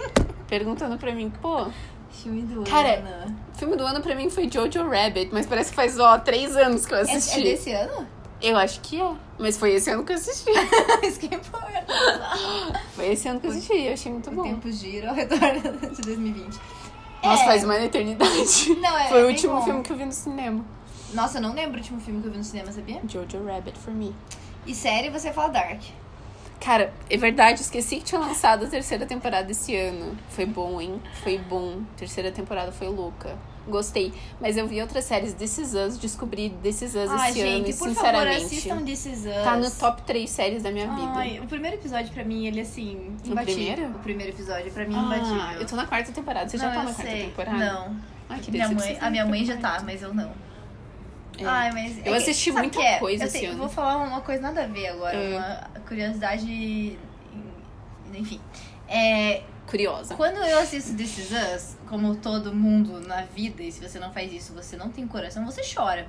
Perguntando 0.47 0.97
pra 0.97 1.13
mim, 1.13 1.31
pô, 1.41 1.67
Filme 2.11 2.41
do 2.43 2.63
Cara, 2.63 2.95
ano. 2.95 3.35
filme 3.55 3.75
do 3.75 3.83
ano 3.85 4.01
pra 4.01 4.15
mim 4.15 4.29
foi 4.29 4.49
Jojo 4.51 4.89
Rabbit, 4.89 5.29
mas 5.31 5.45
parece 5.45 5.69
que 5.71 5.75
faz, 5.75 5.99
ó, 5.99 6.17
três 6.19 6.55
anos 6.55 6.85
que 6.85 6.93
eu 6.93 6.97
É, 6.97 7.01
assisti. 7.01 7.39
é 7.39 7.43
desse 7.43 7.71
ano? 7.73 8.07
Eu 8.41 8.55
acho 8.57 8.79
que 8.81 8.99
é. 9.01 9.13
Mas 9.39 9.57
foi 9.57 9.73
esse 9.73 9.89
ano 9.89 10.03
que 10.03 10.11
eu 10.11 10.15
assisti. 10.15 10.49
Isso 11.03 11.19
que 11.19 11.25
importa. 11.33 11.85
Foi 12.95 13.07
esse 13.07 13.27
ano 13.27 13.39
que 13.39 13.47
eu 13.47 13.51
assisti, 13.51 13.73
eu 13.73 13.93
achei 13.93 14.11
muito 14.11 14.29
O 14.29 14.33
bom. 14.33 14.43
tempo 14.43 14.71
gira 14.71 15.09
ao 15.09 15.15
redor 15.15 15.37
de 15.91 16.01
2020. 16.01 16.59
Nossa, 17.23 17.43
É. 17.43 17.45
faz 17.45 17.63
uma 17.63 17.77
eternidade. 17.79 18.75
Não, 18.79 18.97
é- 18.97 19.07
Foi 19.09 19.19
é 19.19 19.23
o 19.23 19.25
bem 19.27 19.35
último 19.35 19.55
bom. 19.55 19.63
filme 19.63 19.83
que 19.83 19.91
eu 19.91 19.97
vi 19.97 20.05
no 20.05 20.11
cinema. 20.11 20.63
Nossa, 21.13 21.37
eu 21.39 21.41
não 21.41 21.53
lembro 21.53 21.75
o 21.77 21.77
último 21.81 21.99
filme 21.99 22.21
que 22.21 22.27
eu 22.27 22.31
vi 22.31 22.37
no 22.37 22.43
cinema, 22.43 22.71
sabia? 22.71 23.01
Jojo 23.07 23.43
Rabbit 23.45 23.77
for 23.79 23.93
me. 23.93 24.15
E 24.65 24.75
série, 24.75 25.09
você 25.09 25.31
fala 25.31 25.49
Dark. 25.49 25.81
Cara, 26.59 26.93
é 27.09 27.17
verdade, 27.17 27.61
esqueci 27.61 27.97
que 27.97 28.03
tinha 28.03 28.19
lançado 28.19 28.65
a 28.65 28.67
terceira 28.67 29.05
temporada 29.05 29.51
esse 29.51 29.75
ano. 29.75 30.17
Foi 30.29 30.45
bom, 30.45 30.81
hein? 30.81 31.01
Foi 31.23 31.37
bom. 31.37 31.81
Terceira 31.95 32.31
temporada 32.31 32.71
foi 32.71 32.87
louca. 32.87 33.35
Gostei. 33.67 34.13
Mas 34.39 34.55
eu 34.57 34.65
vi 34.65 34.81
outras 34.81 35.03
séries 35.05 35.33
Is 35.59 35.73
Us, 35.73 35.97
descobri 35.97 36.49
Us 36.95 37.11
Ai, 37.11 37.31
esse 37.31 37.41
ano 37.41 37.49
gente, 37.65 37.69
e 37.71 37.73
por 37.73 37.89
favor, 37.89 37.95
sinceramente 37.95 38.45
assistam 38.45 38.83
This 38.83 39.05
Is 39.05 39.25
Us. 39.25 39.43
tá 39.43 39.57
no 39.57 39.69
top 39.71 40.01
3 40.03 40.29
séries 40.29 40.63
da 40.63 40.71
minha 40.71 40.87
vida. 40.87 41.11
Ai, 41.15 41.39
o 41.39 41.45
primeiro 41.47 41.75
episódio 41.75 42.11
pra 42.13 42.23
mim, 42.23 42.47
ele 42.47 42.61
assim, 42.61 43.15
O 43.25 43.31
imbatível. 43.31 43.43
primeiro? 43.73 43.87
O 43.95 43.99
primeiro 43.99 44.31
episódio, 44.33 44.71
pra 44.71 44.85
mim, 44.85 44.95
Ah, 44.95 45.01
imbatível. 45.01 45.61
eu 45.61 45.67
tô 45.67 45.75
na 45.75 45.85
quarta 45.85 46.11
temporada. 46.13 46.49
Você 46.49 46.57
já 46.57 46.65
não, 46.67 46.73
tá 46.73 46.79
eu 46.79 46.85
na 46.85 46.93
quarta 46.93 47.11
sei. 47.11 47.25
temporada? 47.25 47.57
Não. 47.57 47.95
Ai, 48.29 48.39
que 48.39 48.51
minha 48.51 48.67
delícia, 48.69 48.91
mãe, 48.93 48.97
a 49.01 49.09
minha 49.09 49.23
tá 49.23 49.29
mãe 49.29 49.45
já 49.45 49.57
tá, 49.57 49.81
mas 49.85 50.01
eu 50.01 50.13
não. 50.13 50.31
É. 51.39 51.45
Ai, 51.45 51.71
mas. 51.71 52.05
Eu 52.05 52.13
é 52.13 52.17
assisti 52.17 52.51
sabe 52.51 52.61
muita 52.67 52.79
que 52.79 52.85
é? 52.85 52.99
coisa 52.99 53.23
eu 53.23 53.27
esse 53.27 53.45
ano. 53.45 53.57
Vou 53.57 53.69
falar 53.69 53.97
uma 53.97 54.21
coisa 54.21 54.41
nada 54.41 54.63
a 54.63 54.67
ver 54.67 54.87
agora, 54.87 55.15
É. 55.17 55.37
uma 55.37 55.81
curiosidade. 55.87 56.97
Enfim. 58.13 58.39
É, 58.87 59.43
Curiosa. 59.67 60.15
quando 60.15 60.37
eu 60.37 60.59
assisto 60.59 60.95
This 60.95 61.17
Is 61.17 61.31
Us, 61.31 61.77
como 61.89 62.15
todo 62.15 62.53
mundo 62.53 62.99
na 63.05 63.21
vida, 63.23 63.61
e 63.61 63.71
se 63.71 63.81
você 63.87 63.99
não 63.99 64.11
faz 64.13 64.31
isso, 64.31 64.53
você 64.53 64.77
não 64.77 64.89
tem 64.89 65.05
coração, 65.05 65.45
você 65.45 65.61
chora. 65.61 66.07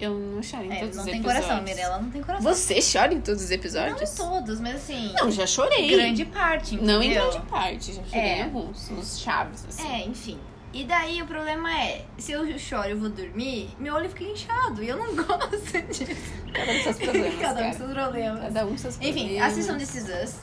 Eu 0.00 0.14
não 0.18 0.42
choro 0.42 0.64
em 0.64 0.72
É, 0.72 0.80
todos 0.80 0.96
não 0.96 1.04
os 1.04 1.10
tem 1.10 1.20
episódios. 1.20 1.44
coração, 1.44 1.64
Mirella 1.64 1.98
não 2.00 2.10
tem 2.10 2.22
coração. 2.22 2.52
Você 2.54 2.78
chora 2.80 3.14
em 3.14 3.20
todos 3.20 3.42
os 3.42 3.48
Não 3.50 3.54
episódios? 3.56 4.12
em 4.12 4.16
todos, 4.16 4.60
mas 4.60 4.76
assim. 4.76 5.12
Não, 5.14 5.30
já 5.30 5.46
chorei. 5.46 5.90
grande 5.90 6.24
parte, 6.24 6.74
entendeu? 6.74 6.94
Não 6.96 7.02
em 7.02 7.10
grande 7.12 7.40
parte, 7.42 7.92
já 7.92 8.02
chorei 8.04 8.20
É. 8.20 8.38
em 8.38 8.42
alguns, 8.44 8.88
nos 8.90 9.18
chaves, 9.20 9.64
assim. 9.68 9.86
É, 9.88 10.04
enfim. 10.06 10.38
E 10.72 10.84
daí 10.84 11.20
o 11.20 11.26
problema 11.26 11.70
é, 11.78 12.04
se 12.16 12.32
eu 12.32 12.58
choro 12.58 12.88
e 12.88 12.94
vou 12.94 13.10
dormir, 13.10 13.70
meu 13.78 13.94
olho 13.94 14.08
fica 14.08 14.24
inchado. 14.24 14.82
E 14.82 14.88
eu 14.88 14.96
não 14.96 15.14
gosto 15.16 15.82
disso. 15.90 16.32
Cada 16.52 16.72
um 16.72 16.82
seus 16.82 16.96
problemas, 16.98 17.40
Cada 17.40 17.52
um 17.52 17.62
cara. 17.62 17.72
seus 17.74 17.92
problemas. 17.92 18.40
Cada 18.40 18.66
um 18.66 18.78
seus 18.78 18.96
problemas. 18.96 19.22
Enfim, 19.22 19.38
assistam 19.38 19.76
This 19.76 19.94
Is 19.94 20.08
Us. 20.24 20.36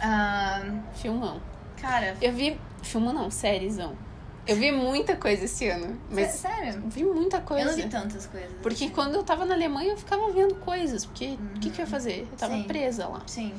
Ah, 0.00 0.62
Filmão. 0.94 1.40
cara, 1.80 2.16
Eu 2.20 2.32
vi... 2.32 2.58
Filmão 2.82 3.12
não, 3.14 3.30
sériezão. 3.30 3.96
Eu 4.46 4.56
vi 4.56 4.70
muita 4.70 5.16
coisa 5.16 5.46
esse 5.46 5.66
ano, 5.68 5.98
mas... 6.10 6.32
sério? 6.32 6.82
vi 6.86 7.02
muita 7.02 7.40
coisa. 7.40 7.62
Eu 7.62 7.68
não 7.68 7.82
vi 7.82 7.88
tantas 7.88 8.26
coisas. 8.26 8.50
Porque 8.62 8.84
assim. 8.84 8.92
quando 8.92 9.14
eu 9.14 9.22
tava 9.22 9.46
na 9.46 9.54
Alemanha, 9.54 9.92
eu 9.92 9.96
ficava 9.96 10.30
vendo 10.32 10.54
coisas. 10.56 11.06
Porque 11.06 11.38
o 11.56 11.60
que, 11.60 11.70
que 11.70 11.80
eu 11.80 11.84
ia 11.84 11.90
fazer? 11.90 12.28
Eu 12.30 12.36
tava 12.36 12.54
Sim. 12.54 12.64
presa 12.64 13.06
lá. 13.08 13.22
Sim. 13.26 13.54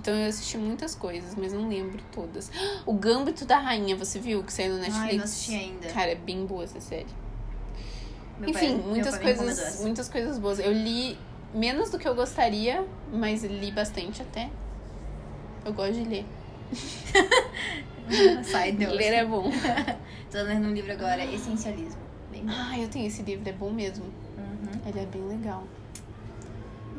Então 0.00 0.14
eu 0.14 0.28
assisti 0.30 0.56
muitas 0.56 0.94
coisas, 0.94 1.34
mas 1.34 1.52
não 1.52 1.68
lembro 1.68 2.00
todas. 2.10 2.50
O 2.86 2.94
Gambito 2.94 3.44
da 3.44 3.58
Rainha, 3.58 3.94
você 3.94 4.18
viu? 4.18 4.42
Que 4.42 4.50
saiu 4.50 4.72
no 4.72 4.78
Netflix? 4.78 5.04
Ai, 5.04 5.16
não 5.18 5.24
assisti 5.24 5.54
ainda. 5.54 5.88
Cara, 5.88 6.10
é 6.12 6.14
bem 6.14 6.46
boa 6.46 6.64
essa 6.64 6.80
série. 6.80 7.06
Meu 8.38 8.48
Enfim, 8.48 8.78
pai- 8.78 8.86
muitas 8.86 9.18
coisas, 9.18 9.80
muitas 9.80 10.08
coisas 10.08 10.38
boas. 10.38 10.58
Eu 10.58 10.72
li 10.72 11.18
menos 11.52 11.90
do 11.90 11.98
que 11.98 12.08
eu 12.08 12.14
gostaria, 12.14 12.82
mas 13.12 13.44
li 13.44 13.70
bastante 13.70 14.22
até. 14.22 14.48
Eu 15.66 15.74
gosto 15.74 15.92
de 15.92 16.04
ler. 16.08 16.24
Sai, 18.42 18.72
Deus. 18.72 18.94
Ler 18.94 19.12
é 19.12 19.24
bom. 19.26 19.50
Tô 20.32 20.42
lendo 20.42 20.66
um 20.68 20.72
livro 20.72 20.92
agora, 20.92 21.22
Essencialismo. 21.26 22.00
Bem 22.32 22.46
bom. 22.46 22.52
Ah, 22.56 22.78
eu 22.78 22.88
tenho 22.88 23.06
esse 23.06 23.22
livro, 23.22 23.46
é 23.46 23.52
bom 23.52 23.70
mesmo. 23.70 24.06
Uhum. 24.06 24.80
Ele 24.86 25.00
é 25.00 25.04
bem 25.06 25.28
legal. 25.28 25.64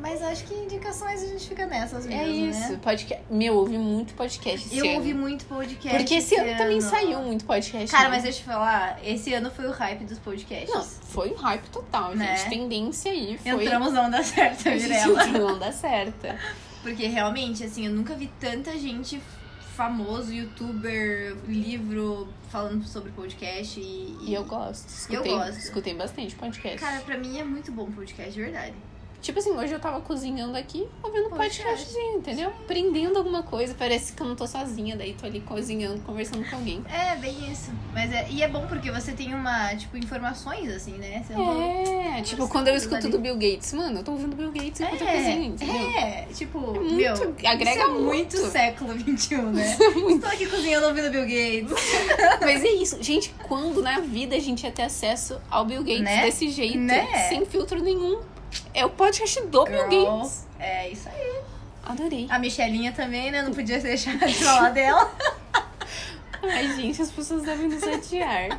Mas 0.02 0.20
acho 0.20 0.44
que 0.44 0.52
indicações 0.54 1.22
a 1.22 1.26
gente 1.26 1.48
fica 1.48 1.64
nessas 1.64 2.04
mesmo, 2.06 2.20
é 2.20 2.26
isso. 2.28 2.72
né? 2.72 2.80
Podcast. 2.82 3.24
Meu, 3.30 3.54
eu 3.54 3.58
ouvi 3.60 3.78
muito 3.78 4.14
podcast 4.14 4.66
esse 4.66 4.76
Eu 4.76 4.84
ano. 4.84 4.94
ouvi 4.96 5.14
muito 5.14 5.44
podcast. 5.44 5.96
Porque 5.96 6.14
esse 6.14 6.34
ano, 6.34 6.58
também 6.58 6.80
saiu 6.80 7.20
muito 7.22 7.44
podcast. 7.44 7.88
Cara, 7.88 8.08
né? 8.08 8.16
mas 8.16 8.24
deixa 8.24 8.38
eu 8.38 8.42
te 8.42 8.46
falar, 8.48 8.98
esse 9.04 9.32
ano 9.32 9.48
foi 9.52 9.64
o 9.66 9.70
hype 9.70 10.02
dos 10.04 10.18
podcasts. 10.18 10.74
Não, 10.74 10.82
foi 10.82 11.30
um 11.30 11.36
hype 11.36 11.68
total, 11.70 12.16
Né? 12.16 12.36
gente. 12.36 12.50
Tendência 12.50 13.12
aí. 13.12 13.38
Foi... 13.38 13.64
Entramos 13.64 13.92
na 13.92 14.02
onda 14.02 14.22
certa, 14.24 14.70
Mirella. 14.74 15.24
entrou 15.24 15.46
na 15.48 15.54
onda 15.54 15.72
certa. 15.72 16.36
Porque 16.82 17.06
realmente, 17.06 17.62
assim, 17.62 17.86
eu 17.86 17.92
nunca 17.92 18.12
vi 18.16 18.26
tanta 18.40 18.76
gente 18.76 19.22
famoso, 19.76 20.32
youtuber, 20.32 21.36
livro, 21.46 22.26
falando 22.50 22.84
sobre 22.86 23.12
podcast 23.12 23.78
e... 23.80 24.16
E 24.20 24.34
eu 24.34 24.44
gosto. 24.44 24.88
Eu 24.88 24.96
Escutei, 25.22 25.32
gosto. 25.32 25.58
Escutei 25.58 25.94
bastante 25.94 26.34
podcast. 26.34 26.78
Cara, 26.78 27.00
pra 27.02 27.16
mim 27.16 27.38
é 27.38 27.44
muito 27.44 27.70
bom 27.70 27.90
podcast, 27.90 28.32
de 28.32 28.40
verdade. 28.42 28.74
Tipo 29.22 29.38
assim, 29.38 29.52
hoje 29.52 29.72
eu 29.72 29.78
tava 29.78 30.00
cozinhando 30.00 30.56
aqui, 30.58 30.84
ouvindo 31.00 31.26
um 31.26 31.30
Podcast. 31.30 31.62
podcastzinho, 31.62 32.16
entendeu? 32.18 32.48
Aprendendo 32.48 33.16
alguma 33.18 33.44
coisa. 33.44 33.72
Parece 33.72 34.14
que 34.14 34.20
eu 34.20 34.26
não 34.26 34.34
tô 34.34 34.48
sozinha, 34.48 34.96
daí 34.96 35.14
tô 35.14 35.24
ali 35.24 35.38
cozinhando, 35.40 36.00
conversando 36.00 36.44
com 36.50 36.56
alguém. 36.56 36.84
É, 36.92 37.14
bem 37.14 37.32
isso. 37.52 37.70
Mas 37.94 38.12
é, 38.12 38.26
e 38.28 38.42
é 38.42 38.48
bom 38.48 38.66
porque 38.66 38.90
você 38.90 39.12
tem 39.12 39.32
uma, 39.32 39.76
tipo, 39.76 39.96
informações, 39.96 40.68
assim, 40.70 40.94
né? 40.94 41.24
Você 41.24 41.34
É, 41.34 42.20
tipo, 42.22 42.48
quando 42.48 42.66
eu 42.66 42.74
escuto 42.74 43.08
do 43.08 43.20
Bill 43.20 43.34
Gates, 43.36 43.72
mano, 43.74 44.00
eu 44.00 44.02
tô 44.02 44.10
ouvindo 44.10 44.34
Bill 44.34 44.50
Gates 44.50 44.80
enquanto 44.80 45.02
eu 45.02 45.06
cozinho, 45.06 45.42
entendeu? 45.44 45.76
é, 45.76 46.26
tipo, 46.34 46.58
muito- 46.58 46.94
meu, 46.94 47.12
agrega 47.14 47.62
isso 47.70 47.80
é 47.80 47.86
muito, 47.88 48.36
muito. 48.36 48.50
século 48.50 48.92
XXI, 48.98 49.36
né? 49.36 49.76
Estou 50.14 50.30
aqui 50.30 50.46
cozinhando 50.46 50.86
ouvindo 50.88 51.10
Bill 51.12 51.22
Gates. 51.22 51.70
Mas 52.42 52.64
é 52.64 52.68
isso, 52.72 53.00
gente, 53.00 53.32
quando 53.46 53.80
na 53.82 54.00
vida 54.00 54.34
a 54.34 54.40
gente 54.40 54.64
ia 54.64 54.72
ter 54.72 54.82
acesso 54.82 55.40
ao 55.48 55.64
Bill 55.64 55.84
Gates 55.84 56.02
Né? 56.02 56.22
desse 56.24 56.50
jeito, 56.50 56.76
Né? 56.78 57.28
sem 57.28 57.46
filtro 57.46 57.80
nenhum? 57.80 58.20
É 58.74 58.84
o 58.84 58.90
podcast 58.90 59.40
do 59.42 59.64
Bill 59.64 59.88
Girl. 59.90 60.16
Gates. 60.18 60.46
É 60.58 60.88
isso 60.88 61.08
aí. 61.08 61.40
Adorei. 61.84 62.26
A 62.30 62.38
Michelinha 62.38 62.92
também, 62.92 63.30
né? 63.30 63.42
Não 63.42 63.52
podia 63.52 63.78
deixar 63.80 64.16
de 64.16 64.34
falar 64.34 64.70
dela. 64.74 65.12
Ai, 66.42 66.74
gente, 66.76 67.00
as 67.02 67.10
pessoas 67.10 67.42
devem 67.42 67.68
nos 67.68 67.82
odiar. 67.82 68.58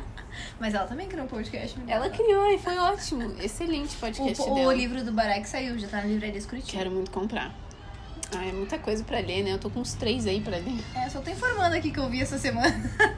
Mas 0.58 0.74
ela 0.74 0.86
também 0.86 1.08
criou 1.08 1.24
um 1.24 1.28
podcast. 1.28 1.78
né? 1.78 1.84
Ela 1.88 2.08
criou 2.10 2.50
e 2.52 2.58
foi 2.58 2.76
ótimo. 2.78 3.34
Excelente 3.40 3.96
podcast 3.96 4.40
o, 4.42 4.52
o 4.52 4.54
dela. 4.54 4.74
livro 4.74 5.04
do 5.04 5.12
Barack 5.12 5.48
saiu, 5.48 5.78
já 5.78 5.88
tá 5.88 5.98
na 5.98 6.04
livraria 6.04 6.40
Curitiba. 6.42 6.78
Quero 6.78 6.90
muito 6.90 7.10
comprar. 7.10 7.54
Ah, 8.32 8.46
é 8.46 8.52
muita 8.52 8.78
coisa 8.78 9.04
pra 9.04 9.18
ler, 9.20 9.42
né? 9.42 9.52
Eu 9.52 9.58
tô 9.58 9.70
com 9.70 9.80
uns 9.80 9.94
três 9.94 10.26
aí 10.26 10.40
pra 10.40 10.56
ler. 10.56 10.74
É, 10.94 11.08
só 11.08 11.20
tô 11.20 11.30
informando 11.30 11.76
aqui 11.76 11.90
que 11.90 11.98
eu 11.98 12.08
vi 12.08 12.20
essa 12.20 12.38
semana. 12.38 12.74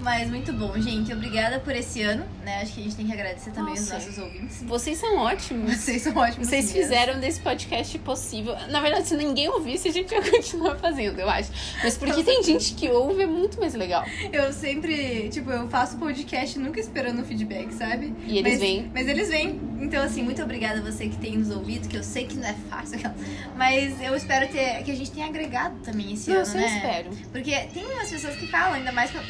Mas 0.00 0.28
muito 0.28 0.52
bom, 0.52 0.78
gente. 0.80 1.12
Obrigada 1.12 1.60
por 1.60 1.74
esse 1.74 2.02
ano, 2.02 2.24
né? 2.44 2.60
Acho 2.60 2.74
que 2.74 2.80
a 2.80 2.82
gente 2.82 2.96
tem 2.96 3.06
que 3.06 3.12
agradecer 3.12 3.52
também 3.52 3.74
Nossa. 3.74 3.96
os 3.96 4.06
nossos 4.06 4.18
ouvintes. 4.18 4.62
Vocês 4.62 4.98
são 4.98 5.16
ótimos. 5.16 5.76
Vocês 5.76 6.02
são 6.02 6.16
ótimos. 6.16 6.48
Vocês 6.48 6.66
mesmo. 6.66 6.80
fizeram 6.80 7.20
desse 7.20 7.40
podcast 7.40 7.98
possível. 8.00 8.56
Na 8.68 8.80
verdade, 8.80 9.06
se 9.06 9.16
ninguém 9.16 9.48
ouvisse, 9.48 9.88
a 9.88 9.92
gente 9.92 10.12
ia 10.12 10.20
continuar 10.28 10.76
fazendo, 10.76 11.20
eu 11.20 11.30
acho. 11.30 11.50
Mas 11.82 11.96
porque 11.96 12.22
tem 12.24 12.42
gente 12.42 12.74
que 12.74 12.90
ouve, 12.90 13.22
é 13.22 13.26
muito 13.26 13.60
mais 13.60 13.74
legal. 13.74 14.04
Eu 14.32 14.52
sempre, 14.52 15.28
tipo, 15.28 15.50
eu 15.50 15.68
faço 15.68 15.96
podcast 15.96 16.58
nunca 16.58 16.80
esperando 16.80 17.24
feedback, 17.24 17.72
sabe? 17.72 18.12
E 18.26 18.38
eles 18.38 18.52
mas, 18.54 18.60
vêm. 18.60 18.90
Mas 18.92 19.08
eles 19.08 19.28
vêm. 19.28 19.60
Então, 19.80 20.02
assim, 20.02 20.22
muito 20.22 20.42
obrigada 20.42 20.80
a 20.80 20.82
você 20.82 21.08
que 21.08 21.16
tem 21.16 21.36
nos 21.36 21.50
ouvido, 21.50 21.88
que 21.88 21.96
eu 21.96 22.02
sei 22.02 22.26
que 22.26 22.36
não 22.36 22.48
é 22.48 22.54
fácil, 22.68 22.98
mas 23.56 24.00
eu 24.00 24.16
espero 24.16 24.31
ter, 24.48 24.82
que 24.84 24.90
a 24.90 24.96
gente 24.96 25.10
tenha 25.10 25.26
agregado 25.26 25.76
também 25.84 26.12
esse 26.12 26.30
Nossa, 26.30 26.52
ano, 26.56 26.60
eu 26.66 26.70
né? 26.70 26.76
espero. 26.76 27.10
Porque 27.30 27.54
tem 27.72 27.84
umas 27.86 28.10
pessoas 28.10 28.36
que 28.36 28.46
falam, 28.48 28.74
ainda 28.74 28.92
mais. 28.92 29.10
pra- 29.10 29.22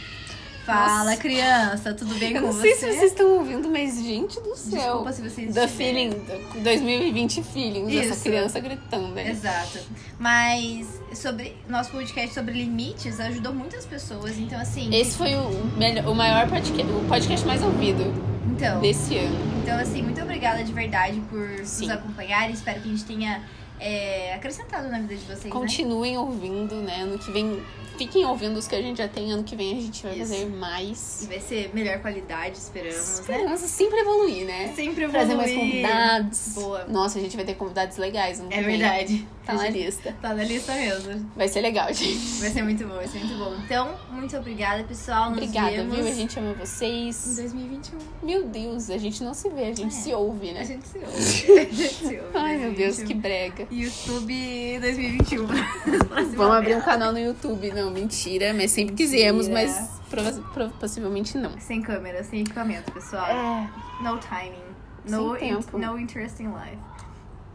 Fala, 0.65 1.07
Nossa. 1.07 1.17
criança, 1.17 1.93
tudo 1.93 2.15
bem 2.21 2.35
Eu 2.35 2.41
com 2.43 2.47
não 2.47 2.53
você? 2.53 2.61
sei 2.63 2.75
se 2.77 2.81
vocês 2.99 3.11
estão 3.11 3.37
ouvindo, 3.39 3.69
mas 3.69 4.01
gente 4.01 4.39
do 4.41 4.55
céu. 4.55 4.79
Desculpa 4.79 5.13
se 5.13 5.23
vocês 5.23 5.53
The 5.55 5.67
feeling, 5.67 6.11
the 6.11 6.61
2020 6.61 7.43
feelings, 7.43 7.93
essa 8.13 8.23
criança 8.23 8.61
gritando, 8.61 9.09
né? 9.09 9.29
Exato. 9.29 9.81
Mas 10.21 10.87
sobre 11.15 11.57
nosso 11.69 11.91
podcast 11.91 12.33
sobre 12.33 12.55
limites 12.55 13.19
ajudou 13.19 13.53
muitas 13.53 13.85
pessoas. 13.85 14.39
Então, 14.39 14.61
assim. 14.61 14.89
Esse 14.95 15.17
foi 15.19 15.35
o, 15.35 15.51
melhor, 15.77 16.07
o 16.07 16.15
maior 16.15 16.49
podcast, 16.49 16.93
o 16.93 17.05
podcast 17.09 17.45
mais 17.45 17.61
ouvido 17.61 18.05
então, 18.49 18.81
desse 18.81 19.19
ano. 19.19 19.37
então, 19.65 19.77
assim, 19.81 20.01
muito 20.01 20.23
obrigada 20.23 20.63
de 20.63 20.73
verdade 20.73 21.21
por 21.29 21.59
Sim. 21.65 21.87
nos 21.87 21.95
acompanhar. 21.97 22.49
Espero 22.53 22.81
que 22.81 22.89
a 22.89 22.93
gente 22.93 23.05
tenha 23.05 23.43
é, 23.83 24.35
acrescentado 24.35 24.89
na 24.89 24.99
vida 25.01 25.17
de 25.17 25.25
vocês, 25.25 25.45
né? 25.45 25.51
Continuem 25.51 26.17
ouvindo, 26.17 26.77
né? 26.77 27.03
Ano 27.03 27.19
que 27.19 27.31
vem, 27.33 27.63
fiquem 27.99 28.25
ouvindo 28.25 28.57
os 28.57 28.69
que 28.69 28.75
a 28.77 28.81
gente 28.83 28.99
já 28.99 29.09
tem. 29.09 29.33
Ano 29.33 29.43
que 29.43 29.57
vem 29.57 29.73
a 29.77 29.81
gente 29.81 30.03
vai 30.03 30.13
Isso. 30.13 30.21
fazer 30.33 30.43
E 30.45 30.47
mais. 30.47 31.27
vai 31.29 31.41
ser 31.41 31.71
melhor 31.75 31.99
qualidade, 32.01 32.57
esperamos, 32.59 32.97
né? 32.97 33.03
Esperança 33.21 33.67
sempre 33.67 33.99
evoluir, 33.99 34.47
né? 34.47 34.73
Sempre 34.77 35.09
Trazer 35.09 35.33
evoluir. 35.33 35.37
mais 35.37 35.53
convidados. 35.61 36.49
Boa. 36.55 36.85
Nossa, 36.87 37.19
a 37.19 37.23
gente 37.23 37.37
vai 37.37 37.45
ter 37.45 37.55
convidados 37.55 37.97
legais. 37.97 38.39
ano 38.41 38.49
que 38.49 38.55
É 38.59 38.63
vem. 38.63 38.79
verdade. 38.79 39.27
Tá 39.45 39.55
na 39.55 39.69
lista. 39.69 40.15
Tá 40.23 40.35
na 40.35 40.45
lista 40.45 40.73
mesmo. 40.73 41.31
Vai 41.37 41.49
ser 41.49 41.61
legal, 41.63 41.93
gente. 41.93 42.41
Vai 42.41 42.51
ser 42.51 42.63
muito 42.63 42.87
bom, 42.87 42.95
vai 42.95 43.09
ser 43.09 43.19
muito 43.19 43.35
bom. 43.39 43.57
Então, 43.65 43.95
muito 44.11 44.37
obrigada, 44.37 44.85
pessoal. 44.85 45.31
Nos 45.31 45.39
Obrigada, 45.39 45.71
vemos 45.71 45.97
viu? 45.97 46.07
A 46.07 46.11
gente 46.13 46.39
ama 46.39 46.51
em 46.51 46.55
vocês. 46.55 47.37
2021. 47.37 47.99
Meu 48.23 48.45
Deus, 48.45 48.89
a 48.89 48.99
gente 48.99 49.25
não 49.25 49.35
se 49.35 49.49
vê, 49.51 49.63
a 49.63 49.75
gente 49.75 49.87
É. 49.87 49.91
se 49.91 50.15
ouve, 50.15 50.53
né? 50.53 50.61
A 50.61 50.65
gente 50.65 50.87
se 50.87 50.99
ouve. 50.99 51.13
A 51.61 51.65
gente 51.75 51.95
se 51.95 52.05
ouve. 52.21 52.23
Ai, 52.39 52.57
meu 52.59 52.73
Deus, 52.73 52.97
2021. 52.99 53.07
que 53.07 53.15
brega. 53.15 53.67
YouTube 53.71 54.79
2021. 54.81 55.47
Vamos 56.37 56.57
abrir 56.57 56.77
um 56.77 56.81
canal 56.81 57.13
no 57.13 57.19
YouTube. 57.19 57.71
Não, 57.73 57.91
mentira, 57.91 58.55
mas 58.55 58.71
sempre 58.71 58.95
quisemos, 58.95 59.49
Mentira. 59.49 59.73
mas 59.77 59.91
prova- 60.09 60.43
prova- 60.53 60.73
possivelmente 60.79 61.37
não. 61.37 61.59
Sem 61.59 61.83
câmera, 61.83 62.23
sem 62.23 62.41
equipamento, 62.43 62.93
pessoal. 62.93 63.27
É, 63.27 63.69
No 64.03 64.19
timing. 64.19 64.63
No, 65.09 65.37
Sem 65.37 65.49
tempo. 65.57 65.79
no 65.79 65.99
interest 65.99 66.41
in 66.43 66.47
life. 66.47 66.79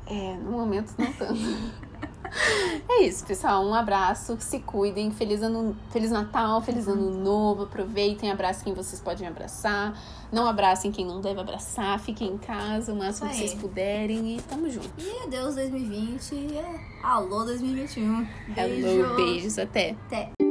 É, 0.09 0.37
no 0.37 0.51
momento 0.51 0.93
não 0.97 1.11
tanto. 1.13 1.33
É 2.89 3.03
isso, 3.03 3.25
pessoal. 3.25 3.65
Um 3.65 3.73
abraço, 3.73 4.35
se 4.39 4.59
cuidem. 4.59 5.11
Feliz, 5.11 5.41
ano, 5.41 5.75
Feliz 5.91 6.11
Natal, 6.11 6.61
feliz 6.61 6.87
ano 6.87 7.11
novo. 7.11 7.63
Aproveitem, 7.63 8.31
abracem 8.31 8.65
quem 8.65 8.73
vocês 8.73 9.01
podem 9.01 9.27
abraçar. 9.27 9.97
Não 10.31 10.47
abracem 10.47 10.91
quem 10.91 11.05
não 11.05 11.21
deve 11.21 11.39
abraçar. 11.39 11.99
Fiquem 11.99 12.33
em 12.33 12.37
casa 12.37 12.91
o 12.91 12.95
máximo 12.95 13.29
que 13.29 13.35
vocês 13.35 13.53
puderem 13.53 14.37
e 14.37 14.41
tamo 14.41 14.69
junto. 14.69 14.89
E 14.97 15.23
adeus 15.23 15.55
2020. 15.55 16.57
É. 16.57 16.79
Alô 17.03 17.43
2021. 17.45 18.27
Hello, 18.55 19.15
beijos, 19.15 19.57
até. 19.57 19.95
Até. 20.07 20.46